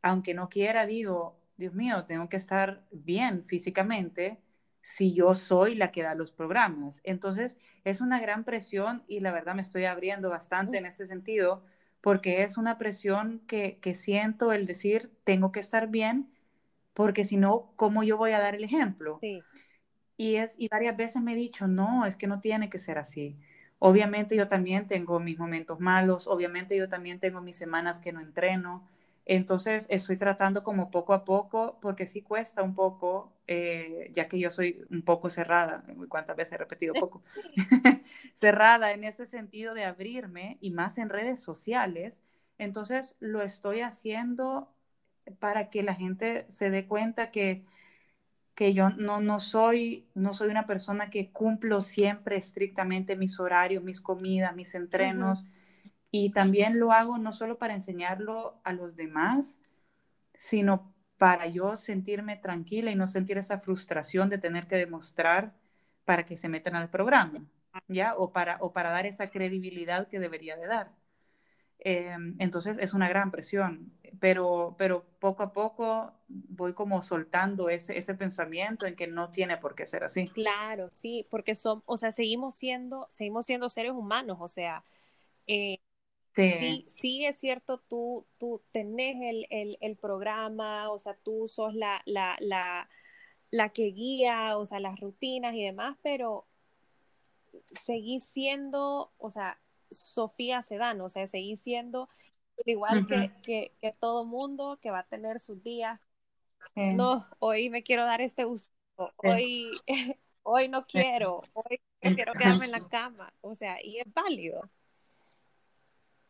aunque 0.03 0.35
no 0.35 0.49
quiera, 0.49 0.85
digo, 0.85 1.39
Dios 1.57 1.73
mío, 1.73 2.05
tengo 2.05 2.29
que 2.29 2.37
estar 2.37 2.83
bien 2.91 3.43
físicamente 3.43 4.39
si 4.81 5.13
yo 5.13 5.33
soy 5.33 5.75
la 5.75 5.91
que 5.91 6.03
da 6.03 6.13
los 6.13 6.31
programas. 6.31 7.01
Entonces, 7.03 7.57
es 7.85 8.01
una 8.01 8.19
gran 8.19 8.43
presión 8.43 9.03
y 9.07 9.21
la 9.21 9.31
verdad 9.31 9.55
me 9.55 9.61
estoy 9.61 9.85
abriendo 9.85 10.29
bastante 10.29 10.77
en 10.77 10.85
ese 10.85 11.07
sentido 11.07 11.63
porque 12.01 12.43
es 12.43 12.57
una 12.57 12.77
presión 12.77 13.41
que, 13.47 13.79
que 13.81 13.95
siento 13.95 14.51
el 14.51 14.65
decir, 14.65 15.09
tengo 15.23 15.53
que 15.53 15.61
estar 15.61 15.87
bien, 15.87 16.29
porque 16.93 17.23
si 17.23 17.37
no, 17.37 17.71
¿cómo 17.77 18.03
yo 18.03 18.17
voy 18.17 18.31
a 18.31 18.39
dar 18.39 18.55
el 18.55 18.63
ejemplo? 18.65 19.19
Sí. 19.21 19.41
Y, 20.17 20.35
es, 20.35 20.55
y 20.57 20.67
varias 20.67 20.97
veces 20.97 21.21
me 21.21 21.33
he 21.33 21.35
dicho, 21.35 21.67
no, 21.67 22.05
es 22.05 22.17
que 22.17 22.27
no 22.27 22.41
tiene 22.41 22.69
que 22.69 22.77
ser 22.77 22.97
así. 22.97 23.37
Obviamente 23.79 24.35
yo 24.35 24.47
también 24.47 24.87
tengo 24.87 25.19
mis 25.19 25.39
momentos 25.39 25.79
malos, 25.79 26.27
obviamente 26.27 26.75
yo 26.77 26.89
también 26.89 27.19
tengo 27.19 27.41
mis 27.41 27.55
semanas 27.55 27.99
que 27.99 28.13
no 28.13 28.21
entreno, 28.21 28.87
entonces 29.25 29.87
estoy 29.89 30.17
tratando 30.17 30.63
como 30.63 30.91
poco 30.91 31.13
a 31.13 31.23
poco, 31.25 31.79
porque 31.81 32.07
sí 32.07 32.21
cuesta 32.21 32.61
un 32.63 32.75
poco, 32.75 33.33
eh, 33.47 34.09
ya 34.13 34.27
que 34.27 34.39
yo 34.39 34.51
soy 34.51 34.85
un 34.89 35.01
poco 35.03 35.29
cerrada, 35.29 35.83
cuántas 36.09 36.35
veces 36.35 36.53
he 36.53 36.57
repetido 36.57 36.93
poco, 36.99 37.21
cerrada 38.33 38.91
en 38.91 39.03
ese 39.03 39.25
sentido 39.25 39.73
de 39.73 39.85
abrirme 39.85 40.57
y 40.61 40.71
más 40.71 40.97
en 40.97 41.09
redes 41.09 41.41
sociales. 41.41 42.21
Entonces 42.57 43.15
lo 43.19 43.41
estoy 43.41 43.81
haciendo 43.81 44.73
para 45.39 45.69
que 45.69 45.83
la 45.83 45.95
gente 45.95 46.45
se 46.49 46.69
dé 46.69 46.87
cuenta 46.87 47.31
que, 47.31 47.65
que 48.55 48.73
yo 48.73 48.89
no, 48.91 49.19
no, 49.21 49.39
soy, 49.39 50.07
no 50.13 50.33
soy 50.33 50.49
una 50.49 50.65
persona 50.65 51.09
que 51.09 51.31
cumplo 51.31 51.81
siempre 51.81 52.37
estrictamente 52.37 53.15
mis 53.15 53.39
horarios, 53.39 53.83
mis 53.83 54.01
comidas, 54.01 54.55
mis 54.55 54.75
entrenos. 54.75 55.45
Y 56.15 56.29
también 56.29 56.79
lo 56.79 56.91
hago 56.91 57.17
no 57.17 57.33
solo 57.33 57.57
para 57.57 57.73
enseñarlo 57.73 58.61
a 58.63 58.71
los 58.71 58.95
demás, 58.95 59.57
sino 60.35 60.93
para 61.17 61.47
yo 61.47 61.75
sentirme 61.75 62.37
tranquila 62.37 62.91
y 62.91 62.95
no 62.95 63.07
sentir 63.07 63.39
esa 63.39 63.59
frustración 63.59 64.29
de 64.29 64.37
tener 64.37 64.67
que 64.67 64.75
demostrar 64.75 65.55
para 66.05 66.23
que 66.23 66.37
se 66.37 66.49
metan 66.49 66.75
al 66.75 66.91
programa, 66.91 67.47
¿ya? 67.87 68.13
O 68.15 68.31
para, 68.31 68.57
o 68.61 68.73
para 68.73 68.91
dar 68.91 69.07
esa 69.07 69.31
credibilidad 69.31 70.07
que 70.07 70.19
debería 70.19 70.55
de 70.55 70.67
dar. 70.67 70.91
Em, 71.79 72.35
entonces 72.37 72.77
es 72.77 72.93
una 72.93 73.09
gran 73.09 73.31
presión, 73.31 73.91
pero, 74.19 74.75
pero 74.77 75.05
poco 75.17 75.41
a 75.41 75.51
poco 75.51 76.13
voy 76.27 76.73
como 76.75 77.01
soltando 77.01 77.69
ese, 77.69 77.97
ese 77.97 78.13
pensamiento 78.13 78.85
en 78.85 78.95
que 78.95 79.07
no 79.07 79.31
tiene 79.31 79.57
por 79.57 79.73
qué 79.73 79.87
ser 79.87 80.03
así. 80.03 80.27
Claro, 80.27 80.91
sí, 80.91 81.25
porque 81.31 81.55
son, 81.55 81.81
o 81.87 81.97
sea, 81.97 82.11
seguimos 82.11 82.53
siendo, 82.53 83.07
seguimos 83.09 83.47
siendo 83.47 83.67
seres 83.67 83.93
humanos, 83.93 84.37
o 84.39 84.47
sea, 84.47 84.83
eh, 85.47 85.79
Sí. 86.33 86.85
sí. 86.87 87.25
es 87.25 87.37
cierto, 87.37 87.79
tú, 87.87 88.25
tú 88.37 88.61
tenés 88.71 89.45
el, 89.49 89.97
programa, 89.97 90.91
o 90.91 90.99
sea, 90.99 91.15
tú 91.15 91.47
sos 91.47 91.75
la, 91.75 92.01
la, 92.05 92.35
la, 92.39 92.89
la, 93.51 93.69
que 93.69 93.85
guía, 93.85 94.57
o 94.57 94.65
sea, 94.65 94.79
las 94.79 94.99
rutinas 94.99 95.53
y 95.53 95.63
demás, 95.63 95.95
pero 96.01 96.47
seguís 97.69 98.23
siendo, 98.23 99.13
o 99.17 99.29
sea, 99.29 99.59
Sofía 99.91 100.61
Sedano, 100.61 101.05
o 101.05 101.09
sea, 101.09 101.27
seguís 101.27 101.61
siendo 101.61 102.09
igual 102.65 103.05
que, 103.43 103.71
que, 103.79 103.95
todo 103.99 104.25
mundo 104.25 104.79
que 104.81 104.91
va 104.91 104.99
a 104.99 105.07
tener 105.07 105.39
sus 105.39 105.61
días. 105.63 105.99
No, 106.75 107.25
hoy 107.39 107.69
me 107.69 107.83
quiero 107.83 108.05
dar 108.05 108.21
este 108.21 108.45
gusto, 108.45 108.71
hoy, 109.17 109.69
hoy 110.43 110.69
no 110.69 110.87
quiero, 110.87 111.39
hoy 111.53 111.79
quiero 111.99 112.33
quedarme 112.33 112.65
en 112.65 112.71
la 112.71 112.87
cama, 112.87 113.33
o 113.41 113.53
sea, 113.53 113.83
y 113.83 113.99
es 113.99 114.11
válido. 114.13 114.69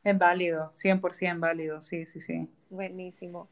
Es 0.03 0.17
válido, 0.17 0.71
100% 0.73 1.39
válido, 1.39 1.81
sí, 1.81 2.05
sí, 2.05 2.19
sí. 2.19 2.49
Buenísimo. 2.69 3.49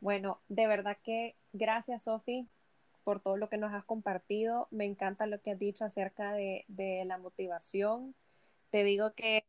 Bueno, 0.00 0.40
de 0.48 0.66
verdad 0.66 0.98
que 1.02 1.34
gracias, 1.52 2.04
Sofi, 2.04 2.46
por 3.04 3.20
todo 3.20 3.36
lo 3.36 3.48
que 3.48 3.56
nos 3.56 3.72
has 3.72 3.84
compartido. 3.84 4.68
Me 4.70 4.84
encanta 4.84 5.26
lo 5.26 5.40
que 5.40 5.52
has 5.52 5.58
dicho 5.58 5.84
acerca 5.84 6.32
de, 6.32 6.64
la 7.06 7.16
motivación. 7.16 8.14
Te 8.70 8.84
digo 8.84 9.14
que, 9.14 9.44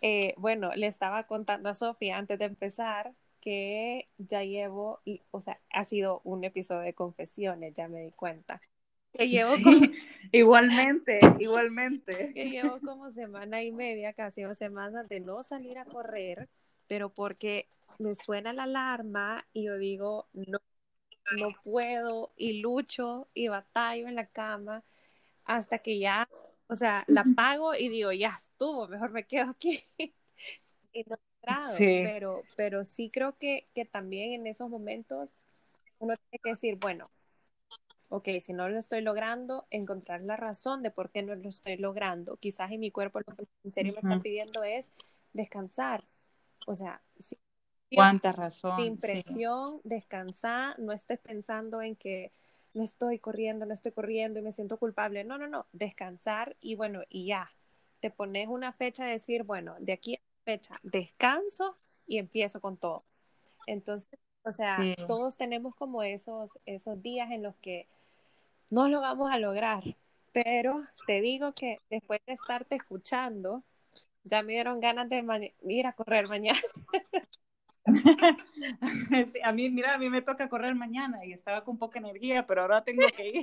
eh, 0.00 0.34
bueno, 0.36 0.70
le 0.76 0.86
estaba 0.86 1.24
contando 1.26 1.68
a 1.68 1.74
Sofi 1.74 2.10
antes 2.10 2.38
de 2.38 2.44
empezar 2.44 3.14
que 3.40 4.08
ya 4.18 4.44
llevo, 4.44 5.00
o 5.30 5.40
sea, 5.40 5.60
ha 5.70 5.84
sido 5.84 6.20
un 6.24 6.44
episodio 6.44 6.82
de 6.82 6.94
confesiones, 6.94 7.74
ya 7.74 7.88
me 7.88 8.02
di 8.02 8.12
cuenta 8.12 8.60
que 9.12 9.28
llevo 9.28 9.54
igualmente, 10.32 11.20
igualmente. 11.38 12.32
Que 12.34 12.50
llevo 12.50 12.80
como 12.80 13.10
semana 13.10 13.62
y 13.62 13.72
media, 13.72 14.12
casi 14.12 14.42
dos 14.42 14.58
semanas 14.58 15.08
de 15.08 15.20
no 15.20 15.42
salir 15.42 15.78
a 15.78 15.84
correr, 15.84 16.48
pero 16.86 17.10
porque 17.10 17.68
me 17.98 18.14
suena 18.14 18.52
la 18.52 18.64
alarma 18.64 19.46
y 19.52 19.64
yo 19.64 19.78
digo, 19.78 20.28
no, 20.32 20.58
no 21.38 21.48
puedo 21.64 22.32
y 22.36 22.60
lucho 22.60 23.28
y 23.34 23.48
batallo 23.48 24.08
en 24.08 24.14
la 24.14 24.26
cama 24.26 24.84
hasta 25.44 25.78
que 25.78 25.98
ya, 25.98 26.28
o 26.68 26.74
sea, 26.74 27.04
la 27.08 27.24
pago 27.36 27.74
y 27.74 27.88
digo, 27.88 28.12
ya 28.12 28.34
estuvo, 28.36 28.88
mejor 28.88 29.10
me 29.10 29.24
quedo 29.24 29.50
aquí. 29.50 29.82
y 30.92 31.04
no 31.04 31.18
sí. 31.74 32.02
pero, 32.04 32.42
pero 32.56 32.84
sí 32.84 33.10
creo 33.10 33.36
que, 33.38 33.66
que 33.74 33.84
también 33.84 34.32
en 34.32 34.46
esos 34.46 34.68
momentos 34.68 35.30
uno 35.98 36.14
tiene 36.16 36.40
que 36.42 36.50
decir, 36.50 36.76
bueno, 36.76 37.10
ok, 38.08 38.28
si 38.40 38.52
no 38.52 38.68
lo 38.68 38.78
estoy 38.78 39.02
logrando, 39.02 39.66
encontrar 39.70 40.22
la 40.22 40.36
razón 40.36 40.82
de 40.82 40.90
por 40.90 41.10
qué 41.10 41.22
no 41.22 41.34
lo 41.34 41.48
estoy 41.48 41.76
logrando. 41.76 42.36
Quizás 42.36 42.70
en 42.72 42.80
mi 42.80 42.90
cuerpo 42.90 43.20
lo 43.20 43.36
que 43.36 43.46
en 43.64 43.72
serio 43.72 43.92
me 43.92 44.00
está 44.00 44.22
pidiendo 44.22 44.62
es 44.64 44.90
descansar. 45.32 46.04
O 46.66 46.74
sea, 46.74 47.02
sin, 47.18 47.38
¿cuánta 47.94 48.32
razón? 48.32 48.82
Sin 48.82 48.98
presión, 48.98 49.80
descansar, 49.84 50.78
no 50.78 50.92
estés 50.92 51.18
pensando 51.18 51.82
en 51.82 51.96
que 51.96 52.32
no 52.74 52.82
estoy 52.82 53.18
corriendo, 53.18 53.66
no 53.66 53.74
estoy 53.74 53.92
corriendo 53.92 54.38
y 54.38 54.42
me 54.42 54.52
siento 54.52 54.78
culpable. 54.78 55.24
No, 55.24 55.38
no, 55.38 55.46
no, 55.46 55.66
descansar 55.72 56.56
y 56.60 56.74
bueno, 56.74 57.02
y 57.08 57.26
ya. 57.26 57.50
Te 58.00 58.10
pones 58.10 58.46
una 58.48 58.72
fecha 58.72 59.04
de 59.04 59.12
decir, 59.12 59.42
bueno, 59.42 59.74
de 59.80 59.92
aquí 59.92 60.14
a 60.14 60.20
fecha, 60.44 60.76
descanso 60.82 61.76
y 62.06 62.18
empiezo 62.18 62.60
con 62.60 62.76
todo. 62.76 63.02
Entonces, 63.66 64.18
o 64.44 64.52
sea, 64.52 64.78
todos 65.06 65.36
tenemos 65.36 65.74
como 65.74 66.02
esos, 66.02 66.58
esos 66.64 67.02
días 67.02 67.30
en 67.32 67.42
los 67.42 67.56
que 67.56 67.88
no 68.70 68.88
lo 68.88 69.00
vamos 69.00 69.30
a 69.30 69.38
lograr. 69.38 69.82
Pero 70.32 70.82
te 71.06 71.20
digo 71.20 71.52
que 71.52 71.78
después 71.90 72.20
de 72.26 72.34
estarte 72.34 72.76
escuchando, 72.76 73.64
ya 74.24 74.42
me 74.42 74.52
dieron 74.52 74.80
ganas 74.80 75.08
de 75.08 75.54
ir 75.62 75.86
a 75.86 75.92
correr 75.92 76.28
mañana. 76.28 76.58
a 79.44 79.52
mí, 79.52 79.70
mira, 79.70 79.94
a 79.94 79.98
mí 79.98 80.10
me 80.10 80.22
toca 80.22 80.48
correr 80.48 80.74
mañana 80.74 81.24
y 81.24 81.32
estaba 81.32 81.64
con 81.64 81.78
poca 81.78 81.98
energía, 81.98 82.46
pero 82.46 82.62
ahora 82.62 82.84
tengo 82.84 83.06
que 83.16 83.28
ir. 83.28 83.42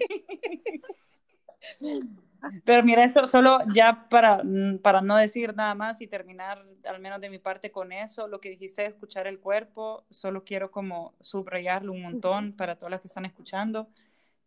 Pero 2.64 2.84
mira, 2.84 3.04
eso 3.04 3.26
solo 3.26 3.58
ya 3.74 4.08
para, 4.08 4.44
para 4.84 5.02
no 5.02 5.18
decir 5.18 5.56
nada 5.56 5.74
más 5.74 6.00
y 6.02 6.06
terminar 6.06 6.64
al 6.84 7.00
menos 7.00 7.20
de 7.20 7.32
mi 7.32 7.40
parte 7.40 7.72
con 7.72 7.92
eso, 7.92 8.28
lo 8.28 8.40
que 8.40 8.50
dijiste 8.50 8.84
de 8.84 8.90
escuchar 8.90 9.26
el 9.26 9.40
cuerpo, 9.40 10.06
solo 10.12 10.44
quiero 10.44 10.70
como 10.70 11.16
subrayarlo 11.22 11.92
un 11.92 12.04
montón 12.04 12.54
para 12.54 12.76
todas 12.78 12.92
las 12.92 13.02
que 13.02 13.08
están 13.08 13.26
escuchando 13.26 13.90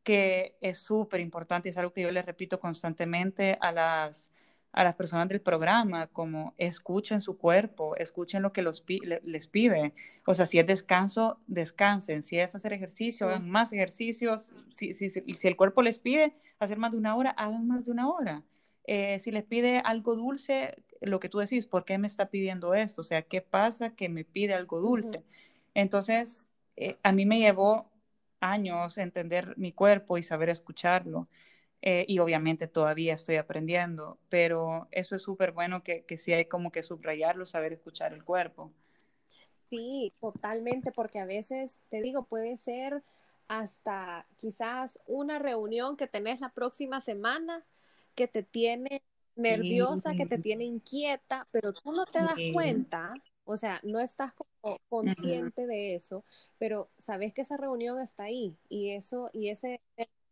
que 0.08 0.56
es 0.62 0.78
súper 0.78 1.20
importante 1.20 1.68
es 1.68 1.76
algo 1.76 1.92
que 1.92 2.00
yo 2.00 2.10
les 2.10 2.24
repito 2.24 2.58
constantemente 2.58 3.58
a 3.60 3.72
las, 3.72 4.32
a 4.72 4.82
las 4.82 4.94
personas 4.94 5.28
del 5.28 5.42
programa, 5.42 6.06
como 6.06 6.54
escuchen 6.56 7.20
su 7.20 7.36
cuerpo, 7.36 7.94
escuchen 7.94 8.40
lo 8.40 8.50
que 8.50 8.62
los, 8.62 8.82
les 9.22 9.46
pide. 9.48 9.92
O 10.24 10.32
sea, 10.32 10.46
si 10.46 10.58
es 10.58 10.66
descanso, 10.66 11.40
descansen. 11.46 12.22
Si 12.22 12.38
es 12.38 12.54
hacer 12.54 12.72
ejercicio, 12.72 13.28
hagan 13.28 13.50
más 13.50 13.70
ejercicios. 13.74 14.54
Si, 14.72 14.94
si, 14.94 15.10
si, 15.10 15.46
el 15.46 15.56
cuerpo 15.56 15.82
les 15.82 15.98
pide 15.98 16.34
hacer 16.58 16.78
más 16.78 16.92
de 16.92 16.96
una 16.96 17.14
hora, 17.14 17.32
hagan 17.32 17.66
más 17.66 17.84
de 17.84 17.90
una 17.90 18.08
hora. 18.08 18.42
Eh, 18.84 19.20
si 19.20 19.30
les 19.30 19.44
pide 19.44 19.82
algo 19.84 20.16
dulce, 20.16 20.74
lo 21.02 21.20
que 21.20 21.28
tú 21.28 21.36
decís, 21.36 21.66
¿por 21.66 21.84
qué 21.84 21.98
me 21.98 22.06
está 22.06 22.30
pidiendo 22.30 22.72
esto? 22.72 23.02
O 23.02 23.04
sea, 23.04 23.20
¿qué 23.20 23.42
pasa 23.42 23.90
que 23.90 24.08
me 24.08 24.24
pide 24.24 24.54
algo 24.54 24.80
dulce? 24.80 25.22
Entonces, 25.74 26.48
eh, 26.76 26.96
a 27.02 27.12
mí 27.12 27.26
me 27.26 27.40
llevó 27.40 27.90
años 28.40 28.98
entender 28.98 29.54
mi 29.56 29.72
cuerpo 29.72 30.18
y 30.18 30.22
saber 30.22 30.50
escucharlo. 30.50 31.28
Eh, 31.82 32.04
y 32.08 32.18
obviamente 32.18 32.66
todavía 32.66 33.14
estoy 33.14 33.36
aprendiendo, 33.36 34.18
pero 34.28 34.88
eso 34.90 35.16
es 35.16 35.22
súper 35.22 35.52
bueno 35.52 35.82
que, 35.84 36.04
que 36.04 36.18
sí 36.18 36.32
hay 36.32 36.46
como 36.46 36.72
que 36.72 36.82
subrayarlo, 36.82 37.46
saber 37.46 37.72
escuchar 37.72 38.12
el 38.12 38.24
cuerpo. 38.24 38.72
Sí, 39.70 40.12
totalmente, 40.20 40.92
porque 40.92 41.18
a 41.18 41.26
veces, 41.26 41.78
te 41.90 42.00
digo, 42.00 42.24
puede 42.24 42.56
ser 42.56 43.02
hasta 43.48 44.26
quizás 44.36 44.98
una 45.06 45.38
reunión 45.38 45.96
que 45.96 46.06
tenés 46.06 46.40
la 46.40 46.50
próxima 46.50 47.00
semana 47.00 47.64
que 48.14 48.28
te 48.28 48.42
tiene 48.42 49.02
nerviosa, 49.36 50.14
que 50.14 50.26
te 50.26 50.38
tiene 50.38 50.64
inquieta, 50.64 51.46
pero 51.52 51.72
tú 51.72 51.92
no 51.92 52.04
te 52.04 52.18
das 52.18 52.40
cuenta 52.52 53.14
O 53.48 53.56
sea, 53.56 53.80
no 53.82 53.98
estás 53.98 54.34
como 54.34 54.78
consciente 54.90 55.66
de 55.66 55.94
eso, 55.94 56.22
pero 56.58 56.90
sabes 56.98 57.32
que 57.32 57.40
esa 57.40 57.56
reunión 57.56 57.98
está 57.98 58.24
ahí 58.24 58.58
y 58.68 58.90
eso 58.90 59.30
y 59.32 59.48
ese 59.48 59.80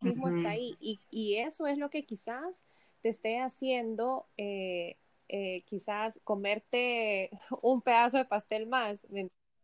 mismo 0.02 0.28
está 0.28 0.50
ahí 0.50 0.76
y, 0.80 1.00
y, 1.10 1.36
eso 1.36 1.66
es 1.66 1.78
lo 1.78 1.88
que 1.88 2.04
quizás 2.04 2.62
te 3.00 3.08
esté 3.08 3.38
haciendo 3.38 4.26
eh, 4.36 4.98
eh, 5.28 5.62
quizás 5.62 6.20
comerte 6.24 7.30
un 7.62 7.80
pedazo 7.80 8.18
de 8.18 8.26
pastel 8.26 8.66
más 8.66 9.06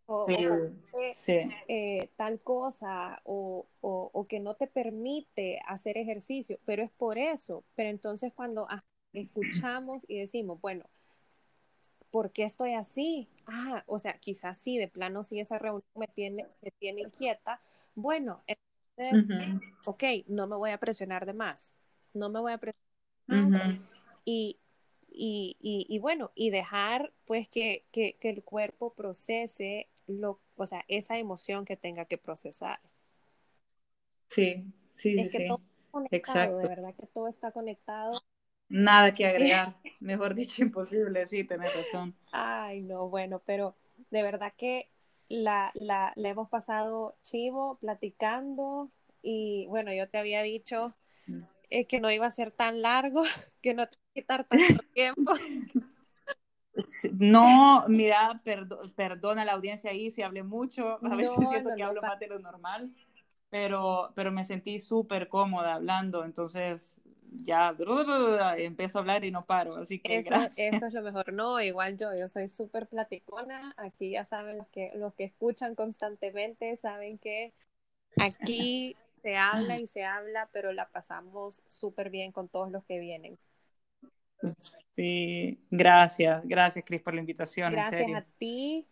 o, 0.07 0.27
eh, 1.69 2.09
tal 2.17 2.43
cosa 2.43 3.21
o, 3.25 3.67
o, 3.83 4.27
que 4.29 4.41
no 4.41 4.55
te 4.55 4.67
permite 4.67 5.61
hacer 5.67 5.99
ejercicio, 5.99 6.59
pero 6.65 6.83
es 6.83 6.91
por 6.91 7.19
eso. 7.19 7.65
Pero 7.75 7.91
entonces 7.91 8.33
cuando 8.33 8.67
escuchamos 9.13 10.07
y 10.09 10.19
decimos, 10.19 10.59
bueno, 10.63 10.87
¿por 12.13 12.31
qué 12.31 12.45
estoy 12.45 12.75
así? 12.75 13.29
Ah, 13.47 13.83
o 13.87 13.99
sea, 13.99 14.13
quizás 14.19 14.57
sí, 14.59 14.79
de 14.79 14.87
plano 14.87 15.25
sí 15.25 15.41
esa 15.41 15.59
reunión 15.59 15.83
me 15.97 16.07
tiene, 16.07 16.47
me 16.61 16.71
tiene 16.71 17.01
inquieta. 17.01 17.61
Bueno, 17.97 18.45
entonces, 18.47 19.29
ok, 19.87 20.05
no 20.29 20.47
me 20.47 20.55
voy 20.55 20.71
a 20.71 20.79
presionar 20.79 21.27
de 21.27 21.33
más, 21.33 21.75
no 22.15 22.29
me 22.29 22.39
voy 22.39 22.53
a 22.53 22.59
presionar 22.59 22.85
más 23.27 23.81
y, 24.25 24.59
y, 25.11 25.57
y, 25.61 25.99
bueno, 25.99 26.31
y 26.35 26.51
dejar 26.51 27.13
pues 27.25 27.49
que, 27.49 27.87
que, 27.91 28.17
que, 28.21 28.31
el 28.31 28.45
cuerpo 28.45 28.95
procese 28.95 29.89
lo, 30.07 30.41
o 30.57 30.67
sea, 30.67 30.85
esa 30.89 31.19
emoción 31.19 31.65
que 31.65 31.77
tenga 31.77 32.05
que 32.05 32.19
procesar. 32.19 32.81
Sí, 34.29 34.73
sí, 34.91 35.19
es 35.19 35.33
que 35.33 35.39
sí. 35.39 35.47
Todo 35.49 35.59
está 35.59 35.91
conectado, 35.91 36.19
Exacto. 36.19 36.59
De 36.59 36.69
verdad 36.69 36.95
que 36.95 37.07
todo 37.07 37.29
está 37.29 37.53
conectado. 37.53 38.23
Nada 38.73 39.13
que 39.13 39.27
agregar, 39.27 39.75
mejor 40.01 40.35
dicho, 40.35 40.63
imposible, 40.63 41.27
sí, 41.27 41.45
tenés 41.45 41.75
razón. 41.77 42.15
Ay, 42.33 42.81
no, 42.81 43.09
bueno, 43.09 43.43
pero 43.45 43.75
de 44.11 44.23
verdad 44.23 44.53
que 44.57 44.89
la, 45.29 45.71
la, 45.75 46.13
la 46.17 46.29
hemos 46.31 46.49
pasado 46.49 47.15
chivo, 47.21 47.77
platicando, 47.81 48.91
y 49.23 49.67
bueno, 49.69 49.93
yo 49.93 50.09
te 50.09 50.17
había 50.17 50.43
dicho 50.43 50.95
mm. 51.27 51.41
eh, 51.69 51.85
que 51.85 52.01
no 52.01 52.11
iba 52.11 52.27
a 52.27 52.31
ser 52.31 52.51
tan 52.51 52.81
largo, 52.81 53.23
que 53.61 53.75
no 53.75 53.87
te 53.87 53.97
iba 53.97 54.11
a 54.11 54.15
quitar 54.15 54.45
tanto 54.45 54.83
tiempo. 54.95 55.35
No, 57.13 57.85
mira, 57.89 58.41
perdona 58.97 59.45
la 59.45 59.53
audiencia 59.53 59.91
ahí 59.91 60.11
si 60.11 60.23
hablé 60.23 60.43
mucho, 60.43 60.99
a 61.05 61.15
veces 61.15 61.37
siento 61.51 61.71
que 61.77 61.83
hablo 61.83 62.01
más 62.01 62.19
de 62.19 62.29
lo 62.29 62.39
normal, 62.39 62.91
pero, 63.51 64.13
pero 64.15 64.33
me 64.33 64.45
sentí 64.45 64.81
súper 64.81 65.29
cómoda 65.29 65.75
hablando, 65.75 66.25
entonces 66.25 67.03
ya 67.43 67.75
empiezo 68.59 68.99
a 68.99 69.01
hablar 69.01 69.25
y 69.25 69.31
no 69.31 69.45
paro, 69.45 69.77
así 69.77 69.99
que 70.01 70.19
eso, 70.19 70.31
gracias. 70.31 70.75
Eso 70.75 70.87
es 70.87 70.95
lo 70.95 71.03
mejor, 71.03 71.33
no, 71.33 71.61
igual 71.61 71.97
yo, 71.97 72.15
yo 72.15 72.29
soy 72.29 72.49
súper 72.49 72.87
platicona, 72.87 73.75
aquí 73.77 74.11
ya 74.11 74.25
saben 74.25 74.59
los 74.59 74.69
que, 74.69 74.93
los 74.95 75.15
que 75.15 75.25
escuchan 75.25 75.75
constantemente, 75.75 76.77
saben 76.77 77.19
que 77.19 77.53
aquí 78.19 78.95
se 79.23 79.37
habla 79.37 79.79
y 79.79 79.87
se 79.87 80.05
habla, 80.05 80.49
pero 80.53 80.73
la 80.73 80.89
pasamos 80.89 81.63
súper 81.67 82.11
bien 82.11 82.33
con 82.33 82.49
todos 82.49 82.71
los 82.71 82.85
que 82.85 82.99
vienen. 82.99 83.39
Sí, 84.97 85.61
gracias, 85.71 86.43
gracias 86.45 86.85
Cris 86.85 87.01
por 87.01 87.15
la 87.15 87.21
invitación. 87.21 87.71
Gracias 87.71 88.13
a 88.15 88.23
ti. 88.39 88.89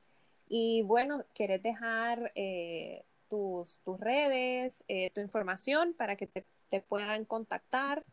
Y 0.49 0.82
bueno, 0.82 1.24
¿querés 1.34 1.62
dejar 1.62 2.32
eh, 2.34 3.05
tus, 3.28 3.80
tus 3.80 3.99
redes, 3.99 4.84
eh, 4.88 5.11
tu 5.11 5.20
información 5.20 5.95
para 5.95 6.16
que 6.16 6.26
te, 6.26 6.45
te 6.68 6.80
puedan 6.80 7.24
contactar? 7.24 8.05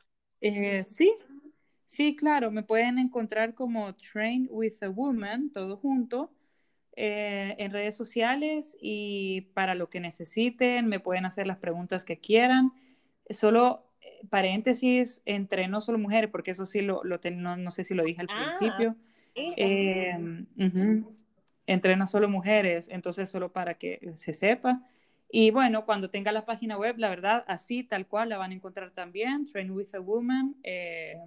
Eh, 0.41 0.83
sí, 0.83 1.13
sí, 1.85 2.15
claro, 2.15 2.51
me 2.51 2.63
pueden 2.63 2.99
encontrar 2.99 3.53
como 3.53 3.95
Train 3.95 4.47
with 4.51 4.81
a 4.81 4.89
Woman, 4.89 5.51
todo 5.51 5.77
junto, 5.77 6.31
eh, 6.95 7.55
en 7.59 7.71
redes 7.71 7.95
sociales 7.95 8.77
y 8.81 9.41
para 9.53 9.75
lo 9.75 9.89
que 9.89 9.99
necesiten, 9.99 10.87
me 10.87 10.99
pueden 10.99 11.25
hacer 11.25 11.47
las 11.47 11.57
preguntas 11.57 12.03
que 12.03 12.19
quieran. 12.19 12.71
Solo 13.29 13.91
eh, 14.01 14.25
paréntesis, 14.29 15.21
entre 15.25 15.67
no 15.67 15.81
solo 15.81 15.97
mujeres, 15.97 16.29
porque 16.31 16.51
eso 16.51 16.65
sí 16.65 16.81
lo, 16.81 17.03
lo 17.03 17.19
no, 17.33 17.57
no, 17.57 17.71
sé 17.71 17.83
si 17.83 17.93
lo 17.93 18.03
dije 18.03 18.21
al 18.21 18.27
ah, 18.29 18.43
principio. 18.43 18.95
Entre 21.67 21.95
no 21.97 22.07
solo 22.07 22.29
mujeres, 22.29 22.87
entonces 22.89 23.29
solo 23.29 23.51
para 23.51 23.75
que 23.75 24.13
se 24.15 24.33
sepa. 24.33 24.81
Y 25.29 25.51
bueno, 25.51 25.85
cuando 25.85 26.09
tenga 26.09 26.31
la 26.31 26.45
página 26.45 26.77
web, 26.77 26.97
la 26.97 27.09
verdad, 27.09 27.43
así 27.47 27.83
tal 27.83 28.07
cual 28.07 28.29
la 28.29 28.37
van 28.37 28.51
a 28.51 28.55
encontrar 28.55 28.91
también, 28.91 29.45
trainwithawoman.com. 29.45 30.55
Eh, 30.63 31.17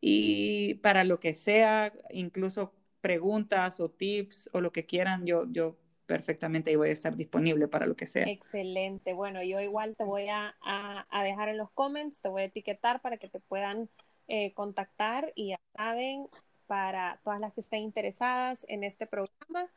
y 0.00 0.74
para 0.74 1.04
lo 1.04 1.18
que 1.18 1.34
sea, 1.34 1.92
incluso 2.10 2.72
preguntas 3.00 3.80
o 3.80 3.90
tips 3.90 4.50
o 4.52 4.60
lo 4.60 4.70
que 4.70 4.84
quieran, 4.84 5.24
yo, 5.24 5.46
yo 5.50 5.76
perfectamente 6.06 6.76
voy 6.76 6.90
a 6.90 6.92
estar 6.92 7.16
disponible 7.16 7.68
para 7.68 7.86
lo 7.86 7.96
que 7.96 8.06
sea. 8.06 8.26
Excelente. 8.26 9.12
Bueno, 9.12 9.42
yo 9.42 9.60
igual 9.60 9.96
te 9.96 10.04
voy 10.04 10.28
a, 10.28 10.56
a, 10.62 11.22
dejar 11.24 11.48
en 11.48 11.58
los 11.58 11.70
comments, 11.70 12.20
te 12.20 12.28
voy 12.28 12.42
a 12.42 12.46
etiquetar 12.46 13.00
para 13.00 13.16
que 13.16 13.28
te 13.28 13.40
puedan 13.40 13.88
eh, 14.26 14.52
contactar 14.54 15.32
y 15.34 15.50
ya 15.50 15.60
saben, 15.76 16.28
para 16.66 17.18
todas 17.24 17.40
las 17.40 17.52
que 17.54 17.62
estén 17.62 17.80
interesadas 17.80 18.66
en 18.68 18.84
este 18.84 19.06
programa, 19.06 19.68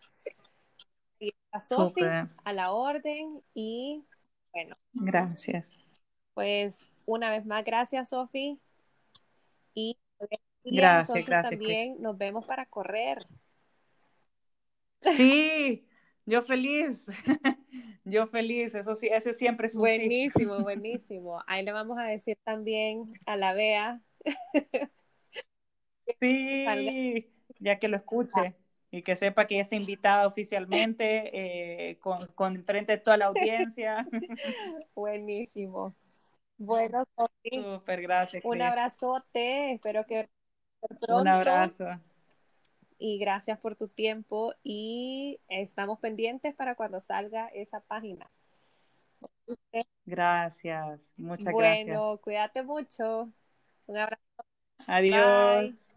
a 1.52 1.60
Sofi 1.60 2.02
a 2.04 2.54
la 2.54 2.72
orden 2.72 3.42
y 3.54 4.04
bueno. 4.52 4.76
Gracias. 4.94 5.78
Pues 6.34 6.88
una 7.06 7.30
vez 7.30 7.46
más, 7.46 7.64
gracias 7.64 8.10
Sofi. 8.10 8.60
Y 9.74 9.98
gracias, 10.64 11.28
gracias. 11.28 11.50
También 11.50 12.02
nos 12.02 12.18
vemos 12.18 12.46
para 12.46 12.66
correr. 12.66 13.20
Sí, 15.00 15.88
yo 16.26 16.42
feliz. 16.42 17.08
Yo 18.04 18.26
feliz, 18.26 18.74
eso 18.74 18.96
sí, 18.96 19.10
ese 19.14 19.32
siempre 19.32 19.68
es 19.68 19.76
un 19.76 19.82
Buenísimo, 19.82 20.60
buenísimo. 20.64 21.44
Ahí 21.46 21.64
le 21.64 21.72
vamos 21.72 22.00
a 22.00 22.04
decir 22.06 22.36
también 22.44 23.06
a 23.28 23.38
la 23.38 23.54
Bea. 23.54 24.02
Sí, 26.20 27.32
ya 27.60 27.78
que 27.78 27.88
lo 27.88 27.98
escuche 27.98 28.56
y 28.92 29.04
que 29.04 29.16
sepa 29.16 29.48
que 29.48 29.62
es 29.62 29.72
invitada 29.72 30.28
oficialmente 30.28 31.90
eh, 31.92 31.98
con, 32.00 32.28
con, 32.36 32.64
frente 32.66 32.94
a 32.94 33.04
toda 33.04 33.18
la 33.18 33.28
audiencia. 33.28 34.06
Buenísimo. 34.96 35.96
Bueno, 36.58 37.06
Súper, 37.44 38.02
gracias. 38.02 38.44
Un 38.46 38.62
abrazote, 38.62 39.74
espero 39.74 40.06
que 40.06 40.30
pronto. 40.80 41.22
Un 41.22 41.28
abrazo. 41.28 41.86
Y 43.00 43.18
gracias 43.18 43.58
por 43.58 43.76
tu 43.76 43.88
tiempo 43.88 44.54
y 44.62 45.40
estamos 45.48 46.00
pendientes 46.00 46.54
para 46.54 46.76
cuando 46.76 47.02
salga 47.02 47.48
esa 47.48 47.80
página. 47.80 48.30
Gracias, 50.06 51.12
muchas 51.18 51.54
gracias. 51.54 51.86
Bueno, 51.88 52.20
cuídate 52.22 52.62
mucho. 52.62 53.32
Un 53.88 53.98
abrazo. 53.98 54.22
Adiós. 54.86 55.91